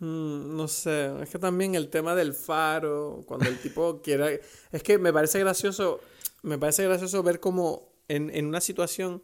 Mm, 0.00 0.56
no 0.56 0.66
sé, 0.66 1.12
es 1.22 1.30
que 1.30 1.38
también 1.38 1.76
el 1.76 1.88
tema 1.90 2.16
del 2.16 2.34
faro, 2.34 3.22
cuando 3.26 3.48
el 3.48 3.58
tipo 3.58 4.00
quiera... 4.02 4.28
Es 4.72 4.82
que 4.82 4.98
me 4.98 5.12
parece 5.12 5.38
gracioso, 5.38 6.00
me 6.42 6.58
parece 6.58 6.84
gracioso 6.84 7.22
ver 7.22 7.38
cómo 7.38 7.92
en, 8.08 8.30
en 8.30 8.46
una 8.46 8.60
situación, 8.60 9.22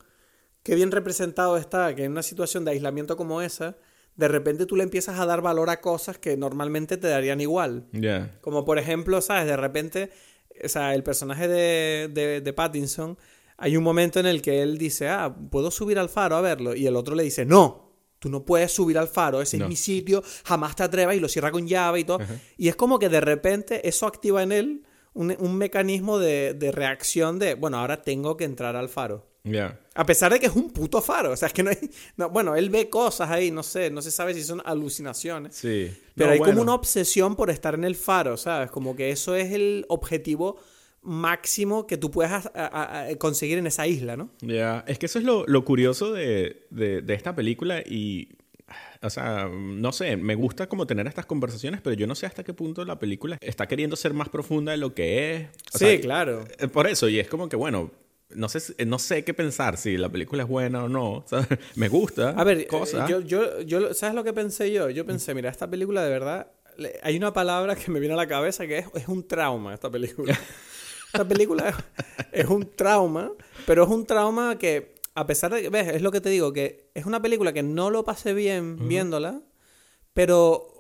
qué 0.62 0.76
bien 0.76 0.92
representado 0.92 1.56
está, 1.56 1.96
que 1.96 2.04
en 2.04 2.12
una 2.12 2.22
situación 2.22 2.64
de 2.64 2.70
aislamiento 2.70 3.16
como 3.16 3.42
esa 3.42 3.76
de 4.16 4.28
repente 4.28 4.66
tú 4.66 4.76
le 4.76 4.82
empiezas 4.82 5.18
a 5.18 5.26
dar 5.26 5.42
valor 5.42 5.70
a 5.70 5.80
cosas 5.80 6.18
que 6.18 6.36
normalmente 6.36 6.96
te 6.96 7.08
darían 7.08 7.40
igual. 7.40 7.86
Como 8.40 8.64
por 8.64 8.78
ejemplo, 8.78 9.20
¿sabes? 9.20 9.46
De 9.46 9.56
repente, 9.56 10.10
o 10.62 10.68
sea, 10.68 10.94
el 10.94 11.02
personaje 11.02 11.48
de, 11.48 12.40
de, 12.42 12.52
Pattinson, 12.52 13.18
hay 13.58 13.76
un 13.76 13.84
momento 13.84 14.18
en 14.18 14.26
el 14.26 14.40
que 14.40 14.62
él 14.62 14.78
dice, 14.78 15.08
ah, 15.08 15.34
puedo 15.50 15.70
subir 15.70 15.98
al 15.98 16.08
faro 16.08 16.36
a 16.36 16.40
verlo. 16.40 16.74
Y 16.74 16.86
el 16.86 16.96
otro 16.96 17.14
le 17.14 17.24
dice, 17.24 17.44
no, 17.44 17.92
tú 18.18 18.30
no 18.30 18.44
puedes 18.44 18.72
subir 18.72 18.96
al 18.96 19.08
faro, 19.08 19.42
ese 19.42 19.58
es 19.58 19.68
mi 19.68 19.76
sitio, 19.76 20.22
jamás 20.44 20.76
te 20.76 20.82
atrevas 20.82 21.14
y 21.14 21.20
lo 21.20 21.28
cierra 21.28 21.50
con 21.50 21.66
llave 21.66 22.00
y 22.00 22.04
todo. 22.04 22.18
Y 22.56 22.68
es 22.68 22.76
como 22.76 22.98
que 22.98 23.10
de 23.10 23.20
repente 23.20 23.86
eso 23.86 24.06
activa 24.06 24.42
en 24.42 24.52
él 24.52 24.82
un, 25.12 25.34
un 25.38 25.56
mecanismo 25.56 26.18
de, 26.18 26.54
de 26.54 26.72
reacción 26.72 27.38
de, 27.38 27.54
bueno, 27.54 27.78
ahora 27.78 28.02
tengo 28.02 28.36
que 28.36 28.44
entrar 28.44 28.76
al 28.76 28.88
faro. 28.88 29.26
A 29.94 30.04
pesar 30.06 30.32
de 30.32 30.40
que 30.40 30.46
es 30.46 30.54
un 30.54 30.70
puto 30.70 31.00
faro. 31.00 31.32
O 31.32 31.36
sea, 31.36 31.48
es 31.48 31.54
que 31.54 31.62
no 31.62 31.70
hay. 31.70 31.78
bueno, 32.30 32.56
él 32.56 32.70
ve 32.70 32.88
cosas 32.88 33.30
ahí, 33.30 33.50
no 33.50 33.62
sé, 33.62 33.90
no 33.90 34.02
se 34.02 34.10
sabe 34.10 34.34
si 34.34 34.42
son 34.42 34.62
alucinaciones. 34.64 35.54
Sí. 35.54 35.90
Pero 36.14 36.32
hay 36.32 36.38
como 36.38 36.62
una 36.62 36.74
obsesión 36.74 37.36
por 37.36 37.50
estar 37.50 37.74
en 37.74 37.84
el 37.84 37.94
faro, 37.94 38.36
¿sabes? 38.36 38.70
Como 38.70 38.96
que 38.96 39.10
eso 39.10 39.34
es 39.36 39.52
el 39.52 39.84
objetivo 39.88 40.58
máximo 41.02 41.86
que 41.86 41.96
tú 41.96 42.10
puedas 42.10 42.50
conseguir 43.18 43.58
en 43.58 43.66
esa 43.66 43.86
isla, 43.86 44.16
¿no? 44.16 44.30
Ya, 44.40 44.84
es 44.86 44.98
que 44.98 45.06
eso 45.06 45.18
es 45.18 45.24
lo, 45.24 45.64
curioso 45.64 46.12
de, 46.12 46.66
esta 47.08 47.34
película 47.34 47.80
y. 47.80 48.28
O 49.00 49.10
sea, 49.10 49.48
no 49.48 49.92
sé, 49.92 50.16
me 50.16 50.34
gusta 50.34 50.68
como 50.68 50.88
tener 50.88 51.06
estas 51.06 51.26
conversaciones, 51.26 51.80
pero 51.80 51.94
yo 51.94 52.08
no 52.08 52.16
sé 52.16 52.26
hasta 52.26 52.42
qué 52.42 52.52
punto 52.52 52.84
la 52.84 52.98
película 52.98 53.38
está 53.40 53.68
queriendo 53.68 53.94
ser 53.94 54.12
más 54.12 54.28
profunda 54.28 54.72
de 54.72 54.78
lo 54.78 54.92
que 54.92 55.36
es. 55.36 55.48
sí, 55.72 56.00
claro. 56.00 56.44
Eh, 56.58 56.66
por 56.66 56.88
eso, 56.88 57.08
y 57.08 57.20
es 57.20 57.28
como 57.28 57.48
que, 57.48 57.54
bueno, 57.54 57.92
no 58.30 58.48
sé, 58.48 58.84
no 58.84 58.98
sé 58.98 59.24
qué 59.24 59.34
pensar, 59.34 59.76
si 59.76 59.96
la 59.96 60.08
película 60.08 60.42
es 60.42 60.48
buena 60.48 60.84
o 60.84 60.88
no. 60.88 61.24
Me 61.76 61.88
gusta. 61.88 62.30
A 62.30 62.44
ver, 62.44 62.66
Yo, 63.08 63.20
yo, 63.20 63.60
yo, 63.62 63.94
¿sabes 63.94 64.14
lo 64.14 64.24
que 64.24 64.32
pensé 64.32 64.72
yo? 64.72 64.90
Yo 64.90 65.06
pensé, 65.06 65.34
mira, 65.34 65.50
esta 65.50 65.68
película 65.68 66.02
de 66.02 66.10
verdad, 66.10 66.50
hay 67.02 67.16
una 67.16 67.32
palabra 67.32 67.76
que 67.76 67.90
me 67.90 68.00
viene 68.00 68.14
a 68.14 68.16
la 68.16 68.26
cabeza 68.26 68.66
que 68.66 68.78
es, 68.78 68.86
es 68.94 69.08
un 69.08 69.26
trauma, 69.26 69.74
esta 69.74 69.90
película. 69.90 70.38
esta 71.06 71.26
película 71.26 71.74
es, 72.32 72.46
un 72.46 72.74
trauma, 72.74 73.32
pero 73.66 73.84
es 73.84 73.88
un 73.88 74.06
trauma 74.06 74.58
que, 74.58 74.96
a 75.14 75.26
pesar 75.26 75.52
de 75.52 75.62
que, 75.62 75.68
ves, 75.70 75.88
es 75.88 76.02
lo 76.02 76.10
que 76.10 76.20
te 76.20 76.28
digo, 76.28 76.52
que 76.52 76.90
es 76.94 77.06
una 77.06 77.22
película 77.22 77.52
que 77.52 77.62
no 77.62 77.90
lo 77.90 78.04
pasé 78.04 78.34
bien 78.34 78.88
viéndola, 78.88 79.40
pero 80.12 80.75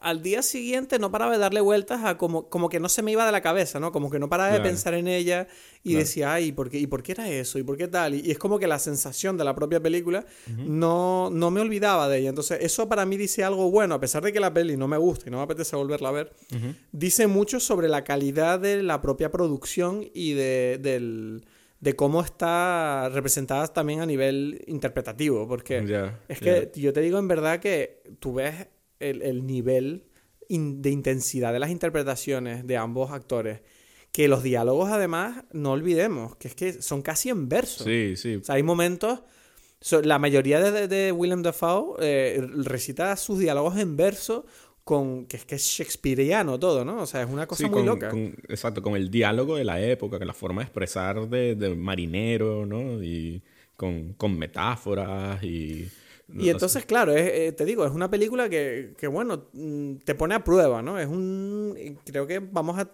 al 0.00 0.22
día 0.22 0.42
siguiente 0.42 0.98
no 0.98 1.10
paraba 1.10 1.32
de 1.32 1.38
darle 1.38 1.60
vueltas 1.60 2.04
a 2.04 2.16
como, 2.16 2.48
como 2.48 2.68
que 2.68 2.80
no 2.80 2.88
se 2.88 3.02
me 3.02 3.12
iba 3.12 3.26
de 3.26 3.32
la 3.32 3.40
cabeza, 3.42 3.80
¿no? 3.80 3.92
Como 3.92 4.10
que 4.10 4.18
no 4.18 4.28
paraba 4.28 4.52
de 4.52 4.60
pensar 4.60 4.94
en 4.94 5.08
ella 5.08 5.46
y 5.82 5.94
decía, 5.94 6.32
ay, 6.32 6.52
¿por 6.52 6.70
qué, 6.70 6.78
¿y 6.78 6.86
por 6.86 7.02
qué 7.02 7.12
era 7.12 7.28
eso? 7.28 7.58
¿Y 7.58 7.62
por 7.62 7.76
qué 7.76 7.86
tal? 7.86 8.14
Y, 8.14 8.30
es 8.30 8.38
como 8.38 8.58
que 8.58 8.66
la 8.66 8.78
sensación 8.78 9.36
de 9.36 9.44
la 9.44 9.54
propia 9.54 9.80
película 9.80 10.24
no, 10.56 11.28
no 11.30 11.50
me 11.50 11.60
olvidaba 11.60 12.08
de 12.08 12.18
ella. 12.18 12.30
Entonces, 12.30 12.58
eso 12.62 12.88
para 12.88 13.04
mí 13.04 13.16
dice 13.16 13.44
algo 13.44 13.70
bueno, 13.70 13.94
a 13.94 14.00
pesar 14.00 14.22
de 14.22 14.32
que 14.32 14.40
la 14.40 14.52
peli 14.52 14.76
no 14.76 14.88
me 14.88 14.96
gusta 14.96 15.28
y 15.28 15.30
no 15.30 15.36
me 15.36 15.44
apetece 15.44 15.76
volverla 15.76 16.08
a 16.08 16.12
ver, 16.12 16.32
dice 16.92 17.26
mucho 17.26 17.60
sobre 17.60 17.88
la 17.88 18.02
calidad 18.02 18.58
de 18.58 18.82
la 18.82 19.00
propia 19.02 19.30
producción 19.30 20.06
y 20.14 20.32
de, 20.32 20.78
del 20.80 21.44
de 21.80 21.96
cómo 21.96 22.20
está 22.20 23.08
representada 23.08 23.66
también 23.68 24.00
a 24.00 24.06
nivel 24.06 24.62
interpretativo, 24.66 25.48
porque 25.48 25.78
es 26.28 26.38
que 26.38 26.70
yo 26.74 26.92
te 26.92 27.00
digo 27.00 27.18
en 27.18 27.28
verdad 27.28 27.58
que 27.58 28.02
tú 28.18 28.34
ves 28.34 28.66
el, 29.00 29.46
nivel 29.46 30.04
de 30.48 30.90
intensidad 30.90 31.52
de 31.52 31.58
las 31.58 31.70
interpretaciones 31.70 32.66
de 32.66 32.76
ambos 32.76 33.10
actores. 33.10 33.60
Que 34.12 34.28
los 34.28 34.42
diálogos, 34.42 34.90
además, 34.90 35.44
no 35.52 35.72
olvidemos, 35.72 36.36
que 36.36 36.48
es 36.48 36.54
que 36.54 36.82
son 36.82 37.00
casi 37.02 37.28
en 37.28 37.48
verso. 37.48 37.84
Sí, 37.84 38.14
sí. 38.16 38.36
O 38.36 38.44
sea, 38.44 38.56
hay 38.56 38.62
momentos. 38.62 39.20
la 40.02 40.18
mayoría 40.18 40.60
de, 40.60 40.88
de, 40.88 41.12
William 41.12 41.42
Dafoe 41.42 41.96
eh, 42.00 42.44
recita 42.64 43.14
sus 43.16 43.38
diálogos 43.38 43.78
en 43.78 43.96
verso 43.96 44.46
con 44.82 45.26
que 45.26 45.36
es 45.36 45.44
que 45.44 45.54
es 45.54 45.62
shakespeareano 45.62 46.58
todo, 46.58 46.84
¿no? 46.84 47.02
O 47.02 47.06
sea, 47.06 47.22
es 47.22 47.30
una 47.30 47.46
cosa 47.46 47.68
muy 47.68 47.84
loca. 47.84 48.10
exacto, 48.48 48.82
con 48.82 48.96
el 48.96 49.10
diálogo 49.10 49.56
de 49.56 49.62
la 49.62 49.80
época, 49.80 50.18
con 50.18 50.26
la 50.26 50.34
forma 50.34 50.62
de 50.62 50.64
expresar 50.64 51.28
de, 51.28 51.54
de 51.54 51.76
marinero, 51.76 52.66
¿no? 52.66 53.00
Y 53.00 53.40
con, 53.76 54.14
con 54.14 54.36
metáforas 54.36 55.42
y 55.44 55.88
y 56.38 56.50
entonces, 56.50 56.84
claro, 56.86 57.12
eh, 57.14 57.52
te 57.52 57.64
digo, 57.64 57.84
es 57.84 57.92
una 57.92 58.10
película 58.10 58.48
que, 58.48 58.94
que, 58.96 59.06
bueno, 59.06 59.48
mm, 59.52 59.96
te 60.04 60.14
pone 60.14 60.34
a 60.34 60.44
prueba, 60.44 60.82
¿no? 60.82 60.98
Es 60.98 61.08
un... 61.08 61.98
Creo 62.04 62.26
que 62.26 62.38
vamos 62.38 62.78
a 62.78 62.90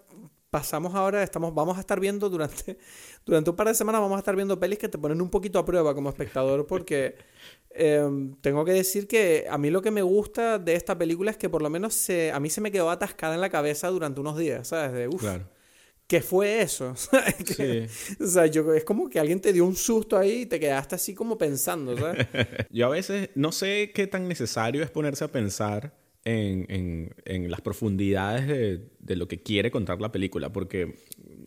pasamos 0.57 0.95
ahora, 0.95 1.23
estamos, 1.23 1.55
vamos 1.55 1.77
a 1.77 1.81
estar 1.81 2.01
viendo 2.01 2.31
durante, 2.31 2.79
durante 3.27 3.51
un 3.51 3.57
par 3.57 3.67
de 3.67 3.75
semanas, 3.75 4.01
vamos 4.01 4.17
a 4.17 4.21
estar 4.21 4.35
viendo 4.35 4.59
pelis 4.59 4.79
que 4.79 4.89
te 4.89 4.97
ponen 4.97 5.21
un 5.21 5.29
poquito 5.29 5.59
a 5.59 5.65
prueba 5.67 5.95
como 5.95 6.09
espectador, 6.09 6.67
porque 6.67 7.17
em, 7.71 8.35
tengo 8.41 8.65
que 8.65 8.73
decir 8.73 9.07
que 9.07 9.47
a 9.51 9.59
mí 9.59 9.71
lo 9.71 9.83
que 9.83 9.91
me 9.91 10.01
gusta 10.03 10.59
de 10.59 10.75
esta 10.75 10.97
película 10.97 11.31
es 11.31 11.37
que 11.37 11.51
por 11.51 11.61
lo 11.61 11.69
menos 11.69 11.93
se, 11.93 12.33
a 12.33 12.41
mí 12.41 12.49
se 12.49 12.61
me 12.61 12.71
quedó 12.73 12.91
atascada 12.91 13.35
en 13.35 13.41
la 13.41 13.51
cabeza 13.51 13.89
durante 13.89 14.21
unos 14.21 14.39
días, 14.39 14.69
¿sabes? 14.69 14.93
De, 14.93 15.09
uf, 15.09 15.21
Claro. 15.21 15.47
¿Qué 16.07 16.21
fue 16.21 16.63
eso? 16.63 16.95
Que- 17.57 17.89
O 18.21 18.27
sea, 18.27 18.47
yo, 18.47 18.73
es 18.75 18.85
como 18.85 19.09
que 19.09 19.19
alguien 19.19 19.41
te 19.41 19.53
dio 19.53 19.65
un 19.65 19.77
susto 19.77 20.17
ahí 20.17 20.43
y 20.43 20.47
te 20.47 20.61
quedaste 20.61 20.95
así 20.95 21.15
como 21.15 21.37
pensando, 21.39 21.97
¿sabes? 21.97 22.27
Yo 22.71 22.87
a 22.87 22.91
veces 22.91 23.31
no 23.35 23.53
sé 23.53 23.91
qué 23.95 24.07
tan 24.07 24.29
necesario 24.29 24.83
es 24.83 24.91
ponerse 24.91 25.25
a 25.25 25.29
pensar 25.29 25.95
en, 26.25 26.67
en- 26.69 27.15
en 27.25 27.51
las 27.51 27.61
profundidades 27.61 28.47
de, 28.49 28.81
de 28.99 29.17
lo 29.17 29.29
que 29.29 29.43
quiere 29.43 29.71
contar 29.71 30.01
la 30.01 30.11
película, 30.13 30.53
porque, 30.53 30.97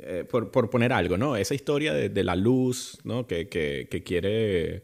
eh, 0.01 0.25
por, 0.29 0.51
por 0.51 0.69
poner 0.69 0.93
algo, 0.93 1.17
¿no? 1.17 1.35
Esa 1.35 1.53
historia 1.55 1.93
de, 1.93 2.09
de 2.09 2.23
la 2.23 2.35
luz, 2.35 2.99
¿no? 3.03 3.27
Que, 3.27 3.47
que, 3.49 3.87
que 3.89 4.03
quiere... 4.03 4.83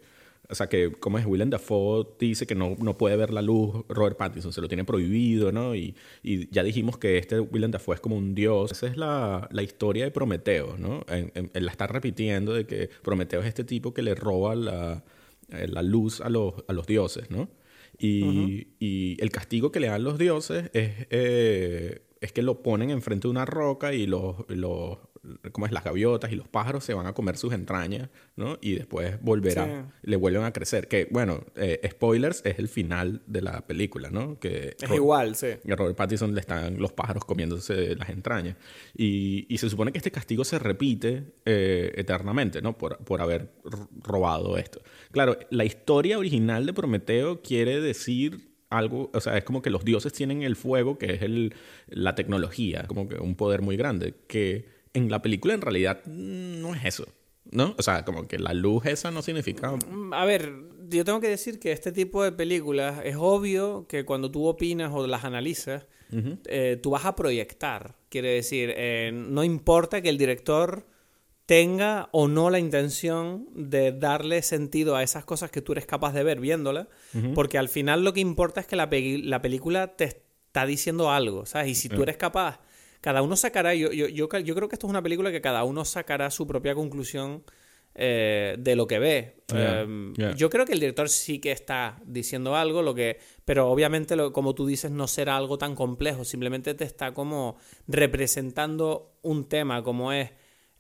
O 0.49 0.55
sea, 0.55 0.67
que 0.67 0.91
como 0.91 1.17
es 1.17 1.25
Willem 1.25 1.49
Dafoe 1.49 2.05
dice 2.19 2.45
que 2.45 2.53
no, 2.55 2.75
no 2.79 2.97
puede 2.97 3.15
ver 3.17 3.33
la 3.33 3.41
luz, 3.41 3.83
Robert 3.89 4.15
Pattinson 4.17 4.53
se 4.53 4.61
lo 4.61 4.67
tiene 4.67 4.83
prohibido, 4.85 5.51
¿no? 5.51 5.75
Y, 5.75 5.95
y 6.21 6.47
ya 6.53 6.63
dijimos 6.63 6.97
que 6.97 7.17
este 7.17 7.39
Willem 7.39 7.71
Dafoe 7.71 7.95
es 7.95 8.01
como 8.01 8.15
un 8.15 8.35
dios. 8.35 8.71
Esa 8.71 8.87
es 8.87 8.95
la, 8.97 9.47
la 9.51 9.63
historia 9.63 10.03
de 10.05 10.11
Prometeo, 10.11 10.77
¿no? 10.77 11.03
En- 11.09 11.31
en- 11.35 11.51
él 11.53 11.65
la 11.65 11.71
está 11.71 11.87
repitiendo 11.87 12.53
de 12.53 12.65
que 12.67 12.89
Prometeo 13.01 13.41
es 13.41 13.47
este 13.47 13.63
tipo 13.63 13.93
que 13.93 14.03
le 14.03 14.13
roba 14.13 14.53
la, 14.55 15.03
la 15.49 15.81
luz 15.81 16.21
a 16.21 16.29
los, 16.29 16.53
a 16.67 16.73
los 16.73 16.85
dioses, 16.85 17.31
¿no? 17.31 17.49
Y, 17.97 18.67
y 18.79 19.15
el 19.21 19.31
castigo 19.31 19.71
que 19.71 19.79
le 19.79 19.87
dan 19.87 20.03
los 20.03 20.17
dioses 20.17 20.69
es, 20.73 21.07
eh, 21.09 22.01
es 22.22 22.32
que 22.32 22.41
lo 22.41 22.61
ponen 22.63 22.89
enfrente 22.89 23.28
de 23.28 23.32
una 23.32 23.45
roca 23.45 23.93
y 23.93 24.07
los, 24.07 24.38
los 24.49 24.97
¿cómo 25.51 25.66
es? 25.66 25.72
las 25.72 25.84
gaviotas 25.84 26.32
y 26.32 26.36
los 26.36 26.47
pájaros 26.47 26.84
se 26.84 26.93
van 26.93 27.07
a 27.07 27.13
comer 27.13 27.36
sus 27.38 27.51
entrañas, 27.53 28.09
¿no? 28.36 28.57
Y 28.61 28.74
después 28.76 29.20
volverá, 29.22 29.91
le 30.03 30.16
vuelven 30.16 30.43
a 30.43 30.53
crecer. 30.53 30.88
Que, 30.88 31.07
bueno, 31.11 31.43
eh, 31.55 31.80
spoilers, 31.91 32.41
es 32.45 32.59
el 32.59 32.68
final 32.68 33.22
de 33.26 33.41
la 33.41 33.66
película, 33.68 34.09
¿no? 34.11 34.39
Que 34.39 34.76
Es 34.80 34.88
Ro- 34.89 34.95
igual, 34.95 35.36
sí. 35.36 35.47
y 35.63 35.72
a 35.72 35.76
Robert 35.76 35.97
Pattinson 35.97 36.34
le 36.34 36.41
están 36.41 36.78
los 36.78 36.93
pájaros 36.93 37.26
comiéndose 37.26 37.95
las 37.95 38.09
entrañas. 38.09 38.55
Y, 38.95 39.45
y 39.53 39.57
se 39.57 39.70
supone 39.70 39.91
que 39.91 39.97
este 39.97 40.11
castigo 40.11 40.43
se 40.43 40.59
repite 40.59 41.34
eh, 41.45 41.91
eternamente, 41.95 42.61
¿no? 42.61 42.78
Por, 42.78 42.97
por 42.99 43.22
haber 43.22 43.51
robado 44.03 44.57
esto. 44.57 44.82
Claro, 45.11 45.38
la 45.49 45.66
historia 45.66 46.18
original 46.20 46.66
de 46.66 46.74
Prometeo 46.74 47.41
quiere 47.41 47.82
decir 47.82 48.54
algo, 48.70 49.11
o 49.13 49.22
sea, 49.22 49.38
es 49.38 49.43
como 49.43 49.61
que 49.61 49.70
los 49.70 49.86
dioses 49.86 50.13
tienen 50.13 50.41
el 50.41 50.55
fuego, 50.55 50.97
que 50.97 51.13
es 51.13 51.22
el, 51.22 51.53
la 51.88 52.16
tecnología, 52.16 52.86
como 52.88 53.07
que 53.07 53.16
un 53.16 53.36
poder 53.36 53.61
muy 53.61 53.78
grande, 53.78 54.16
que 54.28 54.66
en 54.93 55.09
la 55.09 55.22
película 55.22 55.53
en 55.53 55.61
realidad 55.61 56.03
no 56.05 56.74
es 56.74 56.86
eso, 56.86 57.07
¿no? 57.51 57.76
O 57.78 57.82
sea, 57.82 58.05
como 58.05 58.28
que 58.28 58.39
la 58.39 58.53
luz 58.53 58.86
esa 58.86 59.11
no 59.11 59.22
significa... 59.22 59.78
A 60.11 60.26
ver, 60.26 60.51
yo 60.89 61.05
tengo 61.05 61.20
que 61.20 61.30
decir 61.30 61.59
que 61.59 61.72
este 61.72 61.91
tipo 61.91 62.24
de 62.24 62.32
películas 62.32 63.01
es 63.03 63.16
obvio 63.18 63.86
que 63.88 64.05
cuando 64.05 64.32
tú 64.32 64.45
opinas 64.45 64.91
o 64.93 65.05
las 65.07 65.24
analizas, 65.24 65.88
eh, 66.45 66.80
tú 66.82 66.91
vas 66.91 67.05
a 67.05 67.16
proyectar. 67.16 67.95
Quiere 68.09 68.30
decir, 68.30 68.74
eh, 68.76 69.11
no 69.13 69.43
importa 69.43 70.01
que 70.01 70.09
el 70.09 70.18
director 70.18 70.88
tenga 71.45 72.09
o 72.11 72.27
no 72.27 72.49
la 72.49 72.57
intención 72.59 73.47
de 73.53 73.91
darle 73.91 74.41
sentido 74.41 74.95
a 74.95 75.03
esas 75.03 75.25
cosas 75.25 75.51
que 75.51 75.61
tú 75.61 75.73
eres 75.73 75.85
capaz 75.85 76.13
de 76.13 76.23
ver 76.23 76.39
viéndola, 76.39 76.87
porque 77.35 77.57
al 77.57 77.69
final 77.69 78.03
lo 78.03 78.13
que 78.13 78.19
importa 78.21 78.61
es 78.61 78.67
que 78.67 78.75
la, 78.75 78.89
pe- 78.89 79.19
la 79.23 79.41
película 79.41 79.95
te 79.95 80.05
está 80.05 80.65
diciendo 80.65 81.11
algo, 81.11 81.45
¿sabes? 81.45 81.69
Y 81.69 81.75
si 81.75 81.89
tú 81.89 82.01
eres 82.03 82.17
capaz, 82.17 82.59
cada 83.01 83.21
uno 83.21 83.35
sacará, 83.35 83.75
yo, 83.75 83.91
yo, 83.91 84.07
yo, 84.07 84.27
yo 84.39 84.55
creo 84.55 84.67
que 84.69 84.75
esto 84.75 84.87
es 84.87 84.89
una 84.89 85.03
película 85.03 85.31
que 85.31 85.41
cada 85.41 85.63
uno 85.63 85.85
sacará 85.85 86.31
su 86.31 86.47
propia 86.47 86.73
conclusión 86.73 87.43
eh, 87.93 88.55
de 88.59 88.75
lo 88.75 88.87
que 88.87 88.99
ve. 88.99 89.35
Yeah, 89.53 89.81
Em, 89.83 90.13
yeah. 90.15 90.31
Yo 90.35 90.49
creo 90.49 90.65
que 90.65 90.73
el 90.73 90.79
director 90.79 91.07
sí 91.09 91.39
que 91.39 91.51
está 91.51 92.01
diciendo 92.05 92.55
algo, 92.55 92.81
lo 92.81 92.93
que, 92.95 93.19
pero 93.45 93.69
obviamente, 93.69 94.15
lo, 94.15 94.33
como 94.33 94.55
tú 94.55 94.65
dices, 94.65 94.89
no 94.91 95.07
será 95.07 95.37
algo 95.37 95.57
tan 95.57 95.75
complejo. 95.75 96.25
Simplemente 96.25 96.73
te 96.73 96.83
está 96.83 97.13
como 97.13 97.55
representando 97.87 99.13
un 99.21 99.45
tema 99.47 99.83
como 99.83 100.11
es 100.11 100.31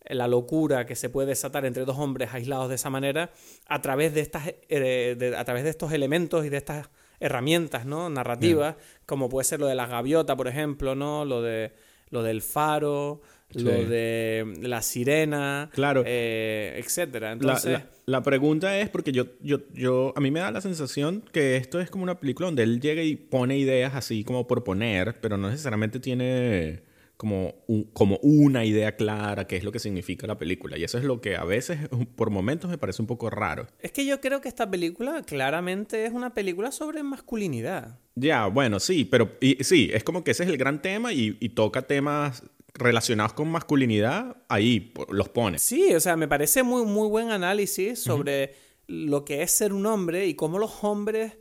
la 0.09 0.27
locura 0.27 0.85
que 0.85 0.95
se 0.95 1.09
puede 1.09 1.29
desatar 1.29 1.65
entre 1.65 1.85
dos 1.85 1.97
hombres 1.97 2.33
aislados 2.33 2.69
de 2.69 2.75
esa 2.75 2.89
manera 2.89 3.31
a 3.67 3.81
través 3.81 4.13
de 4.13 4.21
estas 4.21 4.47
eh, 4.69 5.15
de- 5.17 5.35
a 5.35 5.43
través 5.45 5.63
de 5.63 5.69
estos 5.69 5.91
elementos 5.91 6.45
y 6.45 6.49
de 6.49 6.57
estas 6.57 6.89
herramientas 7.19 7.85
no 7.85 8.09
narrativas 8.09 8.75
como 9.05 9.29
puede 9.29 9.45
ser 9.45 9.59
lo 9.59 9.67
de 9.67 9.75
la 9.75 9.87
gaviota 9.87 10.35
por 10.35 10.47
ejemplo 10.47 10.95
no 10.95 11.25
lo 11.25 11.41
de 11.41 11.71
lo 12.09 12.23
del 12.23 12.41
faro 12.41 13.21
lo 13.53 13.71
de 13.71 14.53
la 14.61 14.81
sirena 14.81 15.69
Claro. 15.73 16.03
eh, 16.05 16.83
La, 17.11 17.31
entonces 17.31 17.71
la- 17.73 17.85
la 18.07 18.21
pregunta 18.23 18.77
es 18.79 18.89
porque 18.89 19.11
yo, 19.11 19.25
yo, 19.41 19.59
yo, 19.73 20.13
a 20.15 20.19
mí 20.19 20.29
me 20.29 20.39
da 20.41 20.51
la 20.51 20.61
sensación 20.61 21.23
que 21.31 21.55
esto 21.55 21.79
es 21.79 21.89
como 21.89 22.03
una 22.03 22.19
película 22.19 22.47
donde 22.47 22.63
él 22.63 22.79
llega 22.81 23.01
y 23.01 23.15
pone 23.15 23.57
ideas 23.57 23.95
así 23.95 24.23
como 24.23 24.45
por 24.45 24.63
poner, 24.63 25.15
pero 25.21 25.37
no 25.37 25.49
necesariamente 25.49 25.99
tiene 25.99 26.81
como, 27.17 27.55
un- 27.67 27.85
como 27.93 28.17
una 28.23 28.65
idea 28.65 28.95
clara 28.95 29.47
qué 29.47 29.55
es 29.57 29.63
lo 29.63 29.71
que 29.71 29.79
significa 29.79 30.27
la 30.27 30.37
película. 30.37 30.77
Y 30.77 30.83
eso 30.83 30.97
es 30.97 31.03
lo 31.05 31.21
que 31.21 31.35
a 31.37 31.43
veces, 31.45 31.79
por 32.15 32.29
momentos, 32.29 32.69
me 32.69 32.77
parece 32.77 33.01
un 33.01 33.07
poco 33.07 33.29
raro. 33.29 33.67
es 33.79 33.91
que 33.91 34.05
yo 34.05 34.19
creo 34.21 34.41
que 34.41 34.49
esta 34.49 34.69
película 34.69 35.21
claramente 35.23 36.05
es 36.05 36.11
una 36.13 36.33
película 36.33 36.71
sobre 36.71 37.03
masculinidad 37.03 37.99
Ya, 38.15 38.47
bueno, 38.47 38.79
sí, 38.79 39.05
pero 39.05 39.37
y, 39.41 39.63
sí, 39.63 39.89
es 39.93 40.03
como 40.03 40.23
que 40.23 40.31
ese 40.31 40.43
es 40.43 40.49
el 40.49 40.57
gran 40.57 40.81
tema 40.81 41.13
y, 41.13 41.37
y 41.39 41.49
toca 41.49 41.83
temas 41.83 42.43
relacionados 42.73 43.33
con 43.33 43.47
masculinidad, 43.49 44.37
ahí 44.49 44.93
los 45.09 45.29
pone. 45.29 45.59
Sí, 45.59 45.93
o 45.93 45.99
sea, 46.01 46.17
me 46.17 46.27
parece 46.27 46.63
muy, 46.63 46.83
muy 46.85 47.07
buen 47.07 47.31
análisis 47.31 47.99
sobre 47.99 48.53
lo 48.87 49.23
que 49.23 49.41
es 49.41 49.51
ser 49.51 49.71
un 49.73 49.85
hombre 49.85 50.27
y 50.27 50.33
cómo 50.35 50.59
los 50.59 50.83
hombres 50.83 51.37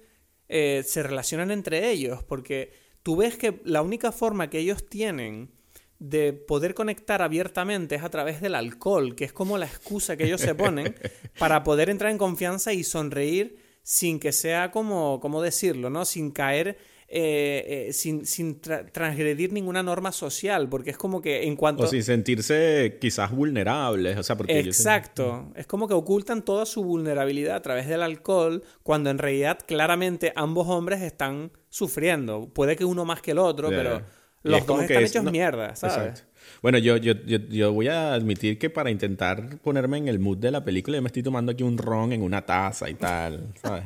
eh, 0.49 0.83
se 0.87 1.03
relacionan 1.03 1.51
entre 1.51 1.91
ellos, 1.91 2.23
porque 2.23 2.73
tú 3.03 3.17
ves 3.17 3.37
que 3.37 3.61
la 3.65 3.83
única 3.83 4.13
forma 4.13 4.49
que 4.49 4.61
ellos 4.61 4.89
tienen 4.89 5.51
de 5.99 6.33
poder 6.33 6.75
conectar 6.75 7.23
abiertamente 7.23 7.95
es 7.95 8.03
a 8.03 8.11
través 8.11 8.41
del 8.41 8.55
alcohol, 8.55 9.15
que 9.15 9.25
es 9.25 9.33
como 9.33 9.59
la 9.59 9.67
excusa 9.67 10.17
que 10.17 10.25
ellos 10.25 10.41
se 10.41 10.55
ponen 10.55 10.95
para 11.39 11.63
poder 11.65 11.89
entrar 11.91 12.11
en 12.11 12.19
confianza 12.19 12.73
y 12.73 12.85
sonreír 12.85 13.57
sin 13.83 14.19
que 14.19 14.33
sea 14.33 14.71
como, 14.71 15.21
¿cómo 15.21 15.43
decirlo? 15.43 15.91
¿no? 15.91 16.05
Sin 16.05 16.31
caer, 16.31 16.79
eh, 17.07 17.87
eh, 17.89 17.93
sin, 17.93 18.25
sin 18.27 18.61
tra- 18.61 18.91
transgredir 18.91 19.53
ninguna 19.53 19.83
norma 19.83 20.11
social, 20.11 20.69
porque 20.69 20.91
es 20.91 20.97
como 20.97 21.21
que 21.21 21.45
en 21.45 21.55
cuanto... 21.55 21.85
O 21.85 21.87
sin 21.87 22.03
sentirse 22.03 22.97
quizás 23.01 23.31
vulnerables, 23.31 24.17
o 24.17 24.23
sea, 24.23 24.37
porque 24.37 24.59
Exacto. 24.59 25.53
Es 25.55 25.67
como 25.67 25.87
que 25.87 25.95
ocultan 25.95 26.45
toda 26.45 26.65
su 26.67 26.83
vulnerabilidad 26.83 27.57
a 27.57 27.63
través 27.63 27.87
del 27.87 28.03
alcohol, 28.03 28.65
cuando 28.83 29.11
en 29.11 29.19
realidad 29.19 29.59
claramente 29.67 30.33
ambos 30.35 30.67
hombres 30.69 31.03
están 31.03 31.53
sufriendo. 31.69 32.49
Puede 32.53 32.77
que 32.77 32.87
uno 32.87 33.05
más 33.05 33.21
que 33.21 33.33
el 33.33 33.39
otro, 33.39 33.69
pero 33.69 34.03
los 34.45 34.61
es 34.61 34.67
dos 34.67 34.83
están 34.83 35.03
es- 35.03 35.11
hechos 35.11 35.25
no- 35.25 35.31
mierda, 35.33 35.75
¿sabes? 35.75 35.97
Exacto. 35.97 36.21
Bueno, 36.63 36.79
yo, 36.79 36.97
yo, 36.97 37.13
yo, 37.27 37.39
yo 37.49 37.73
voy 37.73 37.89
a 37.89 38.15
admitir 38.15 38.59
que 38.59 38.71
para 38.71 38.91
intentar 38.91 39.59
ponerme 39.59 39.99
en 39.99 40.09
el 40.09 40.19
mood 40.19 40.39
de 40.39 40.51
la 40.51 40.65
película, 40.65 40.97
yo 40.97 41.03
me 41.03 41.09
estoy 41.09 41.23
tomando 41.23 41.53
aquí 41.53 41.63
un 41.63 41.77
ron 41.77 42.13
en 42.13 42.23
una 42.23 42.43
taza 42.47 42.89
y 42.89 42.95
tal, 42.95 43.53
¿sabes? 43.63 43.85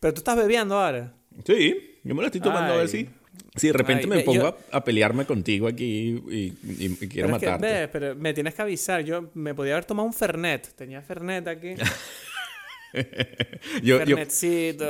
Pero 0.00 0.12
tú 0.14 0.18
estás 0.18 0.36
bebiendo 0.36 0.78
ahora. 0.78 1.14
Sí, 1.46 1.98
yo 2.04 2.14
me 2.14 2.20
lo 2.22 2.26
estoy 2.26 2.40
tomando 2.40 2.74
a 2.74 2.76
ver 2.78 2.88
si... 2.88 3.08
Si 3.54 3.68
de 3.68 3.72
repente 3.72 4.02
Ay, 4.04 4.08
me 4.10 4.20
pongo 4.20 4.40
yo- 4.42 4.58
a, 4.72 4.76
a 4.78 4.84
pelearme 4.84 5.24
contigo 5.24 5.66
aquí 5.68 6.22
y, 6.28 6.34
y- 6.34 6.98
y 7.00 7.08
quiero 7.08 7.28
pero 7.28 7.36
es 7.36 7.40
que, 7.42 7.46
matarte. 7.46 7.66
ve, 7.66 7.88
pero 7.88 8.14
me 8.14 8.32
tienes 8.34 8.54
que 8.54 8.62
avisar. 8.62 9.02
Yo 9.04 9.30
me 9.34 9.54
podía 9.54 9.72
haber 9.72 9.84
tomado 9.84 10.06
un 10.06 10.12
Fernet. 10.12 10.74
Tenía 10.74 11.02
Fernet 11.02 11.46
aquí. 11.48 11.74
yo, 13.82 14.02
yo, 14.04 14.16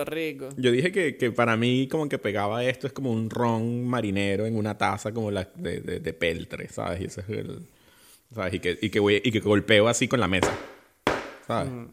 rico. 0.04 0.48
yo 0.56 0.70
dije 0.72 0.92
que, 0.92 1.16
que 1.16 1.30
para 1.32 1.56
mí 1.56 1.88
como 1.88 2.08
que 2.08 2.18
pegaba 2.18 2.64
esto 2.64 2.86
es 2.86 2.92
como 2.92 3.10
un 3.12 3.28
ron 3.30 3.84
marinero 3.86 4.46
en 4.46 4.56
una 4.56 4.76
taza 4.78 5.12
como 5.12 5.30
la 5.30 5.48
de, 5.56 5.80
de, 5.80 6.00
de 6.00 6.12
peltre, 6.12 6.68
¿sabes? 6.68 7.00
Y 7.00 7.04
ese 7.06 7.20
es 7.22 7.28
el... 7.28 7.60
¿Sabes? 8.34 8.54
Y 8.54 8.60
que, 8.60 8.78
y, 8.80 8.90
que 8.90 9.00
voy- 9.00 9.22
y 9.24 9.30
que 9.32 9.40
golpeo 9.40 9.88
así 9.88 10.06
con 10.06 10.20
la 10.20 10.28
mesa. 10.28 10.52
¿Sabes? 11.46 11.72
Mm. 11.72 11.86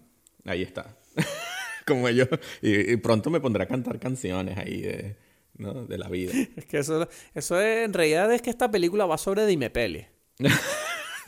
Ahí 0.45 0.61
está. 0.63 0.95
como 1.87 2.09
yo. 2.09 2.25
Y, 2.61 2.91
y 2.93 2.97
pronto 2.97 3.29
me 3.29 3.39
pondré 3.39 3.63
a 3.63 3.67
cantar 3.67 3.99
canciones 3.99 4.57
ahí 4.57 4.81
de, 4.81 5.15
¿no? 5.57 5.85
de 5.85 5.97
la 5.97 6.09
vida. 6.09 6.33
Es 6.57 6.65
que 6.65 6.79
eso, 6.79 7.07
eso 7.33 7.61
es, 7.61 7.85
en 7.85 7.93
realidad 7.93 8.33
es 8.33 8.41
que 8.41 8.49
esta 8.49 8.69
película 8.69 9.05
va 9.05 9.17
sobre 9.17 9.45
Dime 9.45 9.69
Peli. 9.69 10.05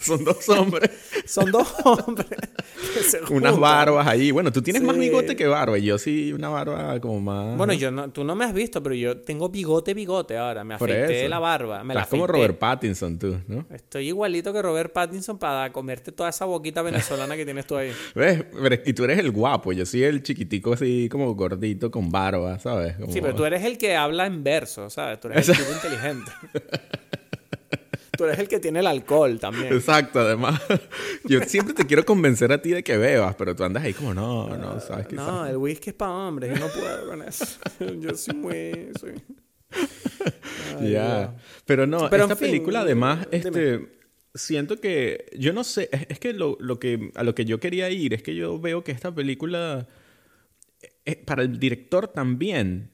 Son 0.07 0.23
dos 0.23 0.49
hombres. 0.49 0.89
Son 1.25 1.51
dos 1.51 1.67
hombres 1.83 2.27
Unas 3.29 3.59
barbas 3.59 4.07
ahí. 4.07 4.31
Bueno, 4.31 4.51
tú 4.51 4.61
tienes 4.61 4.81
más 4.81 4.95
Sí. 4.95 5.01
bigote 5.01 5.35
que 5.35 5.45
barba. 5.47 5.77
Yo 5.77 5.97
sí, 5.97 6.31
una 6.33 6.49
barba 6.49 6.99
como 6.99 7.19
más. 7.19 7.57
Bueno, 7.57 7.73
yo 7.73 7.91
no, 7.91 8.09
tú 8.09 8.23
no 8.23 8.33
me 8.35 8.45
has 8.45 8.53
visto, 8.53 8.81
pero 8.81 8.95
yo 8.95 9.17
tengo 9.21 9.49
bigote, 9.49 9.93
bigote 9.93 10.37
ahora. 10.37 10.63
Me 10.63 10.75
afeité 10.75 11.27
la 11.29 11.39
barba. 11.39 11.83
Me 11.83 11.93
la 11.93 12.01
Estás 12.01 12.11
como 12.11 12.23
afeité. 12.23 12.37
Robert 12.37 12.59
Pattinson, 12.59 13.19
tú, 13.19 13.37
¿no? 13.47 13.65
Estoy 13.73 14.07
igualito 14.07 14.51
que 14.53 14.61
Robert 14.61 14.91
Pattinson 14.93 15.37
para 15.37 15.71
comerte 15.71 16.11
toda 16.11 16.29
esa 16.29 16.45
boquita 16.45 16.81
venezolana 16.81 17.35
que 17.35 17.45
tienes 17.45 17.65
tú 17.67 17.75
ahí. 17.77 17.91
¿Ves? 18.15 18.45
Y 18.85 18.93
tú 18.93 19.03
eres 19.03 19.19
el 19.19 19.31
guapo. 19.31 19.73
Yo 19.73 19.85
soy 19.85 20.03
el 20.03 20.23
chiquitico 20.23 20.73
así 20.73 21.09
como 21.11 21.33
gordito 21.35 21.91
con 21.91 22.09
barba, 22.09 22.57
¿sabes? 22.59 22.95
Como- 22.95 23.11
Sí, 23.11 23.21
pero 23.21 23.35
tú 23.35 23.45
eres 23.45 23.63
el 23.63 23.77
que 23.77 23.95
habla 23.95 24.25
en 24.25 24.43
verso, 24.43 24.89
¿sabes? 24.89 25.19
Tú 25.19 25.27
eres 25.27 25.49
el 25.49 25.57
tipo 25.57 25.71
inteligente. 25.71 26.31
Tú 28.17 28.25
eres 28.25 28.39
el 28.39 28.47
que 28.47 28.59
tiene 28.59 28.79
el 28.79 28.87
alcohol 28.87 29.39
también. 29.39 29.73
Exacto, 29.73 30.19
además. 30.19 30.61
Yo 31.25 31.41
siempre 31.41 31.73
te 31.73 31.85
quiero 31.85 32.05
convencer 32.05 32.51
a 32.51 32.61
ti 32.61 32.71
de 32.71 32.83
que 32.83 32.97
bebas, 32.97 33.35
pero 33.35 33.55
tú 33.55 33.63
andas 33.63 33.83
ahí 33.83 33.93
como, 33.93 34.13
no, 34.13 34.55
no, 34.57 34.79
sabes 34.79 35.07
que 35.07 35.15
No, 35.15 35.45
el 35.45 35.57
whisky 35.57 35.91
es 35.91 35.95
para 35.95 36.11
hombres, 36.11 36.57
yo 36.57 36.65
no 36.65 36.71
puedo 36.71 37.07
con 37.07 37.21
eso. 37.21 37.45
Yo 37.99 38.15
soy 38.15 38.35
muy... 38.35 38.89
Soy... 38.99 39.13
Ya. 40.81 41.35
Pero 41.65 41.87
no, 41.87 42.09
Pero, 42.09 42.25
en 42.25 42.31
esta 42.31 42.35
fin, 42.35 42.51
película 42.51 42.81
además, 42.81 43.27
dime. 43.31 43.37
este, 43.37 43.99
siento 44.35 44.79
que, 44.79 45.25
yo 45.37 45.53
no 45.53 45.63
sé, 45.63 45.89
es, 45.91 46.05
es 46.09 46.19
que, 46.19 46.33
lo, 46.33 46.57
lo 46.59 46.79
que 46.79 47.11
a 47.15 47.23
lo 47.23 47.35
que 47.35 47.45
yo 47.45 47.59
quería 47.59 47.89
ir 47.89 48.13
es 48.13 48.23
que 48.23 48.35
yo 48.35 48.59
veo 48.59 48.83
que 48.83 48.91
esta 48.91 49.13
película, 49.13 49.87
eh, 51.05 51.15
para 51.15 51.43
el 51.43 51.59
director 51.59 52.07
también, 52.07 52.91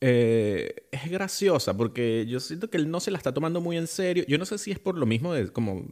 eh, 0.00 0.88
es 0.92 1.10
graciosa, 1.10 1.76
porque 1.76 2.26
yo 2.26 2.40
siento 2.40 2.70
que 2.70 2.76
él 2.76 2.90
no 2.90 3.00
se 3.00 3.10
la 3.10 3.18
está 3.18 3.32
tomando 3.34 3.60
muy 3.60 3.76
en 3.76 3.86
serio. 3.86 4.24
Yo 4.28 4.38
no 4.38 4.44
sé 4.44 4.58
si 4.58 4.70
es 4.70 4.78
por 4.78 4.96
lo 4.96 5.06
mismo 5.06 5.34
de, 5.34 5.48
como, 5.48 5.84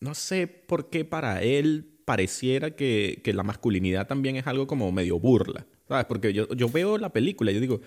no 0.00 0.14
sé 0.14 0.46
por 0.46 0.90
qué 0.90 1.04
para 1.04 1.42
él 1.42 1.90
pareciera 2.04 2.72
que, 2.72 3.20
que 3.24 3.32
la 3.32 3.42
masculinidad 3.42 4.06
también 4.06 4.36
es 4.36 4.46
algo 4.46 4.66
como 4.66 4.90
medio 4.92 5.18
burla. 5.18 5.66
¿Sabes? 5.86 6.06
Porque 6.06 6.32
yo, 6.32 6.48
yo 6.54 6.68
veo 6.70 6.96
la 6.96 7.10
película 7.10 7.50
y 7.50 7.54
yo 7.54 7.60
digo, 7.60 7.80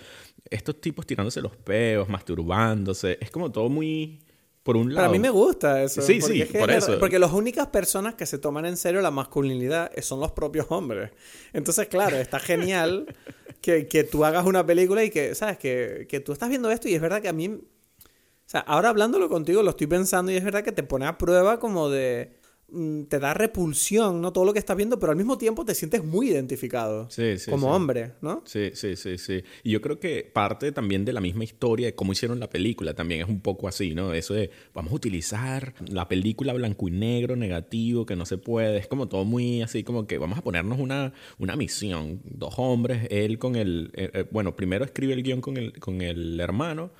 estos 0.49 0.79
tipos 0.79 1.05
tirándose 1.07 1.41
los 1.41 1.55
peos, 1.55 2.07
masturbándose, 2.07 3.17
es 3.19 3.31
como 3.31 3.51
todo 3.51 3.69
muy 3.69 4.19
por 4.67 4.77
un 4.77 4.93
lado. 4.93 5.07
Pero 5.07 5.09
a 5.09 5.13
mí 5.13 5.19
me 5.19 5.29
gusta 5.29 5.81
eso. 5.81 6.01
Sí, 6.01 6.21
sí, 6.21 6.41
es 6.41 6.51
que 6.51 6.59
por 6.59 6.69
es 6.69 6.83
eso. 6.83 6.99
Porque 6.99 7.17
las 7.17 7.31
únicas 7.31 7.67
personas 7.67 8.15
que 8.15 8.25
se 8.25 8.37
toman 8.37 8.65
en 8.65 8.77
serio 8.77 9.01
la 9.01 9.11
masculinidad 9.11 9.91
son 10.01 10.19
los 10.19 10.33
propios 10.33 10.67
hombres. 10.69 11.11
Entonces, 11.53 11.87
claro, 11.87 12.17
está 12.17 12.37
genial 12.37 13.07
que, 13.61 13.87
que 13.87 14.03
tú 14.03 14.25
hagas 14.25 14.45
una 14.45 14.65
película 14.65 15.03
y 15.03 15.09
que, 15.09 15.35
¿sabes? 15.35 15.57
Que, 15.57 16.07
que 16.09 16.19
tú 16.19 16.31
estás 16.33 16.49
viendo 16.49 16.71
esto 16.71 16.87
y 16.87 16.95
es 16.95 17.01
verdad 17.01 17.21
que 17.21 17.29
a 17.29 17.33
mí... 17.33 17.47
O 17.47 18.49
sea, 18.49 18.61
ahora 18.61 18.89
hablándolo 18.89 19.27
contigo 19.29 19.61
lo 19.61 19.71
estoy 19.71 19.87
pensando 19.87 20.31
y 20.31 20.37
es 20.37 20.43
verdad 20.43 20.63
que 20.63 20.71
te 20.71 20.83
pone 20.83 21.05
a 21.05 21.17
prueba 21.17 21.59
como 21.59 21.89
de... 21.89 22.37
mm, 22.69 23.03
Te 23.03 23.19
da 23.19 23.33
repulsión, 23.33 24.21
¿no? 24.21 24.33
Todo 24.33 24.45
lo 24.45 24.53
que 24.53 24.59
estás 24.59 24.75
viendo, 24.77 24.99
pero 24.99 25.11
al 25.11 25.17
mismo 25.17 25.37
tiempo 25.37 25.65
te 25.65 25.75
sientes 25.75 26.03
muy 26.03 26.29
identificado. 26.29 27.09
Sí, 27.09 27.37
sí, 27.39 27.49
como 27.49 27.67
sí. 27.67 27.73
hombre, 27.73 28.13
¿no? 28.21 28.43
Sí, 28.45 28.71
sí, 28.73 28.95
sí, 28.95 29.17
sí. 29.17 29.43
Y 29.63 29.71
yo 29.71 29.81
creo 29.81 29.99
que 29.99 30.29
parte 30.33 30.71
también 30.71 31.05
de 31.05 31.13
la 31.13 31.21
misma 31.21 31.43
historia 31.43 31.87
de 31.87 31.95
cómo 31.95 32.11
hicieron 32.11 32.39
la 32.39 32.49
película 32.49 32.93
también 32.93 33.21
es 33.21 33.29
un 33.29 33.41
poco 33.41 33.67
así, 33.67 33.93
¿no? 33.95 34.13
Eso 34.13 34.33
de 34.33 34.51
vamos 34.73 34.91
a 34.91 34.95
utilizar 34.95 35.73
la 35.87 36.07
película 36.07 36.53
blanco 36.53 36.87
y 36.87 36.91
negro, 36.91 37.35
negativo, 37.35 38.05
que 38.05 38.15
no 38.15 38.25
se 38.25 38.37
puede. 38.37 38.77
Es 38.77 38.87
como 38.87 39.07
todo 39.07 39.25
muy 39.25 39.61
así, 39.61 39.83
como 39.83 40.07
que 40.07 40.17
vamos 40.17 40.37
a 40.37 40.41
ponernos 40.41 40.79
una, 40.79 41.13
una 41.39 41.55
misión. 41.55 42.21
Dos 42.23 42.55
hombres, 42.57 43.07
él 43.09 43.39
con 43.39 43.55
el... 43.55 43.91
eh, 43.93 44.09
eh, 44.13 44.25
bueno, 44.31 44.55
primero 44.55 44.85
escribe 44.85 45.13
el 45.13 45.23
guion 45.23 45.41
con 45.41 45.57
el, 45.57 45.79
con 45.79 46.01
el 46.01 46.39
hermano. 46.39 46.91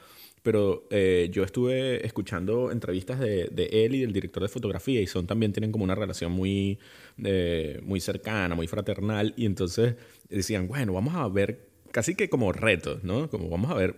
Pero 0.48 0.88
eh, 0.92 1.28
yo 1.30 1.44
estuve 1.44 2.06
escuchando 2.06 2.72
entrevistas 2.72 3.20
de, 3.20 3.50
de 3.52 3.66
él 3.84 3.96
y 3.96 4.00
del 4.00 4.14
director 4.14 4.42
de 4.42 4.48
fotografía 4.48 5.02
y 5.02 5.06
son 5.06 5.28
también 5.28 5.52
tienen 5.52 5.74
como 5.74 5.84
una 5.84 5.94
relación 5.94 6.32
muy, 6.32 6.80
eh, 7.22 7.82
muy 7.84 8.00
cercana, 8.00 8.56
muy 8.56 8.66
fraternal. 8.66 9.34
Y 9.36 9.46
entonces 9.46 9.96
decían, 10.30 10.70
bueno, 10.70 10.94
vamos 10.94 11.16
a 11.16 11.28
ver 11.28 11.68
casi 11.92 12.16
que 12.16 12.30
como 12.30 12.54
retos, 12.54 13.04
¿no? 13.04 13.30
Como 13.30 13.50
vamos 13.50 13.72
a 13.72 13.74
ver, 13.74 13.98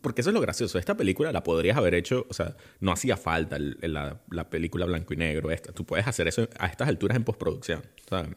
porque 0.00 0.20
eso 0.20 0.30
es 0.30 0.34
lo 0.34 0.40
gracioso. 0.40 0.78
Esta 0.78 0.96
película 0.96 1.32
la 1.32 1.42
podrías 1.42 1.76
haber 1.76 1.94
hecho, 1.94 2.26
o 2.28 2.34
sea, 2.34 2.56
no 2.80 2.92
hacía 2.92 3.16
falta 3.16 3.56
el- 3.56 3.76
la, 3.82 4.20
la 4.30 4.48
película 4.50 4.86
blanco 4.86 5.14
y 5.14 5.16
negro 5.16 5.50
esta. 5.50 5.72
Tú 5.72 5.84
puedes 5.84 6.06
hacer 6.06 6.28
eso 6.28 6.48
a 6.58 6.66
estas 6.66 6.88
alturas 6.88 7.16
en 7.16 7.24
postproducción. 7.24 7.82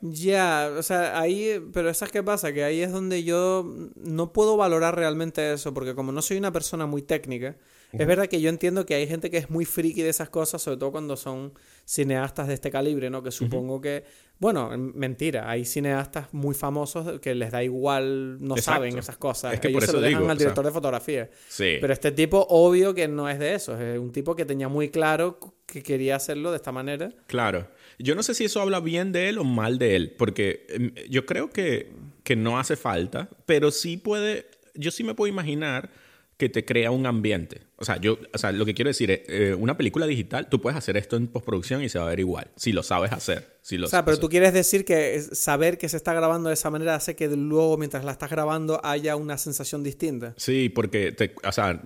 Ya, 0.02 0.72
o 0.78 0.84
sea, 0.84 1.20
ahí, 1.20 1.60
pero 1.74 1.94
¿sabes 1.94 2.12
qué 2.12 2.24
pasa? 2.24 2.54
Que 2.54 2.64
ahí 2.64 2.82
es 2.82 2.92
donde 2.92 3.24
yo 3.24 3.66
no 3.96 4.34
puedo 4.34 4.58
valorar 4.58 4.96
realmente 4.96 5.54
eso, 5.54 5.74
porque 5.74 5.96
como 5.96 6.12
no 6.12 6.22
soy 6.22 6.38
una 6.38 6.52
persona 6.52 6.86
muy 6.86 7.02
técnica, 7.02 7.56
es 7.94 8.08
verdad 8.08 8.28
que 8.28 8.42
yo 8.42 8.50
entiendo 8.50 8.86
que 8.86 8.96
hay 8.96 9.08
gente 9.08 9.30
que 9.30 9.38
es 9.38 9.50
muy 9.50 9.66
friki 9.66 10.02
de 10.02 10.10
esas 10.10 10.30
cosas, 10.30 10.62
sobre 10.62 10.78
todo 10.78 10.92
cuando 10.92 11.16
son 11.16 11.54
cineastas 11.86 12.48
de 12.48 12.54
este 12.56 12.72
calibre, 12.72 13.10
¿no? 13.10 13.22
Que 13.24 13.32
supongo 13.32 13.80
que, 13.82 14.04
bueno, 14.40 14.74
en- 14.74 14.98
mentira, 14.98 15.50
hay 15.50 15.66
cineastas 15.66 16.28
muy 16.34 16.56
famosos 16.56 17.20
que 17.20 17.36
les 17.36 17.52
da 17.52 17.64
igual, 17.64 18.38
no 18.42 18.56
Exacto. 18.56 18.80
saben 18.80 18.98
esas 18.98 19.18
cosas. 19.18 19.54
Es 19.54 19.60
que 19.60 19.68
Ellos 19.68 19.80
por 19.82 19.86
se 19.88 19.92
lo 19.94 19.98
eso 20.00 20.06
dejan 20.06 20.20
digo, 20.22 20.32
al 20.32 20.38
o 20.38 20.40
sea, 20.40 20.46
director 20.46 20.66
de 20.66 20.72
fotografía. 20.72 21.30
Sí. 21.48 21.78
Pero 21.82 21.94
este 21.94 22.12
tipo, 22.12 22.46
obvio 22.50 22.94
que 22.94 23.08
no 23.08 23.30
es 23.30 23.38
de 23.40 23.54
eso, 23.54 23.80
es 23.80 24.00
un 24.00 24.12
tipo 24.12 24.36
que 24.36 24.46
tenía 24.46 24.68
muy 24.70 24.90
claro 24.90 25.38
que 25.66 25.84
quería 25.84 26.16
hacerlo 26.16 26.52
de 26.52 26.58
esta 26.58 26.72
manera. 26.72 27.10
Claro. 27.28 27.68
Yo 28.00 28.16
no 28.16 28.24
sé 28.24 28.34
si 28.34 28.46
eso 28.46 28.60
habla 28.62 28.80
bien 28.80 29.12
de 29.12 29.30
él 29.30 29.38
o 29.38 29.44
mal 29.44 29.78
de 29.78 29.96
él, 29.96 30.16
porque 30.18 30.66
em, 30.70 30.94
yo 31.10 31.26
creo 31.26 31.50
que, 31.50 31.92
que 32.24 32.36
no 32.36 32.58
hace 32.58 32.76
falta, 32.76 33.30
pero 33.46 33.70
sí 33.72 33.98
puede, 33.98 34.48
yo 34.74 34.90
sí 34.90 35.04
me 35.04 35.14
puedo 35.14 35.28
imaginar 35.32 35.92
que 36.38 36.50
te 36.50 36.66
crea 36.66 36.92
un 36.92 37.06
ambiente. 37.06 37.62
O 37.78 37.86
sea, 37.86 37.98
yo, 38.00 38.18
o 38.34 38.38
sea, 38.38 38.52
lo 38.52 38.66
que 38.66 38.74
quiero 38.74 38.90
decir 38.90 39.12
es, 39.12 39.22
eh, 39.28 39.54
una 39.56 39.78
película 39.78 40.06
digital, 40.08 40.48
tú 40.50 40.62
puedes 40.62 40.78
hacer 40.78 40.96
esto 40.98 41.16
en 41.18 41.28
postproducción 41.28 41.84
y 41.84 41.90
se 41.90 42.00
va 42.00 42.06
a 42.06 42.10
ver 42.10 42.20
igual, 42.20 42.48
si 42.56 42.72
lo 42.72 42.82
sabes 42.82 43.12
hacer. 43.12 43.54
Si 43.62 43.78
lo, 43.78 43.88
O 43.88 43.90
sea, 43.90 44.04
pero 44.04 44.18
tú 44.20 44.30
quieres 44.30 44.54
decir 44.54 44.84
que 44.84 45.22
saber 45.22 45.78
que 45.78 45.88
se 45.90 45.98
está 45.98 46.14
grabando 46.14 46.50
de 46.50 46.54
esa 46.54 46.70
manera 46.70 46.96
hace 46.96 47.16
que 47.16 47.28
luego, 47.30 47.78
mientras 47.78 48.04
la 48.04 48.12
estás 48.12 48.30
grabando, 48.30 48.80
haya 48.84 49.16
una 49.16 49.38
sensación 49.38 49.84
distinta. 49.84 50.34
Sí, 50.38 50.70
porque 50.70 51.12
te- 51.12 51.34
o 51.48 51.52
sea, 51.52 51.82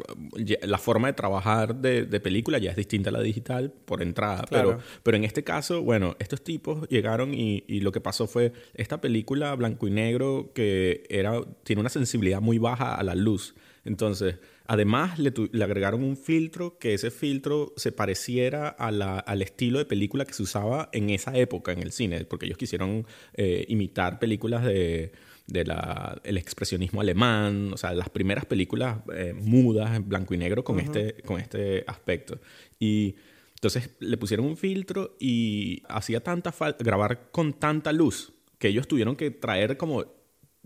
la 0.63 0.77
forma 0.77 1.07
de 1.07 1.13
trabajar 1.13 1.75
de, 1.75 2.05
de 2.05 2.19
película 2.19 2.57
ya 2.57 2.71
es 2.71 2.77
distinta 2.77 3.09
a 3.09 3.13
la 3.13 3.21
digital 3.21 3.71
por 3.85 4.01
entrada. 4.01 4.43
Claro. 4.43 4.69
Pero, 4.77 4.81
pero 5.03 5.17
en 5.17 5.23
este 5.23 5.43
caso, 5.43 5.81
bueno, 5.83 6.15
estos 6.19 6.43
tipos 6.43 6.87
llegaron 6.89 7.33
y, 7.33 7.63
y 7.67 7.81
lo 7.81 7.91
que 7.91 8.01
pasó 8.01 8.27
fue 8.27 8.53
esta 8.73 9.01
película 9.01 9.53
blanco 9.55 9.87
y 9.87 9.91
negro 9.91 10.51
que 10.53 11.03
era, 11.09 11.41
tiene 11.63 11.79
una 11.81 11.89
sensibilidad 11.89 12.41
muy 12.41 12.57
baja 12.59 12.95
a 12.95 13.03
la 13.03 13.15
luz. 13.15 13.55
Entonces, 13.87 14.35
además 14.65 15.17
le, 15.17 15.31
tu- 15.31 15.49
le 15.51 15.63
agregaron 15.63 16.03
un 16.03 16.17
filtro 16.17 16.77
que 16.77 16.93
ese 16.93 17.09
filtro 17.09 17.73
se 17.77 17.91
pareciera 17.91 18.67
a 18.67 18.91
la- 18.91 19.19
al 19.19 19.41
estilo 19.41 19.79
de 19.79 19.85
película 19.85 20.25
que 20.25 20.33
se 20.33 20.43
usaba 20.43 20.89
en 20.91 21.09
esa 21.09 21.35
época 21.37 21.71
en 21.71 21.81
el 21.81 21.91
cine, 21.91 22.25
porque 22.25 22.45
ellos 22.45 22.57
quisieron 22.57 23.05
eh, 23.33 23.65
imitar 23.69 24.19
películas 24.19 24.63
de, 24.65 25.11
de 25.47 25.63
la, 25.65 26.19
el 26.23 26.37
expresionismo 26.37 26.99
alemán, 27.01 27.71
o 27.73 27.77
sea, 27.77 27.93
las 27.93 28.09
primeras 28.09 28.45
películas 28.45 28.97
eh, 29.15 29.33
mudas 29.33 29.95
en 29.95 30.07
blanco 30.07 30.33
y 30.33 30.37
negro 30.37 30.63
con, 30.63 30.75
este, 30.83 31.21
con 31.23 31.39
este 31.39 31.83
aspecto. 31.87 32.39
Y 32.79 33.15
entonces 33.55 33.89
le 33.99 34.17
pusieron 34.17 34.45
un 34.45 34.57
filtro 34.57 35.15
y 35.19 35.81
hacía 35.87 36.19
tanta 36.21 36.51
falta, 36.51 36.83
grabar 36.83 37.31
con 37.31 37.53
tanta 37.53 37.91
luz, 37.93 38.33
que 38.59 38.67
ellos 38.67 38.87
tuvieron 38.87 39.15
que 39.15 39.31
traer 39.31 39.77
como 39.77 40.16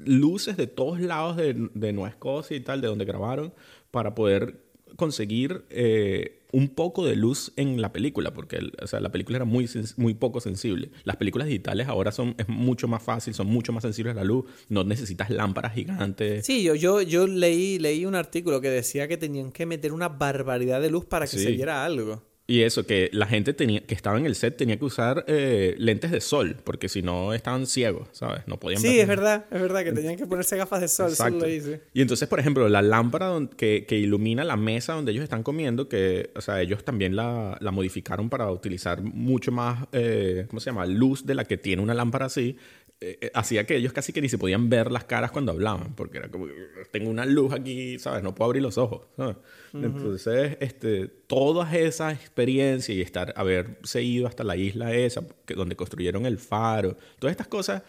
luces 0.06 0.58
de 0.58 0.68
todos 0.68 1.00
lados 1.00 1.38
de, 1.38 1.70
de 1.74 1.94
Nueva 1.94 2.10
Escocia 2.10 2.56
y 2.58 2.62
tal, 2.62 2.82
de 2.82 2.88
donde 2.88 3.06
grabaron, 3.06 3.54
para 3.92 4.16
poder 4.16 4.64
conseguir 4.98 5.64
eh, 5.70 6.40
un 6.52 6.68
poco 6.68 7.06
de 7.06 7.16
luz 7.16 7.54
en 7.56 7.82
la 7.82 7.94
película, 7.94 8.34
porque 8.34 8.60
o 8.82 8.88
sea, 8.88 9.00
la 9.00 9.10
película 9.10 9.38
era 9.38 9.46
muy, 9.46 9.70
muy 9.96 10.14
poco 10.14 10.42
sensible. 10.42 10.92
Las 11.06 11.16
películas 11.16 11.48
digitales 11.48 11.88
ahora 11.88 12.12
son 12.12 12.36
es 12.38 12.50
mucho 12.50 12.90
más 12.90 13.02
fácil, 13.02 13.34
son 13.34 13.48
mucho 13.48 13.72
más 13.72 13.84
sensibles 13.84 14.12
a 14.12 14.16
la 14.18 14.26
luz, 14.26 14.46
no 14.68 14.84
necesitas 14.84 15.30
lámparas 15.30 15.74
gigantes. 15.74 16.46
Sí, 16.46 16.62
yo, 16.64 16.76
yo, 16.76 17.02
yo 17.02 17.26
leí, 17.26 17.80
leí 17.80 18.06
un 18.06 18.16
artículo 18.16 18.60
que 18.60 18.70
decía 18.70 19.08
que 19.08 19.16
tenían 19.18 19.52
que 19.54 19.66
meter 19.66 19.94
una 19.94 20.10
barbaridad 20.10 20.82
de 20.82 20.90
luz 20.92 21.06
para 21.06 21.26
que 21.26 21.38
Sí. 21.38 21.44
se 21.44 21.52
viera 21.52 21.86
algo. 21.86 22.22
Y 22.52 22.64
eso, 22.64 22.86
que 22.86 23.10
la 23.14 23.28
gente 23.28 23.54
tenía, 23.54 23.80
que 23.80 23.96
estaba 23.96 24.20
en 24.20 24.26
el 24.26 24.36
set 24.36 24.58
tenía 24.58 24.76
que 24.76 24.84
usar 24.84 25.24
eh, 25.30 25.74
lentes 25.78 26.12
de 26.12 26.20
sol, 26.20 26.58
porque 26.66 26.90
si 26.90 27.02
no 27.02 27.34
estaban 27.34 27.66
ciegos, 27.66 28.10
¿sabes? 28.12 28.42
No 28.46 28.60
podían 28.60 28.82
Sí, 28.82 28.90
ver 28.90 29.00
es 29.00 29.08
verdad, 29.08 29.46
es 29.50 29.62
verdad 29.62 29.86
que 29.86 29.94
tenían 29.94 30.18
que 30.18 30.28
ponerse 30.28 30.58
gafas 30.58 30.82
de 30.82 30.90
sol. 30.90 31.12
Exacto. 31.12 31.48
hice. 31.48 31.80
Y 31.94 32.02
entonces, 32.02 32.28
por 32.28 32.42
ejemplo, 32.42 32.68
la 32.68 32.82
lámpara 32.82 33.32
que, 33.56 33.86
que 33.88 33.98
ilumina 33.98 34.44
la 34.44 34.58
mesa 34.58 34.92
donde 34.92 35.14
ellos 35.14 35.24
están 35.24 35.44
comiendo, 35.44 35.88
que, 35.88 36.30
o 36.36 36.42
sea, 36.42 36.62
ellos 36.62 36.84
también 36.84 37.16
la, 37.16 37.58
la 37.62 37.72
modificaron 37.72 38.30
para 38.30 38.52
utilizar 38.52 39.02
mucho 39.02 39.54
más, 39.54 39.88
eh, 39.94 40.44
¿cómo 40.50 40.60
se 40.60 40.72
llama? 40.72 40.86
Luz 40.86 41.26
de 41.26 41.36
la 41.36 41.46
que 41.46 41.56
tiene 41.56 41.82
una 41.82 41.94
lámpara 41.94 42.26
así. 42.26 42.58
Eh, 43.04 43.18
eh, 43.20 43.32
hacía 43.34 43.66
que 43.66 43.76
ellos 43.76 43.94
casi 43.94 44.14
que 44.14 44.22
ni 44.22 44.30
se 44.30 44.38
podían 44.38 44.70
ver 44.70 44.92
las 44.92 45.06
caras 45.06 45.32
cuando 45.32 45.52
hablaban, 45.52 45.96
porque 45.96 46.20
era 46.20 46.30
como, 46.30 46.46
tengo 46.92 47.10
una 47.10 47.26
luz 47.26 47.52
aquí, 47.52 47.98
¿sabes? 47.98 48.22
No 48.22 48.36
puedo 48.36 48.50
abrir 48.50 48.62
los 48.62 48.78
ojos, 48.78 49.08
¿sabes? 49.18 49.38
Entonces, 49.74 50.56
este, 50.60 51.08
todas 51.08 51.74
esas 51.74 52.14
experiencias 52.14 52.96
y 52.96 53.02
estar, 53.02 53.34
haberse 53.36 54.04
ido 54.04 54.28
hasta 54.28 54.44
la 54.44 54.56
isla 54.56 54.94
esa, 54.94 55.24
que, 55.48 55.56
donde 55.56 55.76
construyeron 55.76 56.28
el 56.28 56.38
faro, 56.38 56.96
todas 57.18 57.32
estas 57.32 57.48
cosas, 57.48 57.82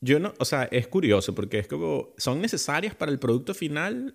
yo 0.00 0.18
no, 0.18 0.32
o 0.38 0.46
sea, 0.46 0.64
es 0.70 0.88
curioso 0.88 1.34
porque 1.34 1.58
es 1.58 1.68
como, 1.68 2.14
¿son 2.16 2.40
necesarias 2.40 2.94
para 2.94 3.12
el 3.12 3.18
producto 3.18 3.52
final? 3.52 4.14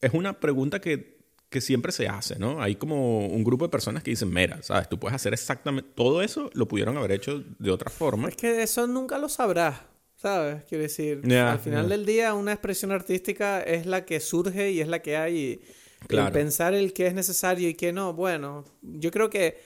Es 0.00 0.14
una 0.14 0.40
pregunta 0.40 0.80
que, 0.80 1.13
que 1.54 1.60
siempre 1.62 1.92
se 1.92 2.08
hace, 2.08 2.36
¿no? 2.38 2.60
Hay 2.60 2.74
como 2.74 3.26
un 3.26 3.42
grupo 3.44 3.64
de 3.64 3.70
personas 3.70 4.02
que 4.02 4.10
dicen, 4.10 4.28
mira, 4.32 4.60
¿sabes? 4.62 4.88
Tú 4.88 4.98
puedes 4.98 5.14
hacer 5.14 5.32
exactamente 5.32 5.88
todo 5.94 6.20
eso, 6.20 6.50
lo 6.52 6.66
pudieron 6.68 6.96
haber 6.98 7.12
hecho 7.12 7.42
de 7.58 7.70
otra 7.70 7.90
forma. 7.90 8.28
Es 8.28 8.36
que 8.36 8.62
eso 8.62 8.86
nunca 8.86 9.18
lo 9.18 9.28
sabrás, 9.28 9.76
¿sabes? 10.16 10.64
Quiero 10.68 10.82
decir, 10.82 11.22
al 11.32 11.58
final 11.60 11.88
del 11.88 12.04
día 12.04 12.34
una 12.34 12.52
expresión 12.52 12.90
artística 12.92 13.60
es 13.62 13.86
la 13.86 14.04
que 14.04 14.18
surge 14.20 14.72
y 14.72 14.80
es 14.80 14.88
la 14.88 15.00
que 15.00 15.16
hay. 15.16 15.36
Y 15.38 15.60
Claro. 16.08 16.26
el 16.26 16.32
pensar 16.34 16.74
el 16.74 16.92
que 16.92 17.06
es 17.06 17.14
necesario 17.14 17.66
y 17.68 17.74
que 17.74 17.92
no, 17.92 18.12
bueno, 18.12 18.64
yo 18.82 19.10
creo 19.10 19.30
que 19.30 19.56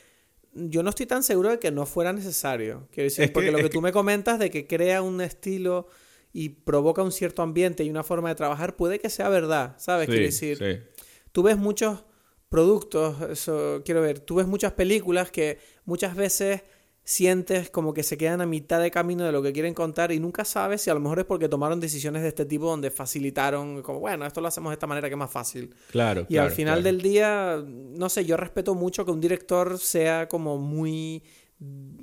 yo 0.54 0.82
no 0.84 0.90
estoy 0.90 1.06
tan 1.06 1.22
seguro 1.24 1.50
de 1.50 1.58
que 1.58 1.70
no 1.70 1.84
fuera 1.86 2.12
necesario. 2.12 2.86
Quiero 2.92 3.04
decir, 3.04 3.24
Es 3.24 3.30
que- 3.30 3.34
porque 3.34 3.50
lo 3.50 3.56
que 3.58 3.64
que- 3.64 3.70
tú 3.70 3.80
me 3.80 3.90
comentas 3.92 4.38
de 4.38 4.50
que 4.50 4.66
crea 4.66 5.02
un 5.02 5.20
estilo 5.20 5.88
y 6.32 6.50
provoca 6.50 7.02
un 7.02 7.10
cierto 7.12 7.42
ambiente 7.42 7.82
y 7.84 7.90
una 7.90 8.02
forma 8.04 8.28
de 8.28 8.34
trabajar 8.34 8.76
puede 8.76 8.98
que 9.00 9.08
sea 9.10 9.28
verdad, 9.30 9.74
¿sabes? 9.78 10.06
Sí, 10.06 10.12
Quiero 10.12 10.26
decir, 10.26 10.58
sí. 10.58 10.97
Tú 11.32 11.42
ves 11.42 11.56
muchos 11.56 12.04
productos, 12.48 13.20
eso 13.30 13.82
quiero 13.84 14.00
ver, 14.00 14.20
tú 14.20 14.36
ves 14.36 14.46
muchas 14.46 14.72
películas 14.72 15.30
que 15.30 15.58
muchas 15.84 16.16
veces 16.16 16.62
sientes 17.08 17.70
como 17.70 17.94
que 17.94 18.02
se 18.02 18.18
quedan 18.18 18.42
a 18.42 18.46
mitad 18.46 18.82
de 18.82 18.90
camino 18.90 19.24
de 19.24 19.32
lo 19.32 19.42
que 19.42 19.50
quieren 19.54 19.72
contar 19.72 20.12
y 20.12 20.20
nunca 20.20 20.44
sabes 20.44 20.82
si 20.82 20.90
a 20.90 20.94
lo 20.94 21.00
mejor 21.00 21.20
es 21.20 21.24
porque 21.24 21.48
tomaron 21.48 21.80
decisiones 21.80 22.20
de 22.20 22.28
este 22.28 22.44
tipo 22.44 22.66
donde 22.66 22.90
facilitaron, 22.90 23.80
como 23.80 23.98
bueno, 24.00 24.26
esto 24.26 24.42
lo 24.42 24.48
hacemos 24.48 24.70
de 24.70 24.74
esta 24.74 24.86
manera 24.86 25.08
que 25.08 25.14
es 25.14 25.18
más 25.18 25.30
fácil. 25.30 25.74
Claro. 25.90 26.26
Y 26.28 26.36
al 26.36 26.50
final 26.50 26.82
del 26.82 27.00
día, 27.00 27.64
no 27.66 28.10
sé, 28.10 28.26
yo 28.26 28.36
respeto 28.36 28.74
mucho 28.74 29.06
que 29.06 29.10
un 29.10 29.22
director 29.22 29.78
sea 29.78 30.28
como 30.28 30.58
muy, 30.58 31.22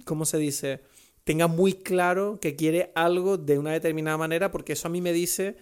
¿cómo 0.06 0.26
se 0.26 0.40
dice? 0.40 0.82
Tenga 1.24 1.46
muy 1.46 1.74
claro 1.74 2.40
que 2.42 2.56
quiere 2.56 2.92
algo 2.96 3.38
de 3.38 3.60
una 3.60 3.74
determinada 3.74 4.18
manera 4.18 4.50
porque 4.50 4.74
eso 4.74 4.88
a 4.88 4.92
mí 4.92 5.02
me 5.02 5.14
dice 5.14 5.56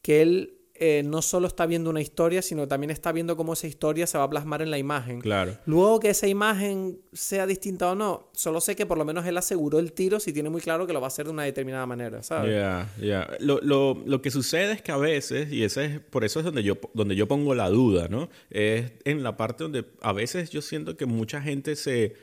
que 0.00 0.22
él 0.22 0.60
eh, 0.80 1.02
no 1.04 1.22
solo 1.22 1.46
está 1.46 1.66
viendo 1.66 1.90
una 1.90 2.00
historia, 2.00 2.42
sino 2.42 2.68
también 2.68 2.90
está 2.90 3.12
viendo 3.12 3.36
cómo 3.36 3.52
esa 3.52 3.66
historia 3.66 4.06
se 4.06 4.18
va 4.18 4.24
a 4.24 4.30
plasmar 4.30 4.62
en 4.62 4.70
la 4.70 4.78
imagen. 4.78 5.20
Claro. 5.20 5.56
Luego 5.66 6.00
que 6.00 6.10
esa 6.10 6.26
imagen 6.26 6.98
sea 7.12 7.46
distinta 7.46 7.90
o 7.90 7.94
no, 7.94 8.30
solo 8.32 8.60
sé 8.60 8.76
que 8.76 8.86
por 8.86 8.98
lo 8.98 9.04
menos 9.04 9.26
él 9.26 9.36
aseguró 9.36 9.78
el 9.78 9.92
tiro 9.92 10.20
si 10.20 10.32
tiene 10.32 10.50
muy 10.50 10.60
claro 10.60 10.86
que 10.86 10.92
lo 10.92 11.00
va 11.00 11.06
a 11.06 11.08
hacer 11.08 11.26
de 11.26 11.32
una 11.32 11.44
determinada 11.44 11.86
manera, 11.86 12.22
¿sabes? 12.22 12.54
Ya. 12.54 13.36
Lo, 13.40 13.60
lo, 13.60 14.02
lo, 14.04 14.22
que 14.22 14.30
sucede 14.30 14.72
es 14.72 14.82
que 14.82 14.92
a 14.92 14.96
veces, 14.96 15.52
y 15.52 15.64
ese 15.64 15.84
es, 15.84 16.00
por 16.00 16.24
eso 16.24 16.40
es 16.40 16.44
donde 16.44 16.62
yo, 16.62 16.78
donde 16.94 17.16
yo 17.16 17.26
pongo 17.26 17.54
la 17.54 17.68
duda, 17.68 18.08
¿no? 18.08 18.28
Es 18.50 18.92
en 19.04 19.22
la 19.22 19.36
parte 19.36 19.64
donde 19.64 19.84
a 20.00 20.12
veces 20.12 20.50
yo 20.50 20.62
siento 20.62 20.96
que 20.96 21.06
mucha 21.06 21.40
gente 21.40 21.76
se, 21.76 22.14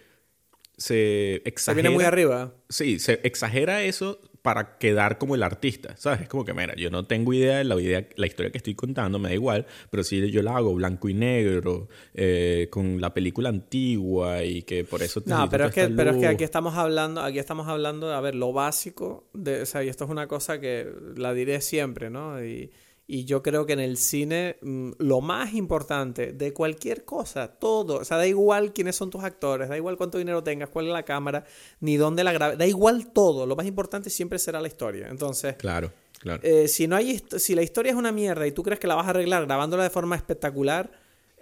se 0.78 1.36
exagera. 1.46 1.76
Se 1.76 1.82
viene 1.82 1.90
muy 1.90 2.04
arriba. 2.04 2.54
Sí, 2.70 3.00
se 3.00 3.20
exagera 3.24 3.84
eso 3.84 4.20
para 4.44 4.78
quedar 4.78 5.18
como 5.18 5.36
el 5.36 5.42
artista, 5.42 5.96
¿sabes? 5.96 6.22
Es 6.22 6.28
como 6.28 6.44
que, 6.44 6.54
mira, 6.54 6.76
yo 6.76 6.92
no 6.92 7.06
tengo 7.06 7.34
idea 7.34 7.60
de 7.60 7.64
la, 7.64 7.80
idea, 7.82 8.06
la 8.18 8.28
historia 8.28 8.52
que 8.52 8.58
estoy 8.58 8.76
contando, 8.76 9.18
me 9.18 9.30
da 9.30 9.36
igual, 9.36 9.66
pero 9.90 10.04
si 10.04 10.30
yo 10.30 10.44
la 10.44 10.58
hago 10.58 10.76
blanco 10.76 11.08
y 11.08 11.14
negro, 11.14 11.88
eh, 12.14 12.68
con 12.70 13.00
la 13.00 13.14
película 13.14 13.48
antigua 13.48 14.44
y 14.44 14.64
que 14.64 14.84
por 14.84 15.02
eso... 15.02 15.24
No, 15.26 15.50
pero 15.50 15.68
es, 15.68 15.74
que, 15.74 15.88
pero 15.88 16.12
es 16.12 16.18
que 16.18 16.28
aquí 16.28 16.44
estamos 16.44 16.76
hablando, 16.76 17.22
aquí 17.22 17.40
estamos 17.40 17.70
hablando 17.70 18.10
de, 18.10 18.16
a 18.16 18.20
ver, 18.20 18.36
lo 18.36 18.52
básico, 18.52 19.30
de, 19.34 19.62
o 19.62 19.66
sea, 19.66 19.82
y 19.82 19.88
esto 19.88 20.04
es 20.04 20.10
una 20.10 20.28
cosa 20.28 20.60
que 20.60 20.92
la 21.16 21.34
diré 21.34 21.62
siempre, 21.62 22.10
¿no? 22.10 22.44
Y, 22.44 22.70
y 23.06 23.26
yo 23.26 23.44
creo 23.44 23.66
que 23.66 23.74
en 23.74 23.80
el 23.80 23.98
cine 23.98 24.58
mm, 24.62 24.92
lo 25.00 25.20
más 25.22 25.54
importante 25.54 26.32
de 26.32 26.54
cualquier 26.54 27.04
cosa, 27.04 27.48
todo, 27.48 27.98
o 27.98 28.06
sea, 28.06 28.18
da 28.18 28.28
igual 28.28 28.74
quiénes 28.74 28.96
son 28.96 29.10
tus 29.10 29.24
actores, 29.24 29.68
da 29.68 29.76
igual 29.76 29.98
cuánto 29.98 30.18
dinero 30.18 30.44
tengas, 30.44 30.70
cuál 30.70 30.88
es 30.88 30.94
la 30.94 31.04
cámara, 31.04 31.44
ni 31.82 31.98
dónde 31.98 32.24
la 32.24 32.32
grabe, 32.32 32.56
da 32.56 32.66
igual 32.66 33.12
todo, 33.12 33.46
lo 33.46 33.56
más 33.56 33.66
importante 33.66 34.10
siempre 34.10 34.40
será 34.40 34.62
la 34.62 34.68
historia. 34.68 35.08
Entonces, 35.10 35.56
claro, 35.58 35.92
claro. 36.20 36.42
Eh, 36.44 36.68
si, 36.68 36.88
no 36.88 36.96
hay, 36.96 37.22
si 37.38 37.56
la 37.56 37.62
historia 37.62 37.92
es 37.92 37.98
una 37.98 38.12
mierda 38.12 38.48
y 38.48 38.52
tú 38.52 38.64
crees 38.64 38.80
que 38.80 38.88
la 38.88 38.96
vas 38.96 39.08
a 39.08 39.10
arreglar 39.10 39.46
grabándola 39.46 39.84
de 39.84 39.90
forma 39.90 40.16
espectacular, 40.16 40.92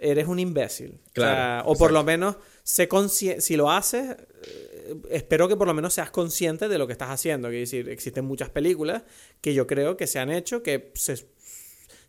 eres 0.02 0.26
un 0.26 0.40
imbécil. 0.40 0.98
Claro, 1.12 1.68
o, 1.68 1.76
por 1.76 1.92
lo 1.92 2.02
menos, 2.02 2.36
sé 2.64 2.88
si 3.08 3.56
lo 3.56 3.70
haces, 3.70 4.16
eh, 4.44 4.96
espero 5.10 5.46
que 5.46 5.56
por 5.56 5.68
lo 5.68 5.74
menos 5.74 5.94
seas 5.94 6.10
consciente 6.10 6.68
de 6.68 6.76
lo 6.76 6.88
que 6.88 6.92
estás 6.92 7.10
haciendo. 7.10 7.48
Quiero 7.48 7.60
decir, 7.60 7.88
existen 7.88 8.24
muchas 8.24 8.50
películas 8.50 9.04
que 9.40 9.54
yo 9.54 9.68
creo 9.68 9.96
que 9.96 10.08
se 10.08 10.18
han 10.18 10.30
hecho 10.30 10.64
que 10.64 10.90
se 10.94 11.24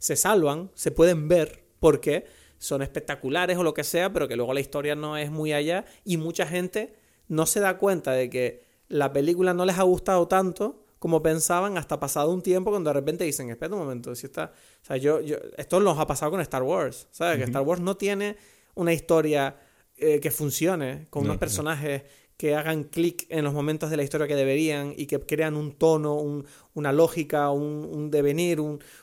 se 0.04 0.18
salvan, 0.18 0.70
se 0.76 0.92
pueden 0.92 1.30
ver 1.30 1.64
porque 1.80 2.26
son 2.58 2.82
espectaculares 2.82 3.58
o 3.58 3.64
lo 3.64 3.74
que 3.74 3.86
sea, 3.86 4.12
pero 4.12 4.28
que 4.28 4.36
luego 4.36 4.54
la 4.54 4.60
historia 4.60 4.96
no 4.96 5.16
es 5.16 5.32
muy 5.32 5.54
allá 5.54 5.86
y 6.04 6.18
mucha 6.18 6.46
gente 6.46 6.94
no 7.30 7.46
se 7.46 7.62
da 7.62 7.78
cuenta 7.78 8.12
de 8.12 8.30
que 8.30 8.66
la 8.90 9.14
película 9.14 9.54
no 9.54 9.64
les 9.64 9.78
ha 9.80 9.84
gustado 9.84 10.28
tanto 10.28 10.84
como 11.00 11.24
pensaban 11.24 11.78
hasta 11.78 12.02
pasado 12.02 12.32
un 12.32 12.42
tiempo 12.42 12.70
cuando 12.70 12.90
de 12.90 12.96
repente 12.96 13.24
dicen, 13.24 13.50
espera 13.50 13.76
un 13.76 13.80
momento, 13.80 14.14
si 14.14 14.26
está, 14.26 14.52
o 14.82 14.86
sea, 14.86 14.98
yo, 14.98 15.22
yo, 15.22 15.38
esto 15.56 15.80
nos 15.80 15.98
ha 15.98 16.06
pasado 16.06 16.32
con 16.32 16.42
Star 16.42 16.64
Wars, 16.64 17.08
¿sabes? 17.12 17.38
Que 17.38 17.46
Star 17.46 17.62
Wars 17.62 17.80
no 17.80 17.96
tiene 17.96 18.36
una 18.76 18.92
historia 18.92 19.56
eh, 19.96 20.20
que 20.20 20.32
funcione 20.32 21.08
con 21.10 21.24
unos 21.24 21.38
personajes 21.38 22.04
que 22.44 22.56
hagan 22.56 22.84
clic 22.84 23.26
en 23.30 23.46
los 23.46 23.54
momentos 23.54 23.90
de 23.90 23.96
la 23.96 24.04
historia 24.04 24.28
que 24.28 24.36
deberían 24.36 24.94
y 24.98 25.06
que 25.06 25.18
crean 25.18 25.56
un 25.56 25.72
tono, 25.72 26.44
una 26.74 26.92
lógica, 26.92 27.50
un, 27.52 28.12
devenir, 28.12 28.60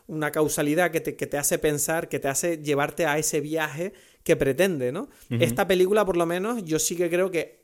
una 0.07 0.30
causalidad 0.30 0.91
que 0.91 1.01
te, 1.01 1.16
que 1.16 1.26
te, 1.26 1.38
hace 1.38 1.59
pensar, 1.59 2.11
que 2.11 2.18
te 2.18 2.28
hace 2.28 2.59
llevarte 2.59 3.07
a 3.07 3.16
ese 3.16 3.41
viaje 3.41 3.95
que 4.24 4.36
pretende, 4.36 4.93
¿no? 4.93 5.09
Esta 5.30 5.66
película, 5.66 6.05
por 6.05 6.18
lo 6.18 6.26
menos, 6.26 6.66
yo 6.66 6.78
sí 6.78 6.97
que 6.97 7.09
creo 7.09 7.30
que 7.30 7.59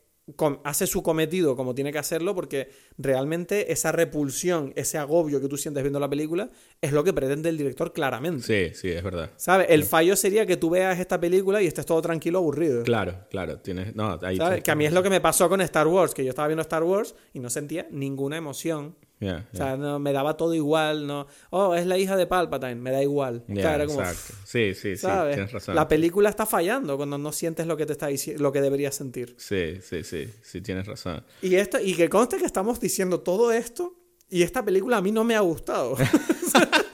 hace 0.64 0.88
su 0.88 1.02
cometido 1.02 1.54
como 1.54 1.74
tiene 1.74 1.92
que 1.92 1.98
hacerlo 1.98 2.34
porque 2.34 2.68
realmente 2.98 3.72
esa 3.72 3.92
repulsión, 3.92 4.72
ese 4.74 4.98
agobio 4.98 5.40
que 5.40 5.48
tú 5.48 5.56
sientes 5.56 5.82
viendo 5.84 6.00
la 6.00 6.08
película 6.08 6.50
es 6.80 6.92
lo 6.92 7.04
que 7.04 7.12
pretende 7.12 7.48
el 7.48 7.56
director 7.56 7.92
claramente. 7.92 8.42
Sí, 8.42 8.74
sí, 8.74 8.90
es 8.90 9.04
verdad. 9.04 9.30
¿Sabes? 9.36 9.68
El 9.70 9.84
fallo 9.84 10.16
sería 10.16 10.44
que 10.44 10.56
tú 10.56 10.70
veas 10.70 10.98
esta 10.98 11.20
película 11.20 11.62
y 11.62 11.66
estés 11.66 11.86
todo 11.86 12.02
tranquilo, 12.02 12.38
aburrido. 12.38 12.82
Claro, 12.82 13.26
claro. 13.30 13.60
Tienes... 13.60 13.94
No, 13.94 14.18
ahí 14.22 14.36
¿Sabes? 14.36 14.64
Que 14.64 14.70
a 14.72 14.74
mí 14.74 14.84
es 14.84 14.92
lo 14.92 15.02
que 15.02 15.10
me 15.10 15.20
pasó 15.20 15.48
con 15.48 15.60
Star 15.60 15.86
Wars, 15.86 16.12
que 16.12 16.24
yo 16.24 16.30
estaba 16.30 16.48
viendo 16.48 16.62
Star 16.62 16.82
Wars 16.82 17.14
y 17.32 17.38
no 17.38 17.48
sentía 17.48 17.86
ninguna 17.90 18.36
emoción. 18.36 18.96
O 19.20 19.56
sea, 19.56 19.76
no, 19.76 19.98
me 19.98 20.12
daba 20.12 20.36
todo 20.36 20.54
igual, 20.54 21.06
no. 21.06 21.26
Oh, 21.50 21.74
es 21.74 21.86
la 21.86 21.96
hija 21.96 22.16
de 22.16 22.26
Palpatine, 22.26 22.76
me 22.76 22.90
da 22.90 23.02
igual. 23.02 23.44
exacto. 23.48 24.34
Sí, 24.44 24.74
sí, 24.74 24.96
sí, 24.96 25.06
tienes 25.06 25.52
razón. 25.52 25.74
La 25.74 25.88
película 25.88 26.28
está 26.28 26.44
fallando 26.44 26.96
cuando 26.96 27.16
no 27.16 27.32
sientes 27.32 27.66
lo 27.66 27.76
que 27.76 27.86
te 27.86 27.92
está 27.92 28.08
lo 28.38 28.52
que 28.52 28.60
deberías 28.60 28.94
sentir. 28.94 29.34
Sí, 29.38 29.78
sí, 29.82 30.04
sí, 30.04 30.28
sí, 30.42 30.60
tienes 30.60 30.86
razón. 30.86 31.24
Y 31.40 31.54
esto, 31.54 31.78
y 31.80 31.94
que 31.94 32.08
conste 32.08 32.36
que 32.36 32.44
estamos 32.44 32.78
diciendo 32.78 33.20
todo 33.20 33.52
esto 33.52 33.94
y 34.28 34.42
esta 34.42 34.64
película 34.64 34.98
a 34.98 35.02
mí 35.02 35.12
no 35.12 35.24
me 35.24 35.36
ha 35.36 35.40
gustado. 35.40 35.96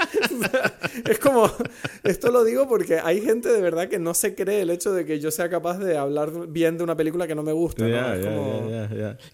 es 1.09 1.18
como, 1.18 1.51
esto 2.05 2.30
lo 2.30 2.45
digo 2.45 2.68
porque 2.68 2.99
hay 2.99 3.20
gente 3.20 3.49
de 3.49 3.61
verdad 3.61 3.88
que 3.88 3.99
no 3.99 4.14
se 4.14 4.34
cree 4.34 4.62
el 4.62 4.70
hecho 4.70 4.93
de 4.93 5.05
que 5.05 5.20
yo 5.20 5.30
sea 5.30 5.49
capaz 5.49 5.78
de 5.78 5.97
hablar 5.97 6.49
bien 6.49 6.78
de 6.78 6.84
una 6.84 6.97
película 6.97 7.26
que 7.26 7.34
no 7.34 7.43
me 7.43 7.53
gusta. 7.53 7.84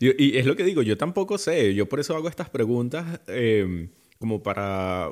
y 0.01 0.37
es 0.37 0.47
lo 0.47 0.57
que 0.57 0.65
digo, 0.65 0.83
yo 0.83 0.97
tampoco 0.97 1.39
sé, 1.39 1.75
yo 1.75 1.89
por 1.89 2.01
eso 2.01 2.15
hago 2.17 2.29
estas 2.29 2.51
preguntas 2.51 3.21
em, 3.27 3.91
como 4.19 4.43
para 4.43 5.11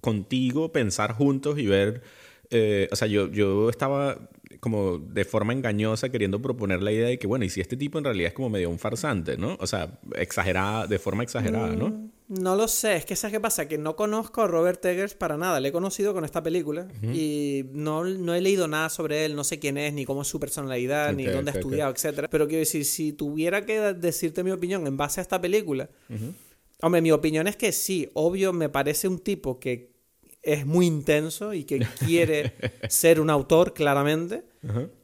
contigo 0.00 0.72
pensar 0.72 1.12
juntos 1.12 1.58
y 1.58 1.66
ver, 1.66 2.02
eh, 2.50 2.88
o 2.92 2.96
sea, 2.96 3.08
yo, 3.08 3.30
yo 3.30 3.68
estaba 3.70 4.28
como 4.60 4.98
de 4.98 5.24
forma 5.24 5.52
engañosa 5.52 6.08
queriendo 6.08 6.40
proponer 6.40 6.82
la 6.82 6.92
idea 6.92 7.08
de 7.08 7.18
que, 7.18 7.26
bueno, 7.26 7.44
y 7.44 7.50
si 7.50 7.60
este 7.60 7.76
tipo 7.76 7.98
en 7.98 8.04
realidad 8.04 8.28
es 8.28 8.34
como 8.34 8.48
medio 8.48 8.70
un 8.70 8.78
farsante, 8.78 9.36
¿no? 9.36 9.56
O 9.60 9.66
sea, 9.66 9.98
exagerada, 10.14 10.86
de 10.86 10.98
forma 10.98 11.22
exagerada, 11.22 11.74
¿no? 11.74 12.10
No 12.28 12.56
lo 12.56 12.66
sé, 12.66 12.96
es 12.96 13.04
que 13.04 13.14
¿sabes 13.14 13.34
qué 13.34 13.40
pasa? 13.40 13.68
Que 13.68 13.78
no 13.78 13.94
conozco 13.94 14.42
a 14.42 14.48
Robert 14.48 14.84
Eggers 14.84 15.14
para 15.14 15.36
nada, 15.36 15.60
le 15.60 15.68
he 15.68 15.72
conocido 15.72 16.12
con 16.12 16.24
esta 16.24 16.42
película 16.42 16.88
y 17.00 17.66
no, 17.72 18.04
no, 18.04 18.34
he 18.34 18.40
leído 18.40 18.66
nada 18.66 18.88
sobre 18.88 19.24
él, 19.24 19.36
no 19.36 19.44
sé 19.44 19.60
quién 19.60 19.78
es, 19.78 19.92
ni 19.92 20.04
cómo 20.04 20.22
es 20.22 20.28
su 20.28 20.40
personalidad, 20.40 21.12
ni 21.12 21.24
dónde 21.26 21.52
ha 21.52 21.54
estudiado, 21.54 21.92
etcétera. 21.92 22.28
Pero 22.28 22.48
quiero 22.48 22.60
decir, 22.60 22.84
si 22.84 23.12
tuviera 23.12 23.64
que 23.64 23.78
decirte 23.94 24.42
mi 24.42 24.50
opinión 24.50 24.86
en 24.88 24.96
base 24.96 25.20
a 25.20 25.22
esta 25.22 25.40
película, 25.40 25.88
hombre, 26.80 27.00
mi 27.00 27.12
opinión 27.12 27.46
es 27.46 27.56
que 27.56 27.70
sí, 27.70 28.10
obvio, 28.14 28.52
me 28.52 28.68
parece 28.68 29.06
un 29.06 29.20
tipo 29.20 29.60
que 29.60 29.96
es 30.46 30.64
muy 30.64 30.86
intenso 30.86 31.52
y 31.52 31.64
que 31.64 31.78
quiere 32.06 32.54
ser 32.88 33.20
un 33.20 33.30
autor, 33.30 33.74
claramente. 33.74 34.44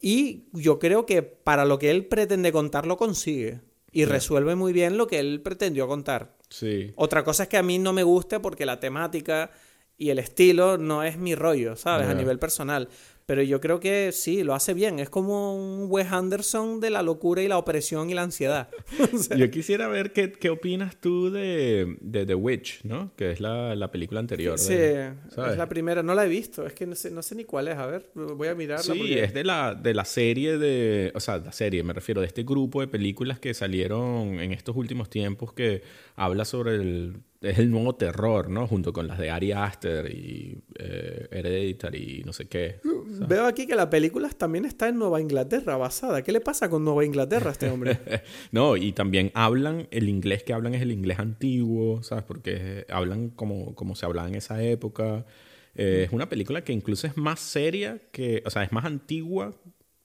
Y 0.00 0.46
yo 0.52 0.80
creo 0.80 1.06
que 1.06 1.22
para 1.22 1.64
lo 1.64 1.78
que 1.78 1.90
él 1.90 2.06
pretende 2.06 2.50
contar 2.50 2.86
lo 2.86 2.96
consigue. 2.96 3.60
Y 3.92 4.06
resuelve 4.06 4.56
muy 4.56 4.72
bien 4.72 4.96
lo 4.96 5.06
que 5.06 5.18
él 5.18 5.42
pretendió 5.42 5.86
contar. 5.86 6.36
Sí. 6.52 6.92
Otra 6.96 7.24
cosa 7.24 7.44
es 7.44 7.48
que 7.48 7.56
a 7.56 7.62
mí 7.62 7.78
no 7.78 7.92
me 7.92 8.02
guste 8.02 8.38
porque 8.38 8.66
la 8.66 8.78
temática 8.78 9.50
y 9.96 10.10
el 10.10 10.18
estilo 10.18 10.78
no 10.78 11.02
es 11.02 11.16
mi 11.16 11.34
rollo, 11.34 11.76
¿sabes? 11.76 12.08
A 12.08 12.14
nivel 12.14 12.38
personal. 12.38 12.88
Pero 13.32 13.44
yo 13.44 13.62
creo 13.62 13.80
que 13.80 14.12
sí, 14.12 14.44
lo 14.44 14.54
hace 14.54 14.74
bien. 14.74 14.98
Es 14.98 15.08
como 15.08 15.56
un 15.56 15.86
Wes 15.88 16.12
Anderson 16.12 16.80
de 16.80 16.90
la 16.90 17.02
locura 17.02 17.40
y 17.40 17.48
la 17.48 17.56
opresión 17.56 18.10
y 18.10 18.12
la 18.12 18.24
ansiedad. 18.24 18.68
Yo 19.38 19.50
quisiera 19.50 19.88
ver 19.88 20.12
qué, 20.12 20.32
qué 20.32 20.50
opinas 20.50 21.00
tú 21.00 21.30
de, 21.30 21.96
de, 22.02 22.26
The 22.26 22.34
Witch, 22.34 22.84
¿no? 22.84 23.10
Que 23.16 23.30
es 23.30 23.40
la, 23.40 23.74
la 23.74 23.90
película 23.90 24.20
anterior. 24.20 24.58
Sí, 24.58 24.74
es 24.74 25.56
la 25.56 25.66
primera. 25.66 26.02
No 26.02 26.14
la 26.14 26.26
he 26.26 26.28
visto. 26.28 26.66
Es 26.66 26.74
que 26.74 26.84
no 26.84 26.94
sé, 26.94 27.10
no 27.10 27.22
sé 27.22 27.34
ni 27.34 27.44
cuál 27.44 27.68
es. 27.68 27.78
A 27.78 27.86
ver, 27.86 28.10
voy 28.14 28.48
a 28.48 28.54
mirarla. 28.54 28.92
Sí, 28.92 29.14
es 29.14 29.32
de 29.32 29.44
la, 29.44 29.74
de 29.74 29.94
la 29.94 30.04
serie 30.04 30.58
de... 30.58 31.10
O 31.14 31.20
sea, 31.20 31.38
la 31.38 31.52
serie, 31.52 31.82
me 31.82 31.94
refiero, 31.94 32.20
de 32.20 32.26
este 32.26 32.42
grupo 32.42 32.82
de 32.82 32.86
películas 32.86 33.40
que 33.40 33.54
salieron 33.54 34.40
en 34.40 34.52
estos 34.52 34.76
últimos 34.76 35.08
tiempos 35.08 35.54
que 35.54 35.80
habla 36.16 36.44
sobre 36.44 36.74
el 36.74 37.22
es 37.42 37.58
el 37.58 37.70
nuevo 37.70 37.94
terror, 37.94 38.48
¿no? 38.48 38.66
Junto 38.66 38.92
con 38.92 39.08
las 39.08 39.18
de 39.18 39.30
Ari 39.30 39.52
Aster 39.52 40.08
y 40.10 40.62
eh, 40.78 41.26
Hereditary 41.30 42.20
y 42.20 42.24
no 42.24 42.32
sé 42.32 42.46
qué. 42.46 42.80
Veo 43.28 43.46
aquí 43.46 43.66
que 43.66 43.74
la 43.74 43.90
película 43.90 44.28
también 44.30 44.64
está 44.64 44.88
en 44.88 44.98
Nueva 44.98 45.20
Inglaterra 45.20 45.76
basada. 45.76 46.22
¿Qué 46.22 46.32
le 46.32 46.40
pasa 46.40 46.68
con 46.68 46.84
Nueva 46.84 47.04
Inglaterra 47.04 47.50
a 47.50 47.52
este 47.52 47.70
hombre? 47.70 47.98
no, 48.52 48.76
y 48.76 48.92
también 48.92 49.30
hablan, 49.34 49.88
el 49.90 50.08
inglés 50.08 50.42
que 50.42 50.52
hablan 50.52 50.74
es 50.74 50.82
el 50.82 50.92
inglés 50.92 51.18
antiguo, 51.18 52.02
¿sabes? 52.02 52.24
Porque 52.24 52.86
hablan 52.88 53.30
como, 53.30 53.74
como 53.74 53.94
se 53.94 54.06
hablaba 54.06 54.28
en 54.28 54.34
esa 54.34 54.62
época. 54.62 55.26
Eh, 55.74 56.04
es 56.06 56.12
una 56.12 56.28
película 56.28 56.64
que 56.64 56.72
incluso 56.72 57.06
es 57.06 57.16
más 57.16 57.40
seria 57.40 57.98
que, 58.12 58.42
o 58.44 58.50
sea, 58.50 58.62
es 58.62 58.72
más 58.72 58.84
antigua 58.84 59.54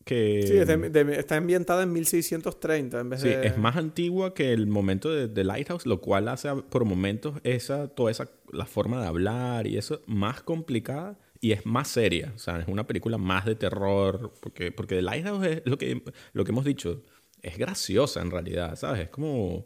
Sí, 0.07 0.57
está 0.57 1.35
ambientada 1.35 1.83
en 1.83 1.91
1630 1.91 2.99
en 2.99 3.09
vez 3.09 3.21
sí, 3.21 3.29
es 3.29 3.57
más 3.57 3.75
antigua 3.75 4.33
que 4.33 4.53
el 4.53 4.67
momento 4.67 5.09
de, 5.09 5.43
Lighthouse, 5.43 5.85
lo 5.85 6.01
cual 6.01 6.27
hace 6.27 6.49
por 6.69 6.85
momentos 6.85 7.35
esa, 7.43 7.87
toda 7.87 8.11
esa, 8.11 8.29
la 8.51 8.65
forma 8.65 9.01
de 9.01 9.07
hablar 9.07 9.67
y 9.67 9.77
eso 9.77 10.01
más 10.05 10.41
complicada 10.41 11.17
y 11.39 11.51
es 11.51 11.65
más 11.65 11.88
seria. 11.88 12.33
O 12.35 12.39
sea, 12.39 12.59
es 12.59 12.67
una 12.67 12.88
película 12.88 13.17
más 13.17 13.45
de 13.45 13.55
terror. 13.55 14.33
Porque, 14.39 14.71
porque 14.71 14.95
The 14.95 15.01
Lighthouse 15.01 15.45
es 15.45 15.61
lo 15.65 15.77
que, 15.77 16.03
lo 16.33 16.43
que 16.43 16.51
hemos 16.51 16.65
dicho. 16.65 17.03
Es 17.41 17.57
graciosa 17.57 18.21
en 18.21 18.31
realidad, 18.31 18.75
¿sabes? 18.75 19.01
Es 19.01 19.09
como. 19.09 19.65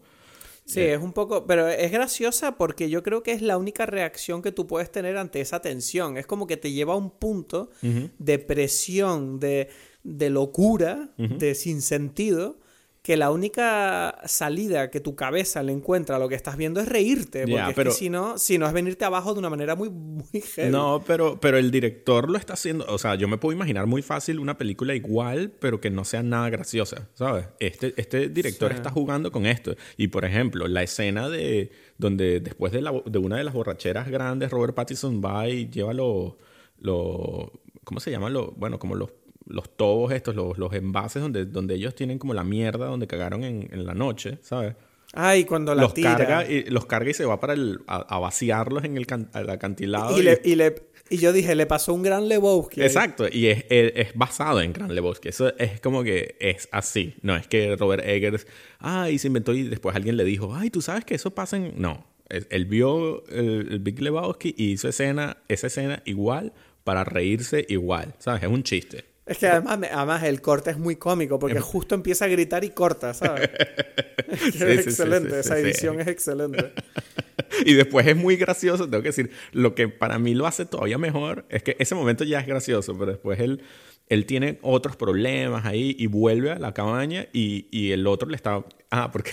Sí, 0.66 0.80
es 0.82 1.02
un 1.02 1.12
poco, 1.12 1.48
pero 1.48 1.68
es 1.68 1.92
graciosa 1.92 2.56
porque 2.56 2.90
yo 2.90 3.04
creo 3.04 3.24
que 3.24 3.32
es 3.32 3.42
la 3.42 3.58
única 3.58 3.86
reacción 3.86 4.42
que 4.42 4.52
tú 4.52 4.68
puedes 4.68 4.92
tener 4.92 5.18
ante 5.18 5.42
esa 5.42 5.60
tensión. 5.60 6.18
Es 6.18 6.28
como 6.28 6.48
que 6.48 6.56
te 6.56 6.72
lleva 6.72 6.94
a 6.94 6.98
un 6.98 7.10
punto 7.10 7.72
de 7.82 8.40
presión, 8.40 9.40
de, 9.40 9.70
de 10.04 10.30
locura, 10.30 11.10
de 11.18 11.56
sinsentido, 11.56 12.60
que 13.02 13.18
la 13.18 13.32
única 13.32 14.20
salida 14.26 14.92
que 14.92 15.00
tu 15.00 15.16
cabeza 15.16 15.64
le 15.64 15.72
encuentra 15.72 16.18
a 16.18 16.20
lo 16.20 16.30
que 16.30 16.36
estás 16.36 16.56
viendo 16.56 16.80
es 16.80 16.88
reírte. 16.88 17.48
Porque 17.48 17.82
es 17.82 17.88
que 17.88 17.92
si 17.92 18.10
no, 18.12 18.38
si 18.38 18.60
no 18.60 18.68
es 18.68 18.74
venirte 18.74 19.06
abajo 19.06 19.34
de 19.34 19.40
una 19.40 19.50
manera 19.50 19.76
muy, 19.76 19.90
muy 19.90 20.42
heavy. 20.56 20.72
No, 20.72 21.04
pero, 21.06 21.40
pero 21.40 21.58
el 21.58 21.72
director 21.72 22.30
lo 22.30 22.38
está 22.38 22.54
haciendo. 22.54 22.86
O 22.88 23.00
sea, 23.00 23.16
yo 23.16 23.28
me 23.28 23.38
puedo 23.38 23.56
imaginar 23.56 23.88
muy 23.88 24.04
fácil 24.04 24.38
una 24.38 24.56
película 24.58 24.94
igual, 24.94 25.52
pero 25.60 25.82
que 25.82 25.90
no 25.90 26.06
sea 26.06 26.22
nada 26.22 26.50
graciosa, 26.52 27.10
¿sabes? 27.16 27.48
Este, 27.60 27.96
este 27.98 28.30
director 28.30 28.72
está 28.72 28.92
jugando 28.92 29.32
con 29.32 29.48
esto. 29.48 29.76
Y 29.98 30.10
por 30.10 30.24
ejemplo, 30.24 30.68
la 30.68 30.84
escena 30.84 31.28
de 31.28 31.72
donde 31.98 32.40
después 32.40 32.72
de, 32.72 32.84
la, 32.84 32.94
de 33.06 33.18
una 33.18 33.38
de 33.38 33.44
las 33.44 33.56
borracheras 33.56 34.10
grandes, 34.10 34.52
Robert 34.52 34.76
Pattinson 34.76 35.22
va 35.24 35.50
y 35.50 35.70
lleva 35.70 35.94
los. 35.94 36.34
Lo, 36.78 37.62
¿Cómo 37.84 38.00
se 38.00 38.12
llama? 38.12 38.30
Lo, 38.30 38.52
bueno, 38.52 38.78
como 38.80 38.96
los 38.96 39.12
los 39.46 39.76
tobos 39.76 40.12
estos, 40.12 40.36
los, 40.36 40.58
los 40.58 40.74
envases 40.74 41.22
donde, 41.22 41.46
donde 41.46 41.76
ellos 41.76 41.96
tienen 41.96 42.20
como 42.20 42.34
la 42.34 42.44
mierda 42.44 42.86
donde 42.86 43.08
cagaron 43.08 43.44
en, 43.44 43.70
en 43.72 43.86
la 43.86 43.94
noche, 43.94 44.40
¿sabes? 44.42 44.76
Ay, 45.14 45.44
cuando 45.44 45.76
la 45.76 45.84
los 45.84 45.94
tira. 45.94 46.16
Carga 46.16 46.50
y, 46.50 46.64
los 46.66 46.86
carga 46.86 47.10
y 47.10 47.14
se 47.14 47.26
va 47.26 47.40
para 47.40 47.54
el, 47.54 47.80
a, 47.88 48.20
vaciarlos 48.20 48.84
en 48.84 48.98
el, 48.98 49.06
acantilado. 49.50 50.18
Y, 50.18 50.24
Le, 50.24 50.42
y, 50.44 50.56
le, 50.56 50.76
y, 51.10 51.18
yo 51.18 51.34
dije, 51.34 51.54
le 51.56 51.66
pasó 51.66 51.94
un 51.94 52.02
Gran 52.02 52.30
Lebowski. 52.30 52.82
Exacto, 52.82 53.26
y 53.30 53.48
es, 53.48 53.66
es, 53.70 54.14
basado 54.16 54.62
en 54.62 54.72
Gran 54.72 54.94
Lebowski. 54.94 55.30
Eso 55.30 55.54
es 55.58 55.82
como 55.82 56.04
que 56.04 56.38
es 56.40 56.70
así. 56.72 57.16
No 57.22 57.36
es 57.36 57.48
que 57.48 57.76
Robert 57.76 58.06
Eggers, 58.06 58.48
ay, 58.80 59.18
se 59.18 59.28
inventó 59.28 59.54
y 59.54 59.64
después 59.64 59.96
alguien 59.96 60.16
le 60.16 60.24
dijo, 60.24 60.56
ay, 60.56 60.70
tú 60.70 60.82
sabes 60.82 61.04
que 61.04 61.16
eso 61.16 61.32
pasa 61.32 61.58
en... 61.58 61.74
No, 61.76 62.06
él 62.30 62.66
vio 62.66 63.26
el, 63.28 63.68
el 63.70 63.80
Big 63.80 64.02
Lebowski 64.02 64.56
y 64.58 64.72
hizo 64.72 64.88
escena, 64.88 65.38
esa 65.50 65.68
escena 65.68 66.02
igual 66.06 66.54
para 66.86 67.04
reírse 67.04 67.66
igual. 67.68 68.16
¿Sabes? 68.20 68.44
Es 68.44 68.50
un 68.50 68.64
chiste. 68.64 69.11
Es 69.26 69.38
que 69.38 69.48
además, 69.48 69.80
además 69.92 70.24
el 70.24 70.42
corte 70.42 70.72
es 70.72 70.78
muy 70.78 70.96
cómico 70.96 71.38
porque 71.38 71.60
justo 71.60 71.94
empieza 71.96 72.26
a 72.26 72.28
gritar 72.28 72.64
y 72.64 72.72
corta, 72.72 73.14
¿sabes? 73.14 73.50
es 74.32 74.62
excelente, 74.62 75.40
esa 75.40 75.60
edición 75.60 76.00
es 76.00 76.08
excelente. 76.08 76.72
y 77.66 77.74
después 77.74 78.08
es 78.08 78.16
muy 78.16 78.36
gracioso, 78.36 78.90
tengo 78.90 79.04
que 79.04 79.10
decir, 79.10 79.32
lo 79.52 79.76
que 79.76 79.88
para 79.88 80.18
mí 80.20 80.34
lo 80.34 80.48
hace 80.48 80.66
todavía 80.66 80.98
mejor 80.98 81.46
es 81.50 81.64
que 81.64 81.76
ese 81.80 81.96
momento 81.96 82.24
ya 82.24 82.40
es 82.40 82.48
gracioso, 82.48 82.98
pero 82.98 83.12
después 83.12 83.40
él, 83.40 83.62
él 84.08 84.26
tiene 84.26 84.60
otros 84.62 84.96
problemas 84.96 85.66
ahí 85.66 85.96
y 86.00 86.08
vuelve 86.08 86.52
a 86.52 86.60
la 86.60 86.74
cabaña 86.74 87.28
y, 87.34 87.68
y 87.72 87.92
el 87.92 88.08
otro 88.08 88.30
le 88.30 88.36
está... 88.36 88.64
Ah, 88.90 89.12
porque... 89.12 89.32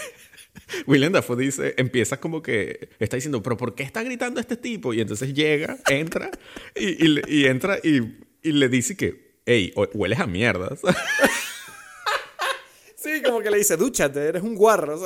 William 0.86 1.12
Dafoe 1.12 1.36
dice, 1.36 1.74
empieza 1.76 2.18
como 2.18 2.42
que 2.42 2.90
está 2.98 3.16
diciendo, 3.16 3.42
pero 3.42 3.56
¿por 3.56 3.76
qué 3.76 3.84
está 3.84 4.02
gritando 4.02 4.40
este 4.40 4.56
tipo? 4.56 4.92
Y 4.92 5.00
entonces 5.00 5.32
llega, 5.32 5.78
entra 5.88 6.32
y, 6.74 7.06
y, 7.06 7.20
y 7.28 7.46
entra 7.46 7.78
y, 7.82 8.18
y 8.42 8.52
le 8.52 8.68
dice 8.68 8.96
que 8.96 9.27
Ey, 9.48 9.72
hueles 9.94 10.20
a 10.20 10.26
mierda. 10.26 10.76
sí, 12.96 13.22
como 13.22 13.40
que 13.40 13.50
le 13.50 13.56
dice, 13.56 13.78
dúchate, 13.78 14.26
eres 14.26 14.42
un 14.42 14.54
guarro. 14.54 15.00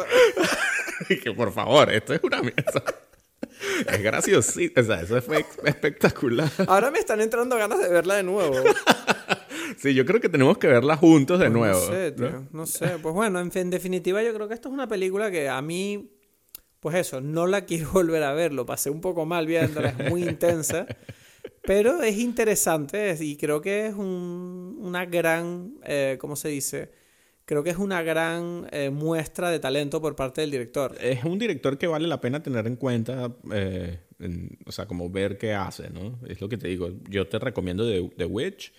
que 1.22 1.32
por 1.32 1.52
favor, 1.52 1.92
esto 1.92 2.12
es 2.12 2.20
una 2.24 2.42
mierda. 2.42 2.82
Es 3.88 4.02
gracioso, 4.02 4.60
o 4.76 4.82
sea, 4.82 5.02
eso 5.02 5.22
fue 5.22 5.46
espectacular. 5.64 6.50
Ahora 6.66 6.90
me 6.90 6.98
están 6.98 7.20
entrando 7.20 7.56
ganas 7.56 7.78
de 7.78 7.88
verla 7.88 8.16
de 8.16 8.24
nuevo. 8.24 8.56
sí, 9.78 9.94
yo 9.94 10.04
creo 10.04 10.20
que 10.20 10.28
tenemos 10.28 10.58
que 10.58 10.66
verla 10.66 10.96
juntos 10.96 11.38
de 11.38 11.48
nuevo. 11.48 11.78
No 11.78 11.86
sé, 11.86 12.10
tío, 12.10 12.48
¿no? 12.50 12.66
sé. 12.66 12.98
Pues 13.00 13.14
bueno, 13.14 13.38
en, 13.38 13.52
en, 13.54 13.70
definitiva 13.70 14.24
yo 14.24 14.34
creo 14.34 14.48
que 14.48 14.54
esto 14.54 14.70
es 14.70 14.74
una 14.74 14.88
película 14.88 15.30
que 15.30 15.48
a 15.48 15.62
mí, 15.62 16.18
pues 16.80 16.96
eso, 16.96 17.20
no 17.20 17.46
la 17.46 17.64
quiero 17.64 17.92
volver 17.92 18.24
a 18.24 18.32
ver. 18.32 18.52
Lo 18.52 18.66
pasé 18.66 18.90
un 18.90 19.00
poco 19.00 19.24
mal 19.24 19.46
viéndola, 19.46 19.94
es 19.96 20.10
muy 20.10 20.24
intensa. 20.24 20.88
Pero 21.62 22.02
es 22.02 22.18
interesante 22.18 23.16
y 23.20 23.36
creo 23.36 23.60
que 23.60 23.86
es 23.86 23.94
un, 23.94 24.78
una 24.80 25.06
gran, 25.06 25.74
eh, 25.84 26.16
¿cómo 26.20 26.34
se 26.34 26.48
dice? 26.48 26.90
Creo 27.44 27.62
que 27.62 27.70
es 27.70 27.76
una 27.76 28.02
gran 28.02 28.66
eh, 28.72 28.90
muestra 28.90 29.50
de 29.50 29.58
talento 29.58 30.00
por 30.00 30.16
parte 30.16 30.40
del 30.40 30.50
director. 30.50 30.96
Es 31.00 31.24
un 31.24 31.38
director 31.38 31.78
que 31.78 31.86
vale 31.86 32.08
la 32.08 32.20
pena 32.20 32.42
tener 32.42 32.66
en 32.66 32.76
cuenta, 32.76 33.32
eh, 33.52 33.98
o 34.66 34.72
sea, 34.72 34.86
como 34.86 35.10
ver 35.10 35.38
qué 35.38 35.52
hace, 35.52 35.90
¿no? 35.90 36.18
Es 36.26 36.40
lo 36.40 36.48
que 36.48 36.56
te 36.56 36.68
digo. 36.68 36.90
Yo 37.08 37.26
te 37.28 37.38
recomiendo 37.38 37.86
The, 37.86 38.10
The 38.16 38.24
Witch 38.24 38.72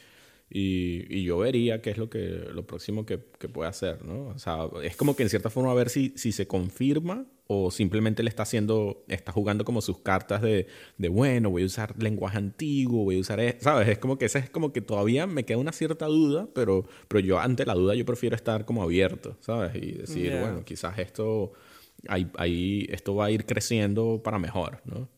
y, 0.49 1.23
yo 1.23 1.39
vería 1.39 1.81
qué 1.81 1.91
es 1.91 1.97
lo, 1.97 2.09
que, 2.09 2.19
lo 2.53 2.65
próximo 2.65 3.05
que, 3.05 3.19
que, 3.39 3.49
puede 3.49 3.69
hacer, 3.69 4.03
¿no? 4.05 4.27
O 4.27 4.39
sea, 4.39 4.67
es 4.83 4.95
como 4.95 5.15
que 5.15 5.23
en 5.23 5.29
cierta 5.29 5.49
forma 5.49 5.71
a 5.71 5.75
ver 5.75 5.89
si, 5.89 6.13
si 6.15 6.31
se 6.31 6.47
confirma 6.47 7.25
o 7.47 7.71
simplemente 7.71 8.23
le 8.23 8.29
está 8.29 8.43
haciendo, 8.43 9.03
está 9.07 9.31
jugando 9.31 9.65
como 9.65 9.81
sus 9.81 9.99
cartas 9.99 10.41
de, 10.41 10.67
de 10.97 11.09
bueno, 11.09 11.49
voy 11.49 11.63
a 11.63 11.65
usar 11.65 12.01
lenguaje 12.01 12.37
antiguo, 12.37 13.03
voy 13.03 13.17
a 13.17 13.19
usar, 13.19 13.39
e-", 13.39 13.57
¿sabes? 13.59 13.87
Es 13.89 13.99
como 13.99 14.17
que 14.17 14.25
esa 14.25 14.39
es 14.39 14.49
como 14.49 14.71
que 14.71 14.81
todavía 14.81 15.27
me 15.27 15.43
queda 15.43 15.57
una 15.57 15.73
cierta 15.73 16.05
duda, 16.05 16.47
pero, 16.53 16.85
pero 17.07 17.19
yo 17.19 17.39
ante 17.39 17.65
la 17.65 17.73
duda 17.73 17.95
yo 17.95 18.05
prefiero 18.05 18.35
estar 18.35 18.65
como 18.65 18.81
abierto, 18.81 19.37
¿sabes? 19.41 19.75
Y 19.75 19.91
decir, 19.91 20.37
bueno, 20.39 20.63
quizás 20.63 20.97
esto, 20.99 21.53
ahí, 22.07 22.29
ahí, 22.37 22.87
esto 22.89 23.15
va 23.15 23.25
a 23.25 23.31
ir 23.31 23.45
creciendo 23.45 24.21
para 24.23 24.39
mejor, 24.39 24.81
¿no? 24.85 25.09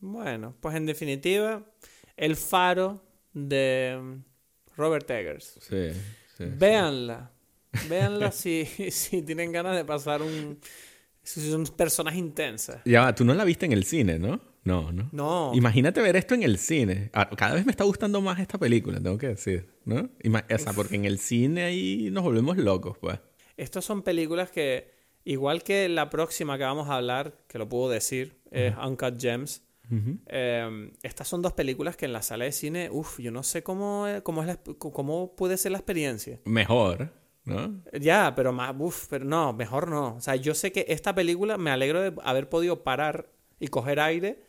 Bueno, 0.00 0.56
pues 0.60 0.74
en 0.74 0.84
definitiva, 0.84 1.64
el 2.16 2.34
faro 2.34 3.00
de 3.32 4.18
Robert 4.76 5.08
Eggers. 5.08 5.58
Sí, 5.60 5.90
sí. 6.36 6.44
Véanla. 6.44 7.30
Véanla 7.88 8.32
si, 8.32 8.66
si 8.66 9.22
tienen 9.22 9.52
ganas 9.52 9.76
de 9.76 9.84
pasar 9.84 10.22
un... 10.22 10.58
Son 11.22 11.64
personas 11.66 12.16
intensas. 12.16 12.80
Ya, 12.84 13.14
tú 13.14 13.24
no 13.24 13.34
la 13.34 13.44
viste 13.44 13.66
en 13.66 13.72
el 13.72 13.84
cine, 13.84 14.18
¿no? 14.18 14.40
No, 14.64 14.92
no. 14.92 15.08
No. 15.12 15.52
Imagínate 15.54 16.00
ver 16.00 16.16
esto 16.16 16.34
en 16.34 16.42
el 16.42 16.58
cine. 16.58 17.10
Ah, 17.12 17.28
cada 17.30 17.54
vez 17.54 17.64
me 17.66 17.72
está 17.72 17.84
gustando 17.84 18.20
más 18.20 18.38
esta 18.38 18.58
película, 18.58 19.00
tengo 19.00 19.18
que 19.18 19.28
decir, 19.28 19.68
¿no? 19.84 19.96
o 19.96 20.58
sea, 20.58 20.72
porque 20.72 20.96
en 20.96 21.04
el 21.04 21.18
cine 21.18 21.64
ahí 21.64 22.10
nos 22.12 22.22
volvemos 22.22 22.56
locos, 22.56 22.96
pues. 22.98 23.18
Estas 23.56 23.84
son 23.84 24.02
películas 24.02 24.50
que, 24.50 24.92
igual 25.24 25.62
que 25.62 25.88
la 25.88 26.10
próxima 26.10 26.58
que 26.58 26.64
vamos 26.64 26.88
a 26.88 26.96
hablar, 26.96 27.36
que 27.48 27.58
lo 27.58 27.68
puedo 27.68 27.90
decir, 27.90 28.38
es 28.50 28.74
Uncut 28.76 29.20
Gems, 29.20 29.62
eh, 30.26 30.90
estas 31.02 31.28
son 31.28 31.42
dos 31.42 31.52
películas 31.52 31.96
que 31.96 32.06
en 32.06 32.12
la 32.12 32.22
sala 32.22 32.44
de 32.44 32.52
cine, 32.52 32.88
uff, 32.90 33.18
yo 33.18 33.30
no 33.30 33.42
sé 33.42 33.62
cómo, 33.62 34.06
cómo, 34.22 34.42
es 34.42 34.58
cómo 34.78 35.36
puede 35.36 35.58
ser 35.58 35.72
la 35.72 35.78
experiencia. 35.78 36.40
Mejor, 36.44 37.12
¿no? 37.44 37.82
Ya, 37.98 38.34
pero 38.34 38.52
más, 38.52 38.74
uff, 38.78 39.06
pero 39.08 39.24
no, 39.24 39.52
mejor 39.52 39.88
no. 39.88 40.16
O 40.16 40.20
sea, 40.20 40.36
yo 40.36 40.54
sé 40.54 40.72
que 40.72 40.86
esta 40.88 41.14
película 41.14 41.58
me 41.58 41.70
alegro 41.70 42.00
de 42.00 42.14
haber 42.24 42.48
podido 42.48 42.82
parar 42.82 43.30
y 43.60 43.68
coger 43.68 44.00
aire, 44.00 44.42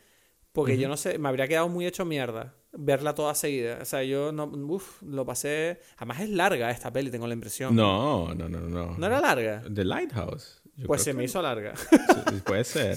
porque 0.52 0.78
yo 0.78 0.88
no 0.88 0.98
sé, 0.98 1.18
me 1.18 1.30
habría 1.30 1.48
quedado 1.48 1.70
muy 1.70 1.86
hecho 1.86 2.06
mierda 2.06 2.56
verla 2.76 3.14
toda 3.14 3.36
seguida. 3.36 3.78
O 3.82 3.86
sea, 3.86 4.04
yo 4.04 4.32
no, 4.32 4.46
uff, 4.46 5.02
lo 5.04 5.26
pasé. 5.26 5.80
Además 5.98 6.22
es 6.22 6.30
larga 6.30 6.72
esta 6.72 6.92
peli, 6.92 7.12
tengo 7.12 7.28
la 7.28 7.34
impresión. 7.34 7.76
No, 7.76 8.34
no, 8.34 8.50
no, 8.50 8.62
no. 8.62 8.98
¿No 8.98 9.06
era 9.06 9.22
larga? 9.22 9.64
The 9.72 9.86
Lighthouse 9.86 10.64
pues 10.86 11.04
se 11.04 11.14
me 11.14 11.24
hizo 11.24 11.42
larga. 11.42 11.74
puede 12.46 12.64
ser. 12.64 12.96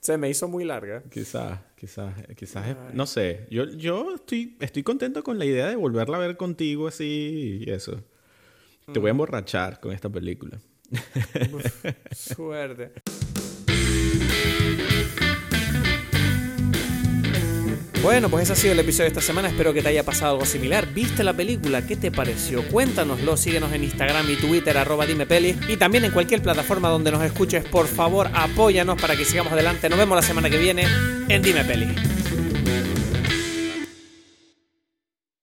se, 0.00 0.18
me, 0.18 0.28
hizo 0.28 0.48
muy 0.48 0.64
larga. 0.64 1.02
Quizás, 1.10 1.58
quizás, 1.76 2.14
quizás. 2.36 2.76
no 2.92 3.06
sé. 3.06 3.46
Yo, 3.50 3.64
yo 3.64 4.16
estoy, 4.16 4.56
estoy 4.60 4.82
contento 4.82 5.22
con 5.22 5.38
la 5.38 5.44
idea 5.44 5.68
de 5.68 5.76
volverla 5.76 6.18
a 6.18 6.20
ver 6.20 6.36
contigo 6.36 6.88
así 6.88 7.64
y 7.66 7.70
eso. 7.70 8.02
Te 8.92 8.98
voy 8.98 9.08
a 9.08 9.10
emborrachar 9.12 9.80
con 9.80 9.92
esta 9.92 10.08
película. 10.08 10.58
suerte. 12.12 12.92
Bueno, 18.02 18.30
pues 18.30 18.44
ese 18.44 18.54
ha 18.54 18.56
sido 18.56 18.72
el 18.72 18.78
episodio 18.78 19.04
de 19.04 19.08
esta 19.08 19.20
semana. 19.20 19.48
Espero 19.48 19.74
que 19.74 19.82
te 19.82 19.88
haya 19.88 20.02
pasado 20.02 20.32
algo 20.32 20.46
similar. 20.46 20.92
¿Viste 20.94 21.22
la 21.22 21.34
película? 21.34 21.86
¿Qué 21.86 21.96
te 21.96 22.10
pareció? 22.10 22.66
Cuéntanoslo. 22.68 23.36
Síguenos 23.36 23.72
en 23.72 23.84
Instagram 23.84 24.28
y 24.30 24.36
Twitter, 24.36 24.76
arroba 24.78 25.04
dime 25.04 25.26
peli. 25.26 25.58
Y 25.68 25.76
también 25.76 26.06
en 26.06 26.12
cualquier 26.12 26.40
plataforma 26.40 26.88
donde 26.88 27.12
nos 27.12 27.22
escuches. 27.22 27.62
Por 27.64 27.86
favor, 27.86 28.30
apóyanos 28.32 29.00
para 29.00 29.16
que 29.16 29.26
sigamos 29.26 29.52
adelante. 29.52 29.90
Nos 29.90 29.98
vemos 29.98 30.16
la 30.16 30.22
semana 30.22 30.48
que 30.48 30.58
viene 30.58 30.86
en 31.28 31.42
Dime 31.42 31.62
Peli. 31.64 32.19